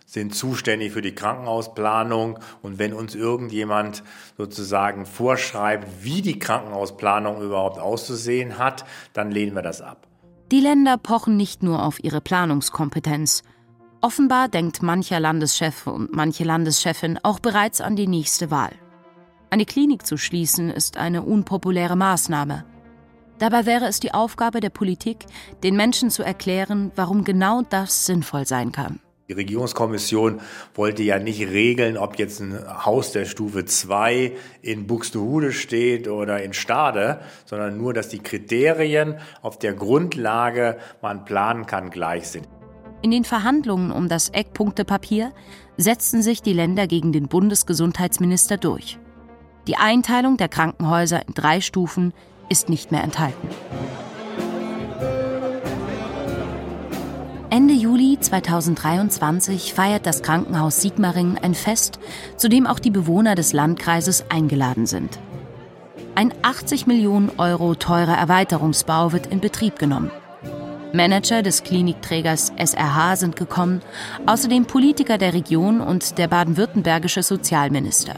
sind 0.07 0.35
zuständig 0.35 0.93
für 0.93 1.03
die 1.03 1.15
Krankenhausplanung 1.15 2.39
und 2.63 2.79
wenn 2.79 2.95
uns 2.95 3.15
irgendjemand 3.15 4.05
sozusagen 4.39 5.05
vorschreibt, 5.05 5.87
wie 6.03 6.23
die 6.23 6.39
Krankenhausplanung 6.39 7.43
überhaupt 7.43 7.79
auszusehen 7.79 8.57
hat, 8.57 8.87
dann 9.13 9.33
lehnen 9.33 9.55
wir 9.55 9.63
das 9.63 9.83
ab. 9.83 10.07
Die 10.53 10.61
Länder 10.61 10.97
pochen 10.97 11.37
nicht 11.37 11.65
nur 11.65 11.85
auf 11.85 12.03
ihre 12.03 12.21
Planungskompetenz. 12.21 13.43
Offenbar 14.01 14.49
denkt 14.49 14.81
mancher 14.81 15.19
Landeschef 15.19 15.89
und 15.89 16.15
manche 16.15 16.45
Landeschefin 16.45 17.19
auch 17.25 17.41
bereits 17.41 17.81
an 17.81 17.97
die 17.97 18.07
nächste 18.07 18.53
Wahl. 18.53 18.71
Eine 19.51 19.65
Klinik 19.65 20.07
zu 20.07 20.17
schließen 20.17 20.71
ist 20.71 20.99
eine 20.99 21.23
unpopuläre 21.23 21.97
Maßnahme. 21.97 22.65
Dabei 23.39 23.67
wäre 23.67 23.87
es 23.87 23.99
die 23.99 24.15
Aufgabe 24.15 24.61
der 24.61 24.71
Politik, 24.71 25.27
den 25.65 25.77
Menschen 25.77 26.11
zu 26.11 26.23
erklären, 26.23 26.93
warum 26.95 27.25
genau 27.25 27.63
das 27.63 28.07
sinnvoll 28.07 28.47
sein 28.47 28.71
kann. 28.71 29.01
Die 29.29 29.33
Regierungskommission 29.33 30.41
wollte 30.75 31.03
ja 31.03 31.19
nicht 31.19 31.41
regeln, 31.41 31.97
ob 31.99 32.17
jetzt 32.17 32.41
ein 32.41 32.57
Haus 32.85 33.11
der 33.11 33.25
Stufe 33.25 33.65
2 33.65 34.33
in 34.63 34.87
Buxtehude 34.87 35.51
steht 35.53 36.07
oder 36.07 36.45
in 36.45 36.53
Stade, 36.53 37.21
sondern 37.45 37.77
nur, 37.77 37.93
dass 37.93 38.09
die 38.09 38.21
Kriterien, 38.21 39.17
auf 39.43 39.59
der 39.59 39.75
Grundlage 39.75 40.79
man 41.03 41.25
planen 41.25 41.67
kann, 41.67 41.91
gleich 41.91 42.29
sind. 42.29 42.47
In 43.03 43.11
den 43.11 43.25
Verhandlungen 43.25 43.91
um 43.91 44.09
das 44.09 44.29
Eckpunktepapier 44.29 45.33
setzten 45.77 46.23
sich 46.23 46.41
die 46.41 46.53
Länder 46.53 46.87
gegen 46.87 47.11
den 47.13 47.27
Bundesgesundheitsminister 47.27 48.59
durch. 48.59 48.99
Die 49.67 49.77
Einteilung 49.77 50.37
der 50.37 50.49
Krankenhäuser 50.49 51.27
in 51.27 51.35
drei 51.35 51.61
Stufen 51.61 52.15
ist 52.49 52.69
nicht 52.69 52.93
mehr 52.93 53.03
enthalten. 53.03 53.49
Ende 57.49 57.75
Juli 57.75 58.19
2023 58.19 59.73
feiert 59.73 60.05
das 60.05 60.23
Krankenhaus 60.23 60.81
Sigmaringen 60.81 61.39
ein 61.39 61.55
Fest, 61.55 62.01
zu 62.37 62.49
dem 62.49 62.67
auch 62.67 62.81
die 62.81 62.91
Bewohner 62.91 63.37
des 63.37 63.53
Landkreises 63.53 64.25
eingeladen 64.31 64.87
sind. 64.87 65.21
Ein 66.17 66.35
80 66.43 66.89
Millionen 66.89 67.31
Euro 67.39 67.77
teurer 67.77 68.17
Erweiterungsbau 68.17 69.13
wird 69.13 69.29
in 69.29 69.41
Betrieb 69.41 69.79
genommen. 69.79 70.11
Manager 70.93 71.43
des 71.43 71.63
Klinikträgers 71.63 72.53
SRH 72.57 73.17
sind 73.17 73.37
gekommen, 73.37 73.81
außerdem 74.27 74.65
Politiker 74.65 75.17
der 75.17 75.33
Region 75.33 75.81
und 75.81 76.19
der 76.19 76.27
baden-württembergische 76.27 77.23
Sozialminister. 77.23 78.15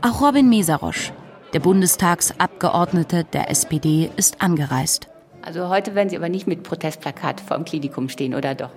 Auch 0.00 0.22
Robin 0.22 0.48
Mesarosch, 0.48 1.12
der 1.52 1.60
Bundestagsabgeordnete 1.60 3.24
der 3.24 3.50
SPD, 3.50 4.10
ist 4.16 4.40
angereist. 4.40 5.08
Also 5.46 5.68
heute 5.68 5.94
werden 5.94 6.08
Sie 6.08 6.16
aber 6.16 6.28
nicht 6.28 6.48
mit 6.48 6.64
Protestplakat 6.64 7.40
vor 7.40 7.56
dem 7.56 7.64
Klinikum 7.64 8.08
stehen, 8.08 8.34
oder 8.34 8.56
doch? 8.56 8.70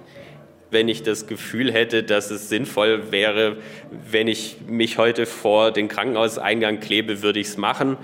Wenn 0.70 0.88
ich 0.88 1.01
das 1.01 1.26
Gefühl 1.26 1.74
hätte, 1.74 2.03
dass 2.03 2.30
es 2.30 2.47
sinnvoll 2.47 3.11
wäre, 3.11 3.57
wenn 3.89 4.28
ich 4.28 4.57
mich 4.67 4.99
heute 4.99 5.26
vor 5.26 5.72
den 5.72 5.88
Krankenhauseingang 5.88 6.80
klebe, 6.80 7.24
würde 7.24 7.39
ich 7.39 7.47
es 7.47 7.57
machen. 7.57 7.97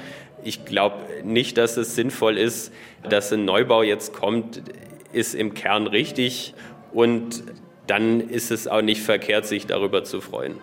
Ich 0.43 0.65
glaube 0.65 0.95
nicht, 1.23 1.59
dass 1.59 1.77
es 1.77 1.93
sinnvoll 1.93 2.39
ist, 2.39 2.73
dass 3.07 3.31
ein 3.31 3.45
Neubau 3.45 3.83
jetzt 3.83 4.13
kommt, 4.13 4.63
ist 5.13 5.35
im 5.35 5.53
Kern 5.53 5.85
richtig. 5.85 6.55
Und 6.91 7.43
dann 7.85 8.19
ist 8.19 8.49
es 8.49 8.67
auch 8.67 8.81
nicht 8.81 9.03
verkehrt, 9.03 9.45
sich 9.45 9.67
darüber 9.67 10.03
zu 10.03 10.21
freuen. 10.21 10.55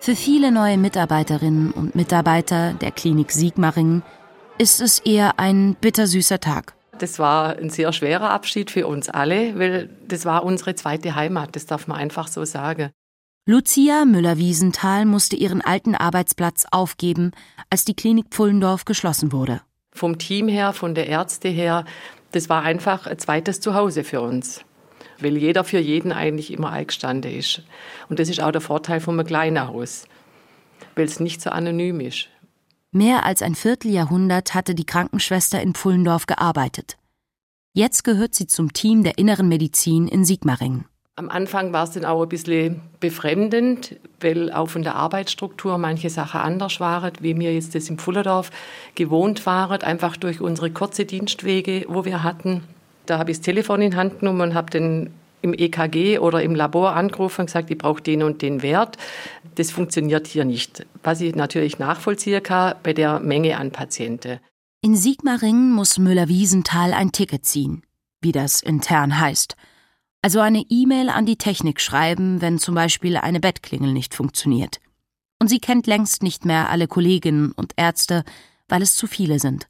Für 0.00 0.16
viele 0.16 0.50
neue 0.50 0.78
Mitarbeiterinnen 0.78 1.72
und 1.72 1.94
Mitarbeiter 1.94 2.72
der 2.72 2.90
Klinik 2.90 3.32
Sigmaringen 3.32 4.02
ist 4.56 4.80
es 4.80 5.00
eher 5.00 5.38
ein 5.38 5.76
bittersüßer 5.78 6.40
Tag. 6.40 6.77
Das 6.98 7.18
war 7.18 7.56
ein 7.56 7.70
sehr 7.70 7.92
schwerer 7.92 8.30
Abschied 8.30 8.70
für 8.70 8.86
uns 8.86 9.08
alle, 9.08 9.58
weil 9.58 9.88
das 10.06 10.24
war 10.24 10.44
unsere 10.44 10.74
zweite 10.74 11.14
Heimat, 11.14 11.54
das 11.54 11.66
darf 11.66 11.86
man 11.86 11.98
einfach 11.98 12.28
so 12.28 12.44
sagen. 12.44 12.90
Lucia 13.46 14.04
Müller-Wiesenthal 14.04 15.06
musste 15.06 15.34
ihren 15.34 15.62
alten 15.62 15.94
Arbeitsplatz 15.94 16.66
aufgeben, 16.70 17.30
als 17.70 17.84
die 17.84 17.94
Klinik 17.94 18.26
Pfullendorf 18.30 18.84
geschlossen 18.84 19.32
wurde. 19.32 19.62
Vom 19.90 20.18
Team 20.18 20.48
her, 20.48 20.74
von 20.74 20.94
der 20.94 21.06
Ärzte 21.06 21.48
her, 21.48 21.86
das 22.32 22.50
war 22.50 22.62
einfach 22.62 23.06
ein 23.06 23.18
zweites 23.18 23.60
Zuhause 23.60 24.04
für 24.04 24.20
uns. 24.20 24.64
Weil 25.18 25.36
jeder 25.38 25.64
für 25.64 25.78
jeden 25.78 26.12
eigentlich 26.12 26.52
immer 26.52 26.70
eingestanden 26.70 27.32
ist. 27.32 27.62
Und 28.08 28.18
das 28.18 28.28
ist 28.28 28.42
auch 28.42 28.52
der 28.52 28.60
Vorteil 28.60 29.00
von 29.00 29.18
einem 29.18 29.26
kleinen 29.26 29.66
Haus, 29.66 30.06
weil 30.94 31.06
es 31.06 31.18
nicht 31.18 31.40
so 31.40 31.50
anonym 31.50 32.00
ist. 32.00 32.28
Mehr 32.90 33.26
als 33.26 33.42
ein 33.42 33.54
Vierteljahrhundert 33.54 34.54
hatte 34.54 34.74
die 34.74 34.86
Krankenschwester 34.86 35.60
in 35.60 35.74
Pfullendorf 35.74 36.26
gearbeitet. 36.26 36.96
Jetzt 37.74 38.02
gehört 38.02 38.34
sie 38.34 38.46
zum 38.46 38.72
Team 38.72 39.02
der 39.02 39.18
inneren 39.18 39.46
Medizin 39.48 40.08
in 40.08 40.24
Sigmaringen. 40.24 40.86
Am 41.16 41.28
Anfang 41.28 41.72
war 41.72 41.84
es 41.84 41.90
dann 41.90 42.06
auch 42.06 42.22
ein 42.22 42.28
bisschen 42.28 42.80
befremdend, 42.98 43.96
weil 44.20 44.50
auch 44.52 44.70
von 44.70 44.84
der 44.84 44.94
Arbeitsstruktur 44.94 45.76
manche 45.76 46.08
Sachen 46.08 46.40
anders 46.40 46.80
waren, 46.80 47.12
wie 47.20 47.38
wir 47.38 47.52
jetzt 47.52 47.74
das 47.74 47.90
im 47.90 47.98
Pfullendorf 47.98 48.50
gewohnt 48.94 49.44
waren, 49.44 49.82
einfach 49.82 50.16
durch 50.16 50.40
unsere 50.40 50.70
kurze 50.70 51.04
Dienstwege, 51.04 51.84
wo 51.88 52.06
wir 52.06 52.22
hatten. 52.22 52.62
Da 53.04 53.18
habe 53.18 53.32
ich 53.32 53.38
das 53.38 53.44
Telefon 53.44 53.82
in 53.82 53.96
Hand 53.96 54.20
genommen 54.20 54.40
und 54.40 54.54
habe 54.54 54.70
den 54.70 55.10
im 55.42 55.54
EKG 55.54 56.18
oder 56.18 56.42
im 56.42 56.54
Labor 56.54 56.94
angerufen 56.94 57.42
und 57.42 57.46
gesagt, 57.46 57.70
ich 57.70 57.78
brauche 57.78 58.02
den 58.02 58.22
und 58.22 58.42
den 58.42 58.62
Wert. 58.62 58.96
Das 59.54 59.70
funktioniert 59.70 60.26
hier 60.26 60.44
nicht. 60.44 60.86
Was 61.02 61.20
ich 61.20 61.34
natürlich 61.34 61.78
nachvollziehen 61.78 62.42
kann 62.42 62.74
bei 62.82 62.92
der 62.92 63.20
Menge 63.20 63.56
an 63.58 63.70
Patienten. 63.70 64.40
In 64.80 64.94
Sigmaringen 64.94 65.72
muss 65.72 65.98
Müller-Wiesenthal 65.98 66.92
ein 66.92 67.12
Ticket 67.12 67.44
ziehen, 67.44 67.82
wie 68.20 68.32
das 68.32 68.62
intern 68.62 69.18
heißt. 69.18 69.56
Also 70.22 70.40
eine 70.40 70.64
E-Mail 70.68 71.08
an 71.08 71.26
die 71.26 71.36
Technik 71.36 71.80
schreiben, 71.80 72.40
wenn 72.40 72.58
zum 72.58 72.74
Beispiel 72.74 73.16
eine 73.16 73.40
Bettklingel 73.40 73.92
nicht 73.92 74.14
funktioniert. 74.14 74.80
Und 75.40 75.48
sie 75.48 75.60
kennt 75.60 75.86
längst 75.86 76.22
nicht 76.22 76.44
mehr 76.44 76.70
alle 76.70 76.88
Kolleginnen 76.88 77.52
und 77.52 77.72
Ärzte, 77.76 78.24
weil 78.68 78.82
es 78.82 78.96
zu 78.96 79.06
viele 79.06 79.38
sind. 79.38 79.68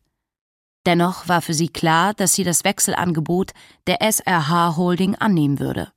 Dennoch 0.86 1.28
war 1.28 1.42
für 1.42 1.54
sie 1.54 1.68
klar, 1.68 2.14
dass 2.14 2.34
sie 2.34 2.44
das 2.44 2.64
Wechselangebot 2.64 3.52
der 3.86 4.00
SRH 4.00 4.76
Holding 4.76 5.14
annehmen 5.16 5.58
würde. 5.58 5.92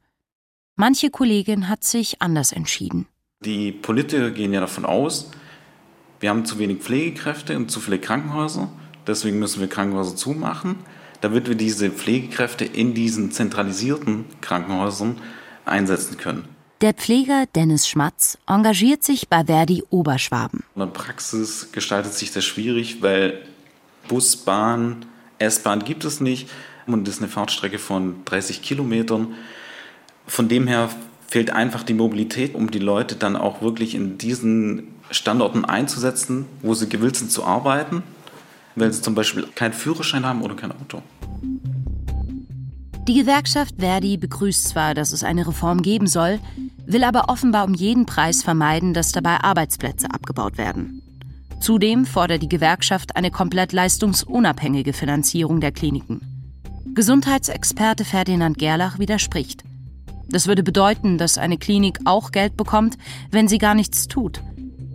Manche 0.76 1.10
Kollegin 1.10 1.70
hat 1.70 1.84
sich 1.84 2.22
anders 2.22 2.52
entschieden. 2.52 3.08
Die 3.44 3.72
Politiker 3.72 4.32
gehen 4.32 4.54
ja 4.54 4.60
davon 4.60 4.86
aus, 4.86 5.32
wir 6.20 6.30
haben 6.30 6.46
zu 6.46 6.60
wenig 6.60 6.80
Pflegekräfte 6.80 7.58
und 7.58 7.72
zu 7.72 7.80
viele 7.80 8.00
Krankenhäuser, 8.00 8.70
deswegen 9.08 9.40
müssen 9.40 9.60
wir 9.60 9.68
Krankenhäuser 9.68 10.16
zumachen, 10.16 10.76
damit 11.22 11.48
wir 11.48 11.56
diese 11.56 11.90
Pflegekräfte 11.90 12.66
in 12.66 12.94
diesen 12.94 13.32
zentralisierten 13.32 14.26
Krankenhäusern 14.42 15.18
einsetzen 15.66 16.18
können. 16.18 16.48
Der 16.82 16.94
Pfleger 16.94 17.46
Dennis 17.54 17.88
Schmatz 17.88 18.40
engagiert 18.48 19.04
sich 19.04 19.30
bei 19.30 19.46
Verdi 19.46 19.84
Oberschwaben. 19.90 20.64
In 20.76 20.80
der 20.80 20.88
Praxis 20.88 21.72
gestaltet 21.72 22.14
sich 22.14 22.32
das 22.32 22.44
schwierig, 22.44 23.02
weil 23.02 23.44
Bus, 24.12 24.36
Bahn, 24.36 25.06
S-Bahn 25.40 25.86
gibt 25.86 26.04
es 26.04 26.20
nicht 26.20 26.50
und 26.86 27.08
das 27.08 27.16
ist 27.16 27.22
eine 27.22 27.32
Fahrtstrecke 27.32 27.80
von 27.80 28.26
30 28.26 28.62
Kilometern. 28.62 29.36
Von 30.28 30.50
dem 30.50 30.68
her 30.68 30.90
fehlt 31.28 31.50
einfach 31.52 31.84
die 31.84 31.94
Mobilität, 31.94 32.54
um 32.54 32.72
die 32.72 32.80
Leute 32.80 33.16
dann 33.16 33.38
auch 33.38 33.62
wirklich 33.62 33.96
in 33.96 34.18
diesen 34.18 34.90
Standorten 35.12 35.64
einzusetzen, 35.64 36.46
wo 36.62 36.74
sie 36.74 36.90
gewillt 36.90 37.16
sind 37.16 37.32
zu 37.32 37.46
arbeiten, 37.46 38.04
weil 38.76 38.92
sie 38.92 39.02
zum 39.02 39.16
Beispiel 39.16 39.48
keinen 39.56 39.72
Führerschein 39.72 40.26
haben 40.26 40.42
oder 40.42 40.56
kein 40.56 40.74
Auto. 40.74 41.02
Die 43.08 43.14
Gewerkschaft 43.14 43.76
Verdi 43.80 44.18
begrüßt 44.18 44.68
zwar, 44.68 44.94
dass 44.94 45.14
es 45.14 45.24
eine 45.24 45.48
Reform 45.48 45.82
geben 45.82 46.08
soll, 46.08 46.40
will 46.86 47.06
aber 47.06 47.30
offenbar 47.30 47.64
um 47.64 47.74
jeden 47.74 48.06
Preis 48.06 48.44
vermeiden, 48.44 48.94
dass 48.94 49.14
dabei 49.14 49.38
Arbeitsplätze 49.38 50.08
abgebaut 50.14 50.58
werden. 50.58 51.02
Zudem 51.62 52.06
fordert 52.06 52.42
die 52.42 52.50
Gewerkschaft 52.50 53.16
eine 53.16 53.30
komplett 53.30 53.72
leistungsunabhängige 53.72 54.94
Finanzierung 54.94 55.62
der 55.62 55.72
Kliniken. 55.72 56.20
Gesundheitsexperte 56.96 58.04
Ferdinand 58.04 58.58
Gerlach 58.58 58.98
widerspricht. 58.98 59.64
Das 60.28 60.48
würde 60.48 60.64
bedeuten, 60.64 61.20
dass 61.20 61.38
eine 61.38 61.60
Klinik 61.60 62.00
auch 62.06 62.32
Geld 62.32 62.58
bekommt, 62.58 62.98
wenn 63.30 63.48
sie 63.48 63.60
gar 63.60 63.76
nichts 63.76 64.08
tut. 64.08 64.42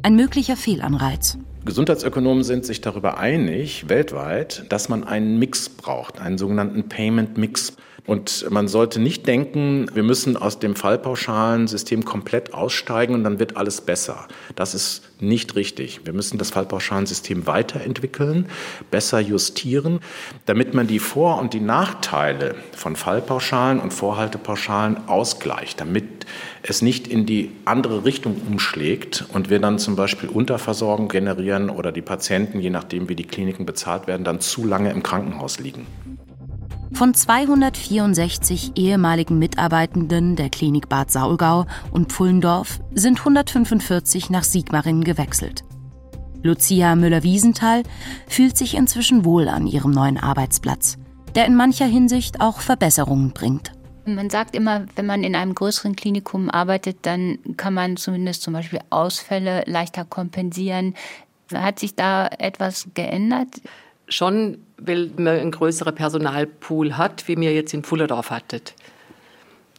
Ein 0.03 0.17
möglicher 0.17 0.57
Fehlanreiz. 0.57 1.39
Gesundheitsökonomen 1.65 2.43
sind 2.43 2.67
sich 2.67 2.81
darüber 2.81 3.19
einig, 3.19 3.89
weltweit, 3.89 4.67
dass 4.69 4.89
man 4.89 5.05
einen 5.05 5.39
Mix 5.39 5.69
braucht, 5.69 6.21
einen 6.21 6.37
sogenannten 6.37 6.89
Payment 6.89 7.39
Mix. 7.39 7.77
Und 8.07 8.47
man 8.51 8.69
sollte 8.69 9.01
nicht 9.01 9.27
denken, 9.27 9.91
wir 9.93 10.05
müssen 10.05 10.37
aus 10.37 10.59
dem 10.59 10.77
Fallpauschalensystem 10.77 12.05
komplett 12.05 12.55
aussteigen 12.55 13.15
und 13.15 13.25
dann 13.25 13.39
wird 13.39 13.57
alles 13.57 13.81
besser. 13.81 14.29
Das 14.55 14.75
ist 14.75 15.03
nicht 15.21 15.57
richtig. 15.57 16.03
Wir 16.05 16.13
müssen 16.13 16.39
das 16.39 16.51
Fallpauschalensystem 16.51 17.47
weiterentwickeln, 17.47 18.47
besser 18.91 19.19
justieren, 19.19 20.01
damit 20.45 20.75
man 20.75 20.87
die 20.87 21.01
Vor- 21.01 21.41
und 21.41 21.53
die 21.53 21.61
Nachteile 21.61 22.55
von 22.77 22.95
Fallpauschalen 22.95 23.81
und 23.81 23.93
Vorhaltepauschalen 23.93 25.09
ausgleicht, 25.09 25.81
damit 25.81 26.27
es 26.63 26.83
nicht 26.83 27.09
in 27.09 27.27
die 27.27 27.51
andere 27.65 28.05
Richtung 28.05 28.41
umschlägt 28.47 29.25
und 29.33 29.51
wir 29.51 29.59
dann 29.59 29.79
zum 29.79 29.97
Beispiel 29.97 30.29
Unterversorgung 30.29 31.09
generieren 31.09 31.71
oder 31.71 31.93
die 31.93 32.03
Patienten, 32.03 32.61
je 32.61 32.71
nachdem 32.71 33.09
wie 33.09 33.17
die 33.17 33.25
Kliniken 33.25 33.67
bezahlt 33.67 34.07
werden, 34.07 34.25
dann 34.25 34.41
zu 34.41 34.65
lange 34.65 34.91
im 34.91 35.03
Krankenhaus 35.03 35.59
liegen. 35.59 35.87
Von 36.93 37.15
264 37.15 38.73
ehemaligen 38.77 39.39
Mitarbeitenden 39.39 40.37
der 40.37 40.51
Klinik 40.51 40.89
Bad 40.89 41.11
Saulgau 41.11 41.67
und 41.91 42.13
Pfullendorf 42.13 42.81
sind 42.95 43.19
145 43.19 44.31
nach 44.31 44.45
Sigmaringen 44.45 45.05
gewechselt. 45.05 45.65
Lucia 46.43 46.95
Müller-Wiesenthal 46.95 47.83
fühlt 48.29 48.57
sich 48.57 48.75
inzwischen 48.77 49.25
wohl 49.25 49.49
an 49.49 49.67
ihrem 49.67 49.91
neuen 49.91 50.17
Arbeitsplatz, 50.17 50.97
der 51.35 51.47
in 51.47 51.57
mancher 51.57 51.87
Hinsicht 51.87 52.41
auch 52.41 52.61
Verbesserungen 52.61 53.33
bringt. 53.33 53.73
Man 54.07 54.31
sagt 54.31 54.55
immer, 54.55 54.87
wenn 54.95 55.07
man 55.07 55.25
in 55.25 55.35
einem 55.35 55.55
größeren 55.55 55.97
Klinikum 55.97 56.49
arbeitet, 56.49 56.99
dann 57.03 57.39
kann 57.57 57.75
man 57.75 57.97
zumindest 57.97 58.43
zum 58.43 58.53
Beispiel 58.53 58.79
Ausfälle 58.91 59.65
leichter 59.67 60.05
kompensieren. 60.05 60.95
Hat 61.53 61.81
sich 61.81 61.97
da 61.97 62.29
etwas 62.29 62.87
geändert? 62.95 63.49
Schon, 64.09 64.59
weil 64.79 65.11
man 65.17 65.39
einen 65.39 65.51
größeren 65.51 65.95
Personalpool 65.95 66.97
hat, 66.97 67.27
wie 67.29 67.37
wir 67.37 67.55
jetzt 67.55 67.75
in 67.75 67.83
Fullerdorf 67.83 68.31
hattet. 68.31 68.75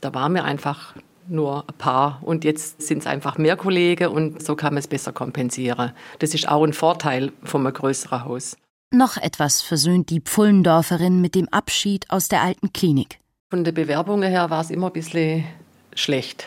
Da 0.02 0.14
waren 0.14 0.34
wir 0.34 0.44
einfach 0.44 0.94
nur 1.28 1.66
ein 1.68 1.78
paar 1.78 2.20
und 2.22 2.44
jetzt 2.44 2.82
sind 2.82 3.00
es 3.00 3.08
einfach 3.08 3.38
mehr 3.38 3.58
Kollegen 3.58 4.08
und 4.08 4.44
so 4.44 4.56
kann 4.56 4.74
man 4.74 4.80
es 4.80 4.88
besser 4.88 5.12
kompensieren. 5.12 5.92
Das 6.20 6.34
ist 6.34 6.48
auch 6.48 6.64
ein 6.64 6.74
Vorteil 6.74 7.32
vom 7.44 7.72
größeren 7.72 8.24
Haus. 8.24 8.56
Noch 8.94 9.18
etwas 9.18 9.62
versöhnt 9.62 10.10
die 10.10 10.22
Pfullendorferin 10.22 11.20
mit 11.20 11.36
dem 11.36 11.50
Abschied 11.50 12.10
aus 12.10 12.30
der 12.30 12.42
alten 12.42 12.72
Klinik. 12.72 13.20
Von 13.50 13.64
den 13.64 13.74
Bewerbungen 13.74 14.30
her 14.30 14.50
war 14.50 14.62
es 14.62 14.70
immer 14.70 14.88
ein 14.88 14.94
bisschen 14.94 15.44
schlecht. 15.94 16.46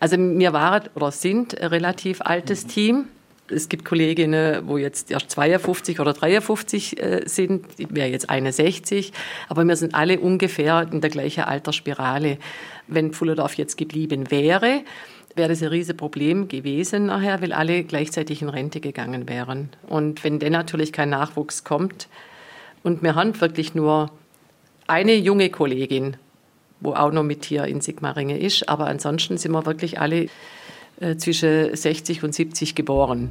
Also 0.00 0.16
wir 0.16 0.52
waren 0.52 0.88
oder 0.94 1.10
sind 1.10 1.58
ein 1.60 1.68
relativ 1.68 2.20
altes 2.22 2.66
Team. 2.66 3.08
Es 3.52 3.68
gibt 3.68 3.84
Kolleginnen, 3.84 4.66
wo 4.66 4.78
jetzt 4.78 5.10
erst 5.10 5.30
52 5.30 6.00
oder 6.00 6.12
53 6.12 7.00
äh, 7.00 7.22
sind, 7.26 7.66
ich 7.78 7.94
wäre 7.94 8.08
jetzt 8.08 8.30
61, 8.30 9.12
aber 9.48 9.64
wir 9.64 9.76
sind 9.76 9.94
alle 9.94 10.18
ungefähr 10.18 10.88
in 10.90 11.00
der 11.00 11.10
gleichen 11.10 11.44
Altersspirale. 11.44 12.38
Wenn 12.88 13.12
Pfullerdorf 13.12 13.54
jetzt 13.54 13.76
geblieben 13.76 14.30
wäre, 14.30 14.82
wäre 15.34 15.48
das 15.48 15.62
ein 15.62 15.68
riesiges 15.68 15.96
Problem 15.96 16.48
gewesen 16.48 17.06
nachher, 17.06 17.40
weil 17.40 17.52
alle 17.52 17.84
gleichzeitig 17.84 18.42
in 18.42 18.48
Rente 18.48 18.80
gegangen 18.80 19.28
wären. 19.28 19.70
Und 19.88 20.24
wenn 20.24 20.38
dann 20.38 20.52
natürlich 20.52 20.92
kein 20.92 21.10
Nachwuchs 21.10 21.64
kommt 21.64 22.08
und 22.82 23.02
wir 23.02 23.14
haben 23.14 23.40
wirklich 23.40 23.74
nur 23.74 24.10
eine 24.86 25.14
junge 25.14 25.50
Kollegin, 25.50 26.16
wo 26.80 26.94
auch 26.94 27.12
noch 27.12 27.22
mit 27.22 27.44
hier 27.44 27.64
in 27.64 27.80
Sigmaringen 27.80 28.38
ist. 28.38 28.68
Aber 28.68 28.86
ansonsten 28.86 29.38
sind 29.38 29.52
wir 29.52 29.64
wirklich 29.66 30.00
alle 30.00 30.26
äh, 31.02 31.16
zwischen 31.16 31.74
60 31.74 32.22
und 32.22 32.34
70 32.34 32.74
geboren. 32.74 33.30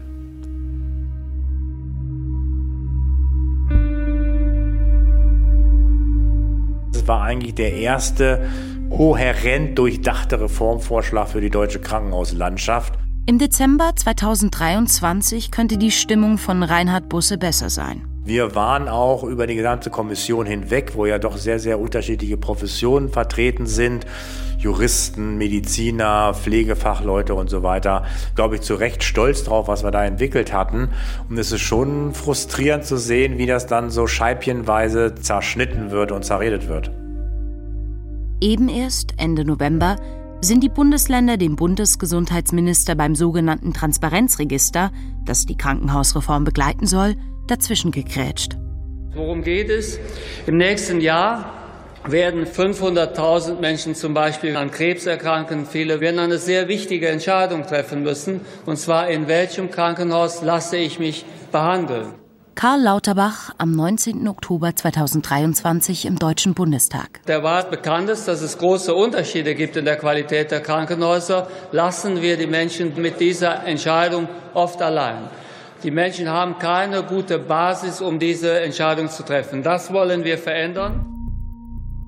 Das 6.91 7.07
war 7.07 7.23
eigentlich 7.23 7.55
der 7.55 7.73
erste 7.73 8.49
kohärent 8.89 9.79
durchdachte 9.79 10.41
Reformvorschlag 10.41 11.29
für 11.29 11.41
die 11.41 11.49
deutsche 11.49 11.79
Krankenhauslandschaft. 11.79 12.93
Im 13.25 13.39
Dezember 13.39 13.91
2023 13.95 15.51
könnte 15.51 15.77
die 15.77 15.91
Stimmung 15.91 16.37
von 16.37 16.63
Reinhard 16.63 17.07
Busse 17.07 17.37
besser 17.37 17.69
sein. 17.69 18.10
Wir 18.23 18.53
waren 18.53 18.87
auch 18.87 19.23
über 19.23 19.47
die 19.47 19.55
gesamte 19.55 19.89
Kommission 19.89 20.45
hinweg, 20.45 20.91
wo 20.93 21.07
ja 21.07 21.17
doch 21.17 21.37
sehr, 21.37 21.59
sehr 21.59 21.79
unterschiedliche 21.79 22.37
Professionen 22.37 23.09
vertreten 23.09 23.65
sind. 23.65 24.05
Juristen, 24.59 25.39
Mediziner, 25.39 26.35
Pflegefachleute 26.35 27.33
und 27.33 27.49
so 27.49 27.63
weiter, 27.63 28.05
glaube 28.35 28.55
ich, 28.55 28.61
zu 28.61 28.75
Recht 28.75 29.03
stolz 29.03 29.43
drauf, 29.43 29.67
was 29.67 29.83
wir 29.83 29.89
da 29.89 30.05
entwickelt 30.05 30.53
hatten. 30.53 30.89
Und 31.29 31.39
es 31.39 31.51
ist 31.51 31.61
schon 31.61 32.13
frustrierend 32.13 32.85
zu 32.85 32.97
sehen, 32.97 33.39
wie 33.39 33.47
das 33.47 33.65
dann 33.65 33.89
so 33.89 34.05
scheibchenweise 34.05 35.15
zerschnitten 35.15 35.89
wird 35.89 36.11
und 36.11 36.23
zerredet 36.23 36.67
wird. 36.67 36.91
Eben 38.39 38.69
erst 38.69 39.15
Ende 39.17 39.45
November 39.45 39.95
sind 40.41 40.63
die 40.63 40.69
Bundesländer 40.69 41.37
dem 41.37 41.55
Bundesgesundheitsminister 41.55 42.93
beim 42.93 43.15
sogenannten 43.15 43.73
Transparenzregister, 43.73 44.91
das 45.25 45.47
die 45.47 45.57
Krankenhausreform 45.57 46.43
begleiten 46.43 46.85
soll, 46.85 47.15
dazwischen 47.47 47.91
gegrätscht. 47.91 48.57
Worum 49.13 49.43
geht 49.43 49.69
es? 49.69 49.99
Im 50.47 50.57
nächsten 50.57 51.01
Jahr 51.01 51.53
werden 52.07 52.45
500.000 52.45 53.59
Menschen 53.59 53.93
zum 53.93 54.13
Beispiel 54.13 54.55
an 54.55 54.71
Krebs 54.71 55.05
erkranken. 55.05 55.65
Viele 55.65 55.99
werden 55.99 56.19
eine 56.19 56.37
sehr 56.37 56.67
wichtige 56.67 57.09
Entscheidung 57.09 57.67
treffen 57.67 58.03
müssen, 58.03 58.41
und 58.65 58.77
zwar 58.77 59.09
in 59.09 59.27
welchem 59.27 59.69
Krankenhaus 59.69 60.41
lasse 60.41 60.77
ich 60.77 60.97
mich 60.97 61.25
behandeln. 61.51 62.13
Karl 62.55 62.81
Lauterbach 62.81 63.51
am 63.57 63.71
19. 63.71 64.27
Oktober 64.27 64.75
2023 64.75 66.05
im 66.05 66.19
Deutschen 66.19 66.53
Bundestag. 66.53 67.21
Der 67.25 67.43
Wahrheit 67.43 67.71
bekannt 67.71 68.09
ist, 68.09 68.27
dass 68.27 68.41
es 68.41 68.57
große 68.57 68.93
Unterschiede 68.93 69.55
gibt 69.55 69.77
in 69.77 69.85
der 69.85 69.95
Qualität 69.95 70.51
der 70.51 70.61
Krankenhäuser. 70.61 71.47
Lassen 71.71 72.21
wir 72.21 72.37
die 72.37 72.47
Menschen 72.47 72.93
mit 73.01 73.19
dieser 73.19 73.65
Entscheidung 73.65 74.27
oft 74.53 74.81
allein. 74.81 75.29
Die 75.83 75.91
Menschen 75.91 76.29
haben 76.29 76.59
keine 76.59 77.03
gute 77.03 77.39
Basis, 77.39 78.01
um 78.01 78.19
diese 78.19 78.61
Entscheidung 78.61 79.09
zu 79.09 79.23
treffen. 79.23 79.63
Das 79.63 79.91
wollen 79.91 80.23
wir 80.23 80.37
verändern. 80.37 81.07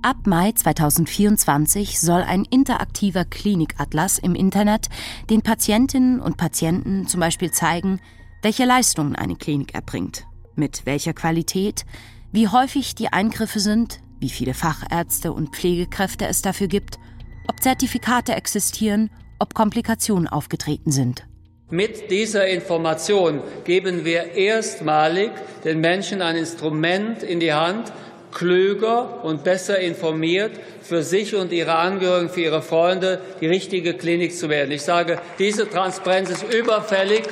Ab 0.04 0.18
Mai 0.26 0.52
2024 0.52 2.00
soll 2.00 2.22
ein 2.22 2.44
interaktiver 2.44 3.26
Klinikatlas 3.26 4.20
im 4.20 4.36
Internet 4.36 4.90
den 5.30 5.42
Patientinnen 5.42 6.20
und 6.20 6.38
Patienten 6.38 7.08
zum 7.08 7.20
Beispiel 7.20 7.52
zeigen, 7.52 8.00
welche 8.42 8.66
Leistungen 8.66 9.16
eine 9.16 9.38
Klinik 9.38 9.74
erbringt, 9.74 10.26
mit 10.56 10.86
welcher 10.86 11.14
Qualität, 11.14 11.86
wie 12.32 12.50
häufig 12.50 12.96
die 12.96 13.14
Eingriffe 13.14 13.60
sind, 13.60 14.02
wie 14.20 14.30
viele 14.30 14.54
Fachärzte 14.54 15.32
und 15.32 15.56
Pflegekräfte 15.56 16.28
es 16.28 16.42
dafür 16.42 16.68
gibt, 16.68 17.00
ob 17.48 17.64
Zertifikate 17.64 18.36
existieren, 18.36 19.10
ob 19.40 19.54
Komplikationen 19.54 20.28
aufgetreten 20.28 20.92
sind. 20.92 21.26
Mit 21.74 22.12
dieser 22.12 22.46
Information 22.46 23.42
geben 23.64 24.06
wir 24.06 24.36
erstmalig 24.36 25.32
den 25.64 25.82
Menschen 25.82 26.22
ein 26.22 26.36
Instrument 26.36 27.24
in 27.24 27.40
die 27.40 27.52
Hand, 27.52 27.92
klüger 28.32 29.24
und 29.24 29.44
besser 29.44 29.80
informiert 29.80 30.52
für 30.84 31.02
sich 31.02 31.34
und 31.34 31.52
ihre 31.52 31.74
Angehörigen, 31.74 32.30
für 32.30 32.42
ihre 32.42 32.62
Freunde 32.62 33.22
die 33.42 33.48
richtige 33.48 33.96
Klinik 33.96 34.36
zu 34.36 34.50
werden. 34.50 34.70
Ich 34.70 34.84
sage, 34.84 35.20
diese 35.40 35.68
Transparenz 35.68 36.30
ist 36.30 36.54
überfällig. 36.54 37.24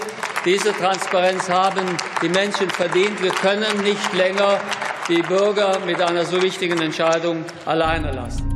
Diese 0.44 0.74
Transparenz 0.74 1.48
haben 1.48 1.86
die 2.24 2.30
Menschen 2.30 2.68
verdient. 2.72 3.22
Wir 3.22 3.30
können 3.30 3.84
nicht 3.84 4.12
länger 4.16 4.60
die 5.08 5.22
Bürger 5.22 5.78
mit 5.86 6.02
einer 6.02 6.26
so 6.26 6.42
wichtigen 6.42 6.82
Entscheidung 6.82 7.46
alleine 7.68 8.12
lassen. 8.12 8.51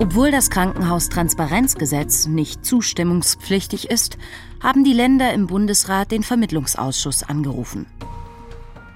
Obwohl 0.00 0.32
das 0.32 0.50
Krankenhaustransparenzgesetz 0.50 2.26
nicht 2.26 2.64
zustimmungspflichtig 2.64 3.90
ist, 3.90 4.18
haben 4.60 4.82
die 4.82 4.92
Länder 4.92 5.32
im 5.32 5.46
Bundesrat 5.46 6.10
den 6.10 6.24
Vermittlungsausschuss 6.24 7.22
angerufen. 7.22 7.86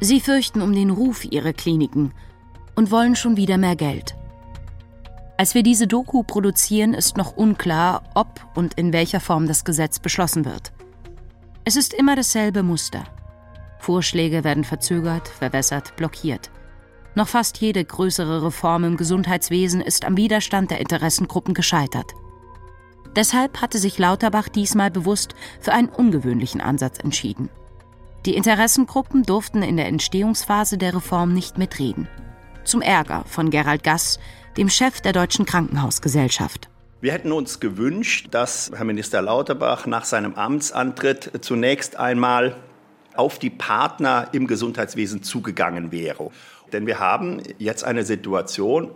Sie 0.01 0.21
fürchten 0.21 0.61
um 0.61 0.73
den 0.73 0.91
Ruf 0.91 1.25
ihrer 1.25 1.53
Kliniken 1.53 2.13
und 2.75 2.91
wollen 2.91 3.15
schon 3.15 3.37
wieder 3.37 3.59
mehr 3.59 3.77
Geld. 3.77 4.17
Als 5.37 5.55
wir 5.55 5.63
diese 5.63 5.87
Doku 5.87 6.25
produzieren, 6.25 6.95
ist 6.95 7.17
noch 7.17 7.37
unklar, 7.37 8.03
ob 8.15 8.45
und 8.57 8.75
in 8.75 8.93
welcher 8.93 9.21
Form 9.21 9.47
das 9.47 9.65
Gesetz 9.65 10.01
beschlossen 10.01 10.45
wird. 10.45 10.73
Es 11.65 11.77
ist 11.77 11.95
immer 11.95 12.17
dasselbe 12.17 12.65
Muster. 12.65 13.05
Vorschläge 13.79 14.43
werden 14.43 14.65
verzögert, 14.65 15.29
verwässert, 15.29 15.95
blockiert. 15.95 16.51
Noch 17.19 17.27
fast 17.27 17.59
jede 17.59 17.85
größere 17.85 18.45
Reform 18.45 18.85
im 18.85 18.97
Gesundheitswesen 18.97 19.81
ist 19.81 20.05
am 20.05 20.17
Widerstand 20.17 20.71
der 20.71 20.79
Interessengruppen 20.79 21.53
gescheitert. 21.53 22.13
Deshalb 23.17 23.61
hatte 23.61 23.79
sich 23.79 23.99
Lauterbach 23.99 24.49
diesmal 24.49 24.93
bewusst 24.93 25.35
für 25.59 25.73
einen 25.73 25.89
ungewöhnlichen 25.89 26.61
Ansatz 26.61 27.01
entschieden. 27.01 27.49
Die 28.25 28.37
Interessengruppen 28.37 29.25
durften 29.25 29.65
in 29.65 29.77
der 29.77 29.89
Entstehungsphase 29.89 30.79
der 30.79 30.95
Reform 30.95 31.35
nicht 31.35 31.59
mitreden. 31.59 32.07
Zum 32.63 32.83
Ärger 32.83 33.25
von 33.27 33.51
Gerald 33.51 33.83
Gass, 33.83 34.21
dem 34.57 34.69
Chef 34.69 35.01
der 35.01 35.13
Deutschen 35.13 35.45
Krankenhausgesellschaft. 35.45 36.71
Wir 37.01 37.15
hätten 37.15 37.33
uns 37.33 37.59
gewünscht, 37.59 38.29
dass 38.31 38.71
Herr 38.73 38.85
Minister 38.85 39.23
Lauterbach 39.23 39.87
nach 39.87 40.05
seinem 40.05 40.37
Amtsantritt 40.37 41.33
zunächst 41.41 41.97
einmal 41.97 42.55
auf 43.19 43.41
die 43.41 43.51
Partner 43.51 44.29
im 44.31 44.47
Gesundheitswesen 44.47 45.25
zugegangen 45.25 45.91
wäre. 45.91 46.31
Denn 46.73 46.87
wir 46.87 46.99
haben 46.99 47.43
jetzt 47.59 47.85
eine 47.85 48.05
Situation, 48.05 48.91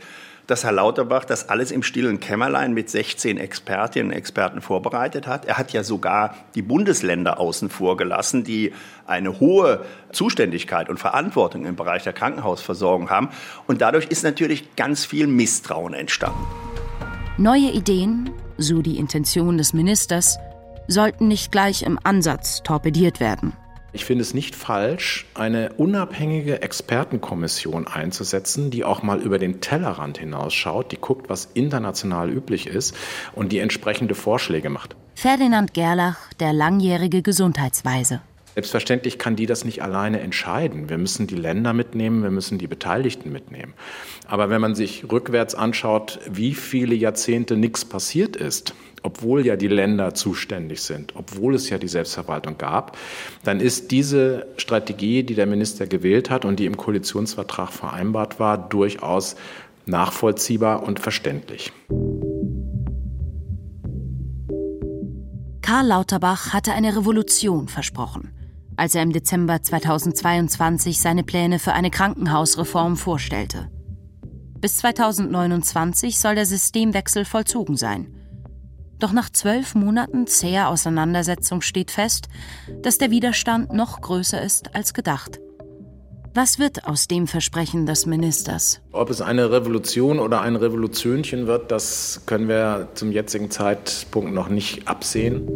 dass 0.47 0.65
Herr 0.65 0.73
Lauterbach 0.73 1.25
das 1.25 1.49
alles 1.49 1.71
im 1.71 1.83
stillen 1.83 2.21
Kämmerlein 2.21 2.75
mit 2.75 2.91
16 2.91 3.39
Expertinnen 3.39 4.11
und 4.11 4.17
Experten 4.17 4.61
vorbereitet 4.61 5.27
hat. 5.27 5.45
Er 5.45 5.57
hat 5.57 5.73
ja 5.73 5.85
sogar 5.85 6.35
die 6.55 6.63
Bundesländer 6.63 7.39
außen 7.39 7.71
vor 7.71 7.97
gelassen, 7.97 8.45
die 8.45 8.73
eine 9.07 9.41
hohe 9.41 9.85
Zuständigkeit 10.13 10.89
und 10.89 10.99
Verantwortung 10.99 11.65
im 11.65 11.77
Bereich 11.77 12.03
der 12.03 12.13
Krankenhausversorgung 12.13 13.09
haben. 13.09 13.29
Und 13.67 13.81
dadurch 13.81 14.07
ist 14.07 14.25
natürlich 14.25 14.75
ganz 14.77 15.05
viel 15.05 15.27
Misstrauen 15.27 15.95
entstanden. 15.95 16.45
Neue 17.39 17.71
Ideen, 17.71 18.31
so 18.59 18.83
die 18.83 18.99
Intention 18.99 19.57
des 19.59 19.73
Ministers, 19.73 20.39
sollten 20.89 21.29
nicht 21.29 21.53
gleich 21.53 21.83
im 21.83 21.99
Ansatz 22.03 22.63
torpediert 22.63 23.21
werden. 23.21 23.55
Ich 23.95 24.07
finde 24.07 24.23
es 24.23 24.33
nicht 24.33 24.55
falsch, 24.55 25.27
eine 25.35 25.75
unabhängige 25.75 26.63
Expertenkommission 26.63 27.87
einzusetzen, 27.87 28.71
die 28.71 28.85
auch 28.85 29.03
mal 29.03 29.21
über 29.21 29.39
den 29.39 29.61
Tellerrand 29.61 30.17
hinausschaut, 30.17 30.93
die 30.93 30.97
guckt, 30.97 31.29
was 31.29 31.51
international 31.53 32.31
üblich 32.31 32.67
ist 32.67 32.97
und 33.35 33.53
die 33.53 33.59
entsprechende 33.59 34.15
Vorschläge 34.15 34.71
macht. 34.71 34.97
Ferdinand 35.15 35.75
Gerlach, 35.75 36.17
der 36.41 36.55
langjährige 36.55 37.21
Gesundheitsweise. 37.21 38.23
Selbstverständlich 38.55 39.19
kann 39.19 39.37
die 39.37 39.47
das 39.47 39.65
nicht 39.65 39.83
alleine 39.83 40.21
entscheiden. 40.21 40.89
Wir 40.89 40.99
müssen 40.99 41.27
die 41.27 41.37
Länder 41.37 41.75
mitnehmen, 41.75 42.23
wir 42.23 42.31
müssen 42.31 42.59
die 42.59 42.67
Beteiligten 42.67 43.31
mitnehmen. 43.31 43.75
Aber 44.27 44.49
wenn 44.51 44.61
man 44.61 44.75
sich 44.75 45.11
rückwärts 45.11 45.55
anschaut, 45.55 46.19
wie 46.31 46.55
viele 46.55 46.95
Jahrzehnte 46.95 47.57
nichts 47.57 47.85
passiert 47.85 48.37
ist, 48.37 48.75
obwohl 49.03 49.45
ja 49.45 49.57
die 49.57 49.69
Länder 49.69 50.15
zuständig 50.15 50.83
sind, 50.83 51.15
obwohl 51.17 51.55
es 51.55 51.69
ja 51.71 51.79
die 51.79 51.89
Selbstverwaltung 51.89 52.59
gab, 52.59 52.97
dann 53.45 53.61
ist 53.61 53.91
diese 53.91 54.47
Strategie, 54.57 55.23
die 55.23 55.35
der 55.35 55.47
Minister 55.47 55.87
gewählt 55.87 56.31
hat 56.31 56.45
und 56.45 56.59
die 56.59 56.67
im 56.67 56.77
Koalitionsvertrag 56.77 57.73
vereinbart 57.73 58.39
war, 58.39 58.57
durchaus 58.57 59.37
nachvollziehbar 59.87 60.83
und 60.85 61.01
verständlich. 61.01 61.73
Karl 65.63 65.87
Lauterbach 65.87 66.53
hatte 66.53 66.73
eine 66.73 66.97
Revolution 66.97 67.69
versprochen, 67.69 68.33
als 68.77 68.95
er 68.95 69.03
im 69.03 69.13
Dezember 69.13 69.63
2022 69.63 71.01
seine 71.01 71.25
Pläne 71.25 71.59
für 71.59 71.73
eine 71.73 71.91
Krankenhausreform 71.91 72.97
vorstellte. 72.97 73.69
Bis 74.61 74.77
2029 74.77 76.19
soll 76.19 76.37
der 76.37 76.47
Systemwechsel 76.47 77.25
vollzogen 77.25 77.77
sein. 77.77 78.22
Doch 79.03 79.11
nach 79.11 79.31
zwölf 79.31 79.75
Monaten 79.75 80.29
zäher 80.29 80.69
Auseinandersetzung 80.69 81.61
steht 81.61 81.91
fest, 81.91 82.29
dass 82.83 82.99
der 82.99 83.11
Widerstand 83.11 83.73
noch 83.73 84.01
größer 84.01 84.41
ist 84.41 84.77
als 84.77 84.95
gedacht. 84.95 85.41
Was 86.35 86.61
wird 86.61 86.87
aus 86.87 87.09
dem 87.09 87.27
Versprechen 87.27 87.85
des 87.85 88.07
Ministers? 88.07 88.81
Ob 88.93 89.11
es 89.11 89.21
eine 89.21 89.51
Revolution 89.51 90.21
oder 90.21 90.41
ein 90.43 90.55
Revolutionchen 90.55 91.49
wird, 91.49 91.73
das 91.73 92.23
können 92.27 92.47
wir 92.47 92.91
zum 92.95 93.11
jetzigen 93.11 93.51
Zeitpunkt 93.51 94.33
noch 94.33 94.49
nicht 94.49 94.87
absehen. 94.87 95.49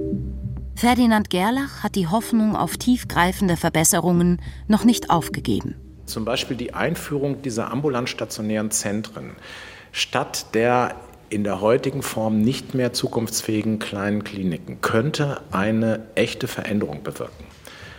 Ferdinand 0.74 1.30
Gerlach 1.30 1.84
hat 1.84 1.94
die 1.94 2.08
Hoffnung 2.08 2.56
auf 2.56 2.76
tiefgreifende 2.76 3.56
Verbesserungen 3.56 4.42
noch 4.66 4.82
nicht 4.82 5.08
aufgegeben. 5.08 5.76
Zum 6.06 6.24
Beispiel 6.24 6.56
die 6.56 6.74
Einführung 6.74 7.42
dieser 7.42 7.70
ambulant 7.70 8.08
stationären 8.08 8.72
Zentren 8.72 9.36
statt 9.92 10.46
der 10.52 10.94
in 11.30 11.44
der 11.44 11.60
heutigen 11.60 12.02
Form 12.02 12.40
nicht 12.40 12.74
mehr 12.74 12.92
zukunftsfähigen 12.92 13.78
kleinen 13.78 14.24
Kliniken 14.24 14.80
könnte 14.80 15.40
eine 15.50 16.06
echte 16.14 16.48
Veränderung 16.48 17.02
bewirken. 17.02 17.44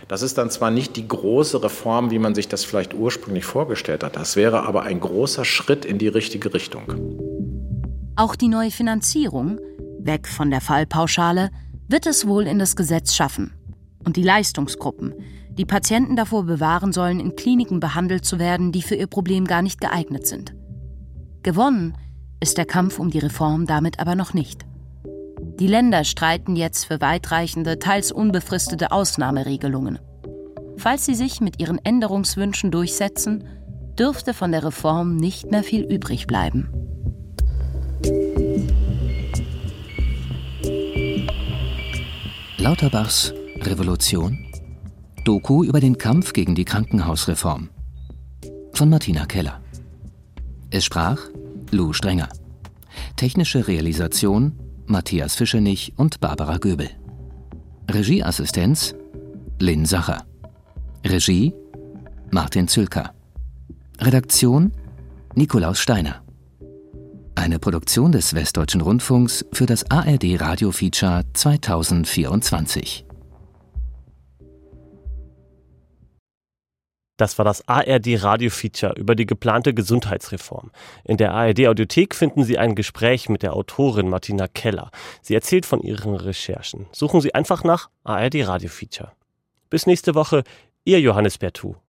Das 0.08 0.22
ist 0.22 0.38
dann 0.38 0.50
zwar 0.50 0.70
nicht 0.70 0.96
die 0.96 1.06
große 1.06 1.62
Reform, 1.62 2.10
wie 2.10 2.18
man 2.18 2.34
sich 2.34 2.48
das 2.48 2.64
vielleicht 2.64 2.94
ursprünglich 2.94 3.44
vorgestellt 3.44 4.02
hat, 4.02 4.16
das 4.16 4.36
wäre 4.36 4.66
aber 4.66 4.84
ein 4.84 5.00
großer 5.00 5.44
Schritt 5.44 5.84
in 5.84 5.98
die 5.98 6.08
richtige 6.08 6.54
Richtung. 6.54 6.84
Auch 8.16 8.34
die 8.34 8.48
neue 8.48 8.70
Finanzierung, 8.70 9.60
weg 10.00 10.26
von 10.26 10.50
der 10.50 10.62
Fallpauschale, 10.62 11.50
wird 11.88 12.06
es 12.06 12.26
wohl 12.26 12.46
in 12.46 12.58
das 12.58 12.74
Gesetz 12.74 13.14
schaffen. 13.14 13.52
Und 14.04 14.16
die 14.16 14.22
Leistungsgruppen, 14.22 15.14
die 15.50 15.66
Patienten 15.66 16.16
davor 16.16 16.44
bewahren 16.44 16.92
sollen, 16.92 17.20
in 17.20 17.36
Kliniken 17.36 17.80
behandelt 17.80 18.24
zu 18.24 18.38
werden, 18.38 18.72
die 18.72 18.82
für 18.82 18.94
ihr 18.94 19.08
Problem 19.08 19.44
gar 19.44 19.60
nicht 19.60 19.80
geeignet 19.80 20.26
sind. 20.26 20.54
Gewonnen 21.42 21.94
ist 22.40 22.58
der 22.58 22.66
Kampf 22.66 22.98
um 22.98 23.10
die 23.10 23.18
Reform 23.18 23.66
damit 23.66 24.00
aber 24.00 24.14
noch 24.14 24.34
nicht. 24.34 24.64
Die 25.58 25.66
Länder 25.66 26.04
streiten 26.04 26.56
jetzt 26.56 26.84
für 26.84 27.00
weitreichende, 27.00 27.78
teils 27.78 28.12
unbefristete 28.12 28.92
Ausnahmeregelungen. 28.92 29.98
Falls 30.76 31.04
sie 31.04 31.14
sich 31.14 31.40
mit 31.40 31.60
ihren 31.60 31.78
Änderungswünschen 31.84 32.70
durchsetzen, 32.70 33.44
dürfte 33.98 34.34
von 34.34 34.52
der 34.52 34.64
Reform 34.64 35.16
nicht 35.16 35.50
mehr 35.50 35.64
viel 35.64 35.82
übrig 35.82 36.28
bleiben. 36.28 36.68
Lauterbachs 42.58 43.34
Revolution 43.62 44.46
Doku 45.24 45.64
über 45.64 45.80
den 45.80 45.98
Kampf 45.98 46.32
gegen 46.32 46.54
die 46.54 46.64
Krankenhausreform 46.64 47.70
von 48.72 48.88
Martina 48.88 49.26
Keller. 49.26 49.60
Es 50.70 50.84
sprach 50.84 51.18
Lou 51.70 51.92
Strenger. 51.92 52.28
Technische 53.16 53.66
Realisation 53.68 54.52
Matthias 54.86 55.36
Fischenich 55.36 55.92
und 55.96 56.20
Barbara 56.20 56.58
Göbel. 56.58 56.90
Regieassistenz 57.90 58.94
Lynn 59.60 59.84
Sacher. 59.84 60.24
Regie 61.04 61.54
Martin 62.30 62.68
Zülker. 62.68 63.14
Redaktion 64.00 64.72
Nikolaus 65.34 65.78
Steiner. 65.80 66.22
Eine 67.34 67.58
Produktion 67.58 68.12
des 68.12 68.34
Westdeutschen 68.34 68.80
Rundfunks 68.80 69.44
für 69.52 69.66
das 69.66 69.90
ARD 69.90 70.40
Radio 70.40 70.70
Feature 70.72 71.22
2024. 71.32 73.07
Das 77.18 77.36
war 77.36 77.44
das 77.44 77.66
ARD 77.68 78.22
Radio 78.22 78.48
Feature 78.48 78.94
über 78.96 79.16
die 79.16 79.26
geplante 79.26 79.74
Gesundheitsreform. 79.74 80.70
In 81.04 81.16
der 81.16 81.34
ARD 81.34 81.66
Audiothek 81.66 82.14
finden 82.14 82.44
Sie 82.44 82.58
ein 82.58 82.76
Gespräch 82.76 83.28
mit 83.28 83.42
der 83.42 83.54
Autorin 83.54 84.08
Martina 84.08 84.46
Keller. 84.46 84.90
Sie 85.20 85.34
erzählt 85.34 85.66
von 85.66 85.82
ihren 85.82 86.14
Recherchen. 86.14 86.86
Suchen 86.92 87.20
Sie 87.20 87.34
einfach 87.34 87.64
nach 87.64 87.90
ARD 88.04 88.46
Radio 88.46 88.70
Feature. 88.70 89.10
Bis 89.68 89.86
nächste 89.86 90.14
Woche, 90.14 90.44
Ihr 90.84 91.00
Johannes 91.00 91.38
Bertou. 91.38 91.74